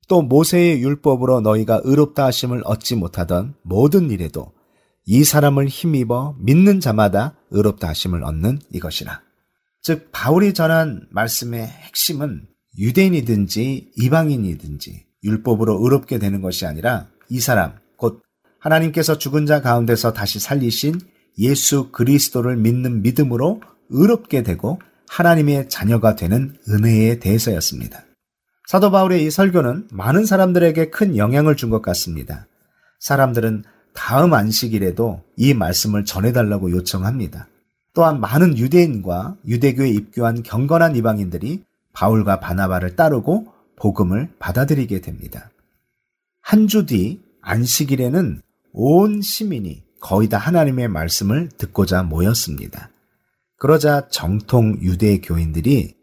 또 0.07 0.21
모세의 0.21 0.81
율법으로 0.83 1.41
너희가 1.41 1.81
의롭다 1.83 2.23
하심을 2.27 2.61
얻지 2.63 2.95
못하던 2.95 3.55
모든 3.61 4.09
일에도 4.09 4.53
이 5.05 5.25
사람을 5.25 5.67
힘입어 5.67 6.37
믿는 6.39 6.79
자마다 6.79 7.35
의롭다 7.51 7.89
하심을 7.89 8.23
얻는 8.23 8.59
이것이라. 8.71 9.24
즉 9.85 10.09
바울이 10.11 10.55
전한 10.55 11.05
말씀의 11.11 11.67
핵심은 11.67 12.47
유대인이든지 12.79 13.91
이방인이든지 13.95 15.05
율법으로 15.23 15.83
의롭게 15.83 16.17
되는 16.17 16.41
것이 16.41 16.65
아니라 16.65 17.05
이 17.29 17.39
사람 17.39 17.75
곧 17.95 18.23
하나님께서 18.59 19.19
죽은 19.19 19.45
자 19.45 19.61
가운데서 19.61 20.13
다시 20.13 20.39
살리신 20.39 20.99
예수 21.37 21.91
그리스도를 21.91 22.57
믿는 22.57 23.03
믿음으로 23.03 23.61
의롭게 23.89 24.41
되고 24.41 24.81
하나님의 25.07 25.69
자녀가 25.69 26.15
되는 26.15 26.57
은혜에 26.67 27.19
대해서였습니다. 27.19 28.05
사도 28.67 28.89
바울의 28.89 29.23
이 29.23 29.29
설교는 29.29 29.89
많은 29.91 30.25
사람들에게 30.25 30.89
큰 30.89 31.15
영향을 31.15 31.55
준 31.55 31.69
것 31.69 31.83
같습니다. 31.83 32.47
사람들은 33.01 33.65
다음 33.93 34.33
안식일에도 34.33 35.21
이 35.37 35.53
말씀을 35.53 36.05
전해달라고 36.05 36.71
요청합니다. 36.71 37.49
또한 37.95 38.19
많은 38.19 38.57
유대인과 38.57 39.37
유대교에 39.47 39.89
입교한 39.89 40.43
경건한 40.43 40.95
이방인들이 40.97 41.63
바울과 41.93 42.39
바나바를 42.41 42.95
따르고 42.95 43.47
복음을 43.77 44.29
받아들이게 44.37 45.01
됩니다. 45.01 45.49
한 46.41 46.67
주 46.67 46.85
뒤 46.85 47.21
안식일에는 47.41 48.41
온 48.73 49.21
시민이 49.21 49.83
거의 50.01 50.29
다 50.29 50.37
하나님의 50.37 50.89
말씀을 50.89 51.49
듣고자 51.57 52.03
모였습니다. 52.03 52.89
그러자 53.57 54.09
정통 54.09 54.79
유대 54.81 55.19
교인들이 55.19 55.95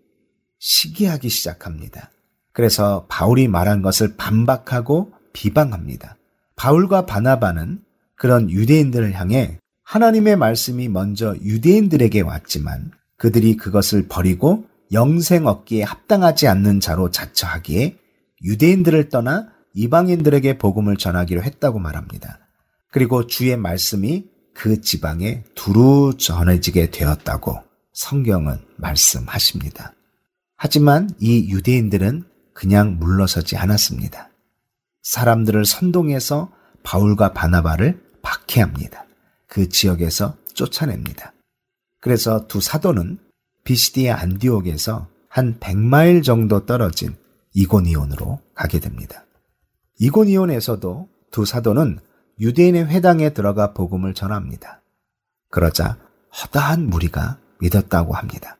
시기하기 0.58 1.28
시작합니다. 1.28 2.10
그래서 2.52 3.06
바울이 3.08 3.48
말한 3.48 3.82
것을 3.82 4.16
반박하고 4.16 5.12
비방합니다. 5.32 6.16
바울과 6.56 7.06
바나바는 7.06 7.82
그런 8.16 8.50
유대인들을 8.50 9.12
향해 9.14 9.58
하나님의 9.84 10.36
말씀이 10.36 10.88
먼저 10.88 11.34
유대인들에게 11.42 12.20
왔지만 12.20 12.90
그들이 13.16 13.56
그것을 13.56 14.08
버리고 14.08 14.66
영생 14.92 15.46
얻기에 15.46 15.82
합당하지 15.82 16.48
않는 16.48 16.80
자로 16.80 17.10
자처하기에 17.10 17.96
유대인들을 18.44 19.08
떠나 19.08 19.48
이방인들에게 19.74 20.58
복음을 20.58 20.96
전하기로 20.96 21.42
했다고 21.42 21.78
말합니다. 21.78 22.38
그리고 22.90 23.26
주의 23.26 23.56
말씀이 23.56 24.26
그 24.54 24.80
지방에 24.82 25.44
두루 25.54 26.14
전해지게 26.18 26.90
되었다고 26.90 27.58
성경은 27.94 28.58
말씀하십니다. 28.76 29.94
하지만 30.56 31.08
이 31.18 31.50
유대인들은 31.50 32.24
그냥 32.52 32.98
물러서지 32.98 33.56
않았습니다. 33.56 34.28
사람들을 35.02 35.64
선동해서 35.64 36.52
바울과 36.82 37.32
바나바를 37.32 38.02
박해합니다. 38.22 39.06
그 39.52 39.68
지역에서 39.68 40.34
쫓아냅니다. 40.54 41.34
그래서 42.00 42.46
두 42.46 42.62
사도는 42.62 43.18
비시디의 43.64 44.10
안디옥에서 44.10 45.08
한 45.28 45.60
100마일 45.60 46.24
정도 46.24 46.64
떨어진 46.64 47.16
이고니온으로 47.52 48.40
가게 48.54 48.80
됩니다. 48.80 49.26
이고니온에서도 49.98 51.06
두 51.30 51.44
사도는 51.44 51.98
유대인의 52.40 52.86
회당에 52.86 53.34
들어가 53.34 53.74
복음을 53.74 54.14
전합니다. 54.14 54.80
그러자 55.50 55.98
허다한 56.40 56.88
무리가 56.88 57.38
믿었다고 57.60 58.14
합니다. 58.14 58.56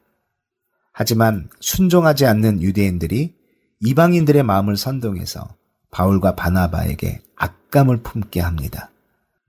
하지만 0.93 1.49
순종하지 1.61 2.27
않는 2.27 2.61
유대인들이 2.61 3.35
이방인들의 3.81 4.43
마음을 4.43 4.77
선동해서 4.77 5.57
바울과 5.91 6.35
바나바에게 6.35 7.23
악감을 7.37 8.03
품게 8.03 8.41
합니다. 8.41 8.92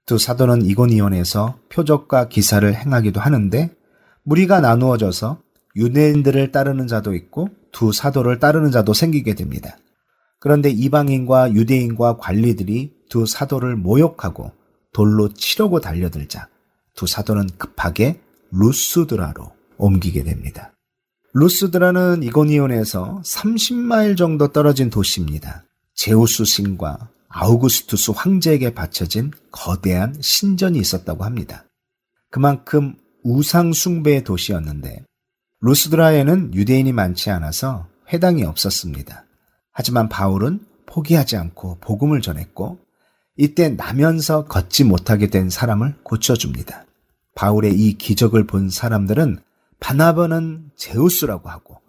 두 0.06 0.18
사도는 0.18 0.66
이고니온에서 0.66 1.58
표적과 1.70 2.28
기사를 2.28 2.74
행하기도 2.74 3.20
하는데 3.20 3.70
무리가 4.24 4.60
나누어져서 4.60 5.42
유대인들을 5.76 6.52
따르는 6.52 6.88
자도 6.88 7.16
있고 7.16 7.50
두 7.72 7.92
사도를 7.92 8.40
따르는 8.40 8.72
자도 8.72 8.94
생기게 8.94 9.34
됩니다. 9.34 9.78
그런데 10.40 10.70
이방인과 10.70 11.54
유대인과 11.54 12.18
관리들이 12.18 12.94
두 13.10 13.26
사도를 13.26 13.76
모욕하고 13.78 14.52
돌로 14.92 15.34
치려고 15.34 15.80
달려들자 15.80 16.50
두 16.96 17.08
사도는 17.08 17.50
급하게 17.58 18.20
루스드라로 18.52 19.52
옮기게 19.78 20.24
됩니다. 20.24 20.74
루스드라는 21.34 22.24
이고니온에서 22.24 23.22
30마일 23.26 24.16
정도 24.16 24.50
떨어진 24.50 24.90
도시입니다. 24.90 25.64
제우스 25.96 26.46
신과 26.46 27.10
아우구스투스 27.34 28.12
황제에게 28.12 28.76
바쳐진 28.76 29.32
거대한 29.52 30.16
신전이 30.22 30.78
있었다고 30.78 31.24
합니다. 31.26 31.66
그만큼 32.30 32.96
우상 33.24 33.74
숭배의 33.74 34.24
도시였는데 34.24 35.04
루스드라에는 35.62 36.54
유대인이 36.54 36.92
많지 36.92 37.32
않아서 37.32 37.88
회당이 38.12 38.44
없었습니다. 38.44 39.26
하지만 39.72 40.10
바울은 40.10 40.66
포기하지 40.86 41.38
않고 41.38 41.80
복음을 41.80 42.22
전했고 42.22 42.80
이때 43.36 43.70
나면서 43.70 44.46
걷지 44.46 44.84
못하게 44.84 45.28
된 45.28 45.50
사람을 45.50 45.96
고쳐줍니다. 46.04 46.86
바울의 47.34 47.74
이 47.74 47.98
기적을 47.98 48.46
본 48.46 48.70
사람들은 48.70 49.40
바나바는 49.80 50.70
제우스라고 50.76 51.50
하고 51.50 51.82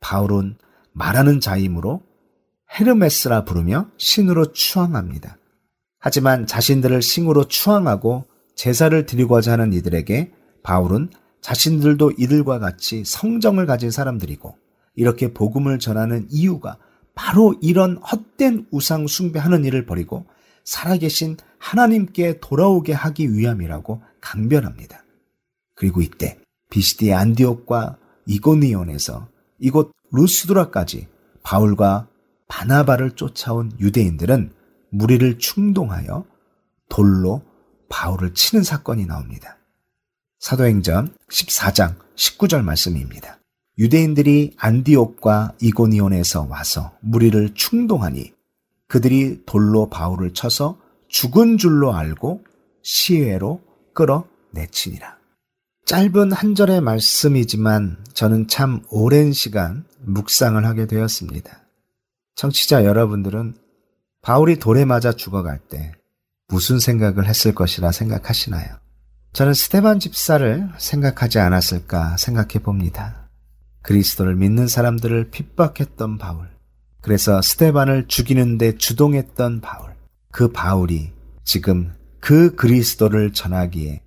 바울은 0.00 0.56
말하는 0.92 1.40
자이므로 1.40 2.02
헤르메스라 2.78 3.44
부르며 3.44 3.88
신으로 3.96 4.52
추앙합니다. 4.52 5.36
하지만 5.98 6.46
자신들을 6.46 7.02
신으로 7.02 7.44
추앙하고 7.44 8.24
제사를 8.54 9.06
드리고자 9.06 9.52
하는 9.52 9.72
이들에게 9.72 10.32
바울은 10.62 11.10
자신들도 11.40 12.12
이들과 12.18 12.58
같이 12.58 13.04
성정을 13.04 13.66
가진 13.66 13.90
사람들이고 13.90 14.56
이렇게 14.94 15.32
복음을 15.32 15.78
전하는 15.78 16.26
이유가 16.30 16.76
바로 17.14 17.54
이런 17.60 17.96
헛된 17.96 18.66
우상 18.70 19.06
숭배하는 19.06 19.64
일을 19.64 19.86
버리고 19.86 20.26
살아계신 20.64 21.36
하나님께 21.58 22.40
돌아오게 22.40 22.92
하기 22.92 23.34
위함이라고 23.34 24.02
강변합니다. 24.20 25.04
그리고 25.74 26.02
이때 26.02 26.38
비시디의 26.70 27.14
안디옥과 27.14 27.98
이고니온에서 28.26 29.28
이곳 29.58 29.92
루스드라까지 30.12 31.08
바울과 31.42 32.08
바나바를 32.50 33.12
쫓아온 33.12 33.72
유대인들은 33.78 34.52
무리를 34.90 35.38
충동하여 35.38 36.26
돌로 36.88 37.42
바울을 37.88 38.34
치는 38.34 38.64
사건이 38.64 39.06
나옵니다. 39.06 39.56
사도행전 40.40 41.14
14장 41.30 41.94
19절 42.16 42.62
말씀입니다. 42.62 43.38
유대인들이 43.78 44.54
안디옥과 44.58 45.54
이고니온에서 45.60 46.48
와서 46.50 46.92
무리를 47.00 47.54
충동하니 47.54 48.32
그들이 48.88 49.42
돌로 49.46 49.88
바울을 49.88 50.34
쳐서 50.34 50.78
죽은 51.08 51.56
줄로 51.56 51.94
알고 51.94 52.44
시외로 52.82 53.62
끌어내치니라. 53.94 55.18
짧은 55.86 56.32
한 56.32 56.54
절의 56.54 56.80
말씀이지만 56.80 58.04
저는 58.12 58.48
참 58.48 58.82
오랜 58.90 59.32
시간 59.32 59.84
묵상을 60.00 60.64
하게 60.64 60.86
되었습니다. 60.86 61.59
청취자 62.40 62.86
여러분들은 62.86 63.54
바울이 64.22 64.58
돌에 64.58 64.86
맞아 64.86 65.12
죽어갈 65.12 65.58
때 65.58 65.92
무슨 66.48 66.78
생각을 66.78 67.26
했을 67.26 67.54
것이라 67.54 67.92
생각하시나요? 67.92 68.66
저는 69.34 69.52
스테반 69.52 70.00
집사를 70.00 70.70
생각하지 70.78 71.38
않았을까 71.38 72.16
생각해 72.16 72.62
봅니다. 72.62 73.28
그리스도를 73.82 74.36
믿는 74.36 74.68
사람들을 74.68 75.28
핍박했던 75.28 76.16
바울. 76.16 76.48
그래서 77.02 77.42
스테반을 77.42 78.08
죽이는데 78.08 78.78
주동했던 78.78 79.60
바울. 79.60 79.94
그 80.32 80.50
바울이 80.50 81.12
지금 81.44 81.92
그 82.20 82.54
그리스도를 82.56 83.34
전하기에 83.34 84.02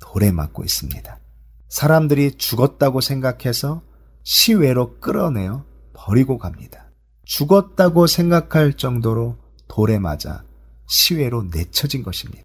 돌에 0.00 0.32
맞고 0.32 0.64
있습니다. 0.64 1.20
사람들이 1.68 2.32
죽었다고 2.32 3.00
생각해서 3.00 3.82
시외로 4.24 4.98
끌어내어 4.98 5.64
버리고 5.92 6.38
갑니다. 6.38 6.85
죽었다고 7.26 8.06
생각할 8.06 8.74
정도로 8.74 9.36
돌에 9.68 9.98
맞아 9.98 10.44
시외로 10.86 11.42
내쳐진 11.52 12.02
것입니다. 12.02 12.44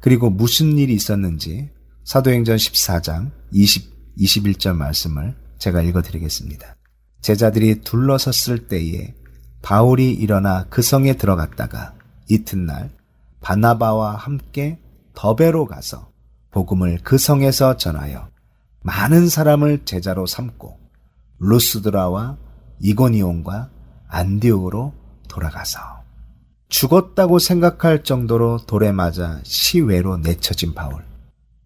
그리고 0.00 0.28
무슨 0.28 0.76
일이 0.76 0.92
있었는지 0.94 1.70
사도행전 2.04 2.56
14장 2.56 3.30
20, 3.52 4.16
21절 4.18 4.76
말씀을 4.76 5.34
제가 5.58 5.80
읽어드리겠습니다. 5.80 6.76
제자들이 7.22 7.80
둘러섰을 7.80 8.68
때에 8.68 9.14
바울이 9.62 10.12
일어나 10.12 10.66
그 10.68 10.82
성에 10.82 11.16
들어갔다가 11.16 11.94
이튿날 12.28 12.92
바나바와 13.40 14.16
함께 14.16 14.78
더베로 15.14 15.66
가서 15.66 16.10
복음을 16.50 16.98
그 17.02 17.16
성에서 17.16 17.76
전하여 17.78 18.28
많은 18.82 19.28
사람을 19.28 19.84
제자로 19.84 20.26
삼고 20.26 20.78
루스드라와 21.38 22.36
이고니온과 22.80 23.70
안디옥으로 24.12 24.92
돌아가서 25.28 25.80
죽었다고 26.68 27.38
생각할 27.38 28.04
정도로 28.04 28.58
돌에 28.66 28.92
맞아 28.92 29.40
시외로 29.42 30.18
내쳐진 30.18 30.74
바울. 30.74 31.02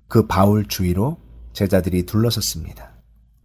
그 0.09 0.27
바울 0.27 0.67
주위로 0.67 1.19
제자들이 1.53 2.07
둘러섰습니다. 2.07 2.93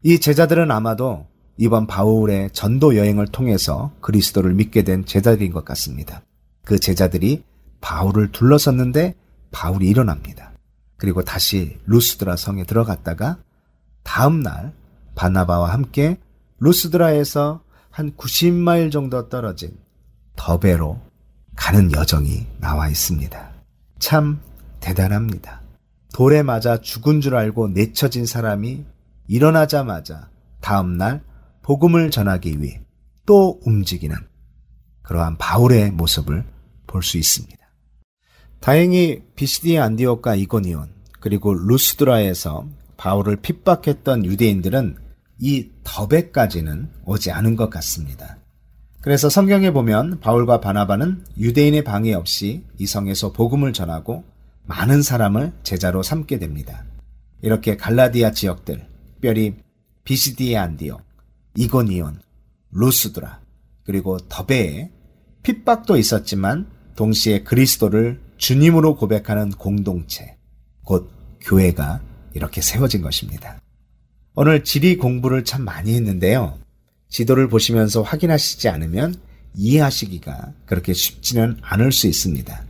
이 0.04 0.20
제자들은 0.20 0.72
아마도 0.72 1.28
이번 1.58 1.88
바울의 1.88 2.52
전도 2.52 2.96
여행을 2.96 3.28
통해서 3.28 3.92
그리스도를 4.02 4.54
믿게 4.54 4.84
된 4.84 5.06
제자들인 5.06 5.52
것 5.52 5.66
같습니다. 5.66 6.22
그 6.64 6.80
제자들이 6.80 7.44
바울을 7.82 8.32
둘러섰는데 8.32 9.16
바울이 9.52 9.88
일어납니다. 9.88 10.52
그리고 10.98 11.24
다시 11.24 11.78
루스드라 11.86 12.36
성에 12.36 12.64
들어갔다가 12.64 13.38
다음 14.04 14.42
날 14.42 14.74
바나바와 15.16 15.72
함께 15.74 16.20
루스드라에서 16.60 17.62
한 17.92 18.12
90마일 18.14 18.92
정도 18.92 19.28
떨어진 19.30 19.78
더베로 20.36 21.00
가는 21.56 21.92
여정이 21.92 22.48
나와 22.60 22.88
있습니다. 22.88 23.52
참 24.00 24.40
대단합니다. 24.80 25.62
돌에 26.14 26.42
맞아 26.42 26.78
죽은 26.80 27.22
줄 27.22 27.36
알고 27.36 27.70
내쳐진 27.70 28.26
사람이 28.26 28.86
일어나자마자 29.28 30.30
다음날 30.62 31.22
복음을 31.62 32.12
전하기 32.12 32.62
위해 32.62 32.82
또 33.26 33.60
움직이는 33.64 34.16
그러한 35.04 35.38
바울의 35.38 35.92
모습을 35.92 36.46
볼 36.88 37.04
수 37.04 37.18
있습니다. 37.18 37.58
다행히 38.60 39.22
비시디 39.36 39.80
안디옥과 39.80 40.36
이고니온 40.36 40.92
그리고 41.20 41.54
루스드라에서 41.54 42.68
바울을 42.98 43.38
핍박했던 43.38 44.26
유대인들은 44.26 44.98
이 45.42 45.70
더베까지는 45.84 46.88
오지 47.04 47.32
않은 47.32 47.56
것 47.56 47.70
같습니다. 47.72 48.38
그래서 49.02 49.28
성경에 49.28 49.72
보면 49.72 50.20
바울과 50.20 50.62
바나바는 50.62 51.26
유대인의 51.40 51.84
방해 51.84 52.14
없이 52.14 52.64
이 52.78 52.86
성에서 52.86 53.32
복음을 53.34 53.74
전하고 53.74 54.24
많은 54.68 55.02
사람을 55.02 55.52
제자로 55.64 56.04
삼게 56.04 56.38
됩니다. 56.38 56.86
이렇게 57.42 57.76
갈라디아 57.76 58.32
지역들, 58.32 58.88
특별히 59.14 59.56
비시디의 60.04 60.58
안디옥, 60.58 61.02
이고니온, 61.58 62.20
루스드라, 62.70 63.42
그리고 63.84 64.20
더베에 64.20 64.92
핍박도 65.42 65.98
있었지만 65.98 66.68
동시에 66.96 67.42
그리스도를 67.42 68.22
주님으로 68.38 68.96
고백하는 68.96 69.50
공동체, 69.50 70.38
곧 70.84 71.12
교회가 71.42 72.00
이렇게 72.36 72.62
세워진 72.62 73.02
것입니다. 73.02 73.60
오늘 74.34 74.64
지리 74.64 74.96
공부를 74.98 75.44
참 75.44 75.66
많이 75.66 75.94
했는데요. 75.94 76.58
지도를 77.10 77.50
보시면서 77.50 78.02
확인하시지 78.02 78.70
않으면 78.70 79.16
이해하시기가 79.56 80.54
그렇게 80.66 80.94
쉽지는 80.94 81.58
않을 81.62 81.92
수 81.92 82.08
있습니다. 82.08 82.66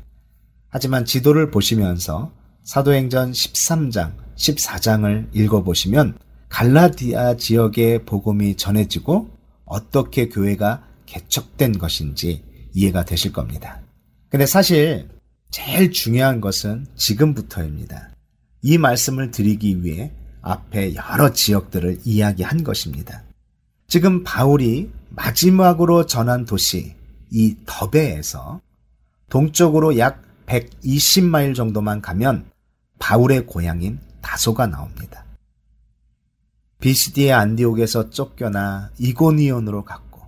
하지만 0.69 1.05
지도를 1.05 1.51
보시면서 1.51 2.31
사도행전 2.63 3.31
13장, 3.31 4.13
14장을 4.35 5.27
읽어보시면 5.33 6.17
갈라디아 6.49 7.37
지역의 7.37 8.05
복음이 8.05 8.57
전해지고 8.57 9.29
어떻게 9.65 10.29
교회가 10.29 10.83
개척된 11.05 11.77
것인지 11.77 12.43
이해가 12.73 13.05
되실 13.05 13.31
겁니다. 13.31 13.81
근데 14.29 14.47
사실 14.47 15.09
제일 15.51 15.91
중요한 15.91 16.41
것은 16.41 16.87
지금부터입니다. 16.95 18.09
이 18.63 18.79
말씀을 18.79 19.29
드리기 19.29 19.83
위해 19.83 20.11
앞에 20.41 20.95
여러 20.95 21.31
지역들을 21.31 21.99
이야기한 22.03 22.63
것입니다. 22.63 23.23
지금 23.87 24.23
바울이 24.23 24.91
마지막으로 25.09 26.05
전한 26.05 26.45
도시 26.45 26.95
이 27.29 27.55
더베에서 27.65 28.61
동쪽으로 29.29 29.97
약 29.97 30.21
120마일 30.45 31.55
정도만 31.55 32.01
가면 32.01 32.45
바울의 32.99 33.45
고향인 33.47 33.99
다소가 34.21 34.67
나옵니다. 34.67 35.25
비시디의 36.79 37.31
안디옥에서 37.31 38.09
쫓겨나 38.09 38.91
이고니온으로 38.97 39.85
갔고 39.85 40.21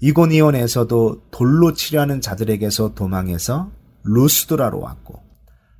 이고니온에서도 0.00 1.28
돌로 1.30 1.74
치려하는 1.74 2.20
자들에게서 2.20 2.94
도망해서 2.94 3.70
루스드라로 4.02 4.80
왔고 4.80 5.22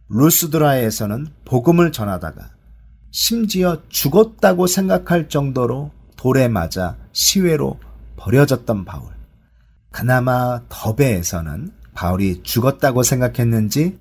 루스드라에서는 0.08 1.26
복음을 1.44 1.90
전하다가 1.90 2.51
심지어 3.12 3.76
죽었다고 3.90 4.66
생각할 4.66 5.28
정도로 5.28 5.90
돌에 6.16 6.48
맞아 6.48 6.96
시외로 7.12 7.78
버려졌던 8.16 8.86
바울. 8.86 9.12
그나마 9.90 10.62
더베에서는 10.70 11.70
바울이 11.94 12.42
죽었다고 12.42 13.02
생각했는지 13.02 13.98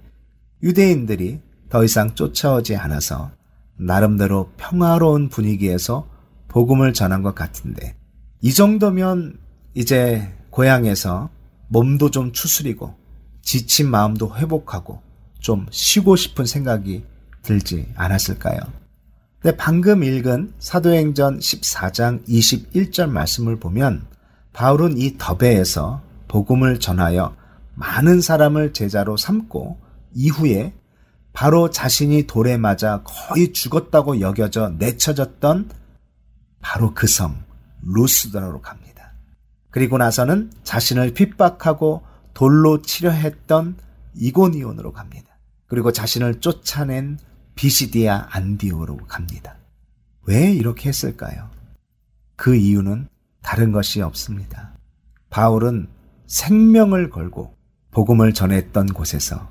유대인들이 0.64 1.42
더 1.70 1.84
이상 1.84 2.16
쫓아오지 2.16 2.78
않아서 2.78 3.32
나름대로 3.78 4.50
평화로운 4.56 5.28
분위기에서 5.28 6.08
복음을 6.48 6.94
전한 6.94 7.22
것 7.22 7.36
같은데 7.36 7.98
이 8.40 8.54
정도면 8.54 9.38
이제 9.74 10.34
고향에서 10.52 11.30
몸도 11.68 12.12
좀 12.12 12.32
추스리고 12.32 12.96
지친 13.42 13.90
마음도 13.90 14.34
회복하고 14.38 15.02
좀 15.40 15.66
쉬고 15.70 16.16
싶은 16.16 16.46
생각이 16.46 17.04
들지 17.42 17.92
않았을까요? 17.96 18.81
근데 19.42 19.58
방금 19.58 20.04
읽은 20.04 20.54
사도행전 20.60 21.40
14장 21.40 22.28
21절 22.28 23.10
말씀을 23.10 23.60
보면 23.60 24.06
바울은 24.54 24.98
이 24.98 25.18
더베에서 25.18 26.02
복음을 26.28 26.80
전하여 26.80 27.36
많은 27.74 28.22
사람을 28.22 28.74
제자로 28.74 29.18
삼고 29.18 29.80
이후에 30.14 30.74
바로 31.34 31.70
자신이 31.70 32.28
돌에 32.28 32.58
맞아 32.58 33.02
거의 33.04 33.54
죽었다고 33.54 34.20
여겨져 34.20 34.70
내쳐졌던 34.78 35.70
바로 36.62 36.94
그 36.94 37.08
성 37.08 37.44
루스드라로 37.84 38.62
갑니다. 38.62 39.14
그리고 39.72 39.98
나서는 39.98 40.52
자신을 40.64 41.14
핍박하고 41.14 42.04
돌로 42.34 42.82
치려 42.82 43.10
했던 43.10 43.76
이고니온으로 44.16 44.92
갑니다. 44.92 45.38
그리고 45.68 45.92
자신을 45.92 46.42
쫓아낸 46.42 47.18
비시디아 47.62 48.30
안디오로 48.32 48.98
갑니다. 49.08 49.56
왜 50.24 50.52
이렇게 50.52 50.90
했을까요? 50.90 51.48
그 52.36 52.56
이유는 52.56 53.08
다른 53.44 53.72
것이 53.72 54.02
없습니다. 54.02 54.74
바울은 55.30 55.88
생명을 56.26 57.12
걸고 57.12 57.56
복음을 57.92 58.34
전했던 58.34 58.88
곳에서 58.88 59.48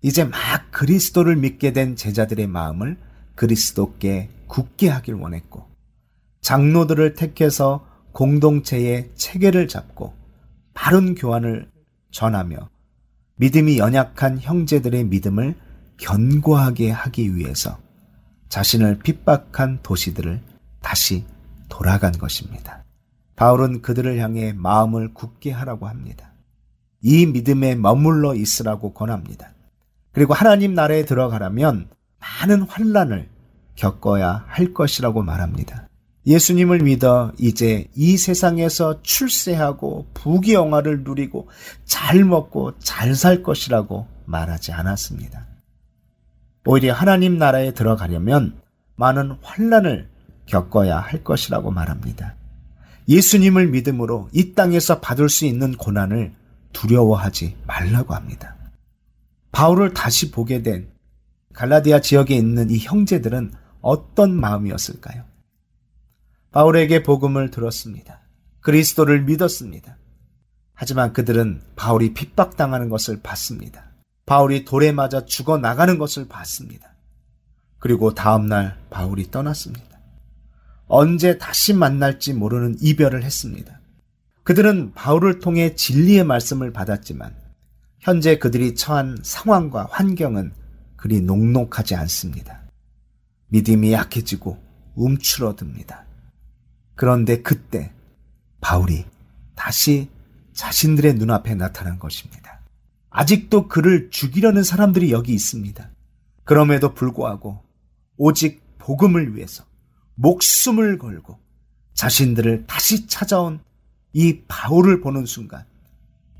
이제 0.00 0.22
막 0.22 0.38
그리스도를 0.70 1.34
믿게 1.34 1.72
된 1.72 1.96
제자들의 1.96 2.46
마음을 2.46 2.96
그리스도께 3.34 4.30
굳게 4.46 4.88
하길 4.88 5.14
원했고 5.14 5.66
장로들을 6.42 7.14
택해서 7.14 7.84
공동체의 8.12 9.10
체계를 9.16 9.66
잡고 9.66 10.14
바른 10.72 11.16
교환을 11.16 11.68
전하며 12.12 12.70
믿음이 13.38 13.78
연약한 13.78 14.38
형제들의 14.38 15.02
믿음을 15.06 15.56
견고하게 16.00 16.90
하기 16.90 17.36
위해서 17.36 17.78
자신을 18.48 18.98
핍박한 18.98 19.80
도시들을 19.82 20.40
다시 20.80 21.24
돌아간 21.68 22.12
것입니다. 22.12 22.84
바울은 23.36 23.80
그들을 23.80 24.18
향해 24.18 24.52
마음을 24.52 25.14
굳게 25.14 25.52
하라고 25.52 25.86
합니다. 25.86 26.32
이 27.02 27.26
믿음에 27.26 27.74
머물러 27.74 28.34
있으라고 28.34 28.92
권합니다. 28.92 29.52
그리고 30.12 30.34
하나님 30.34 30.74
나라에 30.74 31.04
들어가려면 31.04 31.88
많은 32.18 32.62
환란을 32.62 33.28
겪어야 33.76 34.44
할 34.48 34.74
것이라고 34.74 35.22
말합니다. 35.22 35.88
예수님을 36.26 36.80
믿어 36.80 37.32
이제 37.38 37.86
이 37.94 38.18
세상에서 38.18 39.00
출세하고 39.02 40.08
부귀영화를 40.12 41.04
누리고 41.04 41.48
잘 41.86 42.24
먹고 42.24 42.78
잘 42.78 43.14
살 43.14 43.42
것이라고 43.42 44.06
말하지 44.26 44.72
않았습니다. 44.72 45.49
오히려 46.66 46.92
하나님 46.92 47.38
나라에 47.38 47.72
들어가려면 47.72 48.60
많은 48.96 49.38
환란을 49.42 50.08
겪어야 50.46 50.98
할 50.98 51.24
것이라고 51.24 51.70
말합니다. 51.70 52.34
예수님을 53.08 53.68
믿음으로 53.68 54.28
이 54.32 54.52
땅에서 54.54 55.00
받을 55.00 55.28
수 55.28 55.46
있는 55.46 55.72
고난을 55.72 56.34
두려워하지 56.72 57.56
말라고 57.66 58.14
합니다. 58.14 58.56
바울을 59.52 59.94
다시 59.94 60.30
보게 60.30 60.62
된 60.62 60.90
갈라디아 61.54 62.00
지역에 62.00 62.36
있는 62.36 62.70
이 62.70 62.78
형제들은 62.78 63.52
어떤 63.80 64.34
마음이었을까요? 64.34 65.24
바울에게 66.52 67.02
복음을 67.02 67.50
들었습니다. 67.50 68.20
그리스도를 68.60 69.22
믿었습니다. 69.22 69.96
하지만 70.74 71.12
그들은 71.12 71.62
바울이 71.76 72.14
핍박당하는 72.14 72.88
것을 72.88 73.20
봤습니다. 73.22 73.89
바울이 74.30 74.64
돌에 74.64 74.92
맞아 74.92 75.24
죽어 75.24 75.58
나가는 75.58 75.98
것을 75.98 76.28
봤습니다. 76.28 76.94
그리고 77.80 78.14
다음날 78.14 78.78
바울이 78.88 79.28
떠났습니다. 79.28 79.98
언제 80.86 81.36
다시 81.36 81.74
만날지 81.74 82.34
모르는 82.34 82.76
이별을 82.80 83.24
했습니다. 83.24 83.80
그들은 84.44 84.92
바울을 84.94 85.40
통해 85.40 85.74
진리의 85.74 86.22
말씀을 86.22 86.72
받았지만 86.72 87.34
현재 87.98 88.38
그들이 88.38 88.76
처한 88.76 89.18
상황과 89.20 89.88
환경은 89.90 90.52
그리 90.94 91.20
녹록하지 91.22 91.96
않습니다. 91.96 92.60
믿음이 93.48 93.92
약해지고 93.92 94.62
움츠러듭니다. 94.94 96.04
그런데 96.94 97.42
그때 97.42 97.92
바울이 98.60 99.06
다시 99.56 100.08
자신들의 100.52 101.14
눈앞에 101.14 101.56
나타난 101.56 101.98
것입니다. 101.98 102.49
아직도 103.10 103.68
그를 103.68 104.10
죽이려는 104.10 104.62
사람들이 104.62 105.10
여기 105.10 105.32
있습니다. 105.34 105.90
그럼에도 106.44 106.94
불구하고 106.94 107.62
오직 108.16 108.62
복음을 108.78 109.36
위해서 109.36 109.64
목숨을 110.14 110.98
걸고 110.98 111.38
자신들을 111.94 112.66
다시 112.66 113.06
찾아온 113.06 113.60
이 114.12 114.40
바울을 114.48 115.00
보는 115.00 115.26
순간 115.26 115.64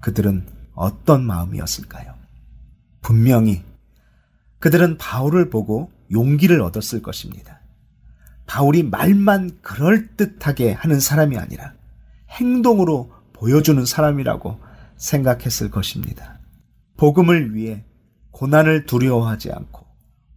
그들은 0.01 0.47
어떤 0.75 1.25
마음이었을까요? 1.25 2.15
분명히 3.03 3.63
그들은 4.59 4.99
바울을 4.99 5.51
보고 5.51 5.91
용기를 6.11 6.61
얻었을 6.61 7.03
것입니다. 7.03 7.61
바울이 8.47 8.83
말만 8.83 9.61
그럴듯하게 9.63 10.73
하는 10.73 10.99
사람이 10.99 11.39
아니라 11.39 11.73
행동으로 12.31 13.13
보여주는 13.33 13.85
사람이라고 13.85 14.61
생각했을 14.97 15.71
것입니다. 15.71 16.40
복음을 17.01 17.55
위해 17.55 17.83
고난을 18.31 18.85
두려워하지 18.85 19.51
않고 19.51 19.87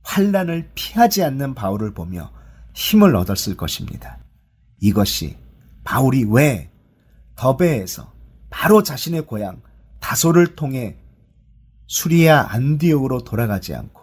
환란을 0.02 0.72
피하지 0.76 1.22
않는 1.22 1.56
바울을 1.56 1.94
보며 1.94 2.32
힘을 2.74 3.18
얻었을 3.18 3.58
것입니다. 3.58 4.18
이것이 4.80 5.36
바울이 5.84 6.24
왜 6.30 6.72
더베에서 7.36 8.14
바로 8.50 8.82
자신의 8.82 9.24
고향 9.24 9.62
다소를 10.00 10.56
통해 10.56 10.96
수리아 11.88 12.54
안디옥으로 12.54 13.26
돌아가지 13.26 13.76
않고 13.76 14.02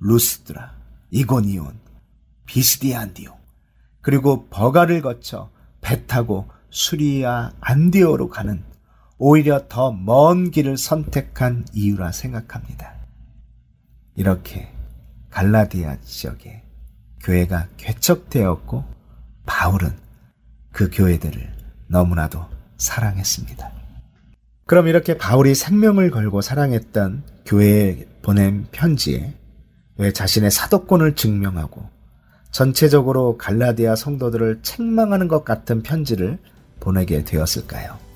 루스드라, 0.00 0.74
이고니온, 1.12 1.78
비스디아 2.46 3.02
안디옥 3.02 3.38
그리고 4.00 4.48
버가를 4.48 5.00
거쳐 5.00 5.52
배 5.80 6.06
타고 6.06 6.50
수리아 6.70 7.52
안디옥으로 7.60 8.30
가는 8.30 8.64
오히려 9.18 9.66
더 9.68 9.90
먼 9.92 10.50
길을 10.50 10.76
선택한 10.78 11.66
이유라 11.72 12.12
생각합니다. 12.12 12.94
이렇게 14.14 14.68
갈라디아 15.30 15.98
지역에 16.00 16.62
교회가 17.22 17.68
개척되었고 17.76 18.84
바울은 19.44 19.90
그 20.72 20.88
교회들을 20.92 21.52
너무나도 21.88 22.44
사랑했습니다. 22.76 23.72
그럼 24.66 24.86
이렇게 24.86 25.16
바울이 25.16 25.54
생명을 25.54 26.10
걸고 26.10 26.40
사랑했던 26.40 27.24
교회에 27.46 28.06
보낸 28.22 28.66
편지에 28.70 29.34
왜 29.96 30.12
자신의 30.12 30.50
사도권을 30.50 31.16
증명하고 31.16 31.88
전체적으로 32.50 33.36
갈라디아 33.36 33.96
성도들을 33.96 34.60
책망하는 34.62 35.26
것 35.28 35.44
같은 35.44 35.82
편지를 35.82 36.38
보내게 36.80 37.24
되었을까요? 37.24 38.07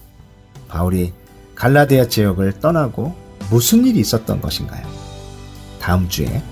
바울이 0.73 1.12
갈라디아 1.55 2.07
지역을 2.07 2.61
떠나고 2.61 3.14
무슨 3.51 3.85
일이 3.85 4.01
있었던 4.01 4.41
것인가요? 4.41 4.87
다음 5.79 6.09
주에 6.09 6.43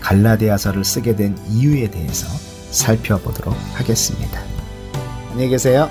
갈라디아서를 0.00 0.84
쓰게 0.84 1.16
된 1.16 1.36
이유에 1.48 1.90
대해서 1.90 2.26
살펴보도록 2.70 3.54
하겠습니다. 3.74 4.40
안녕히 5.30 5.50
계세요. 5.50 5.90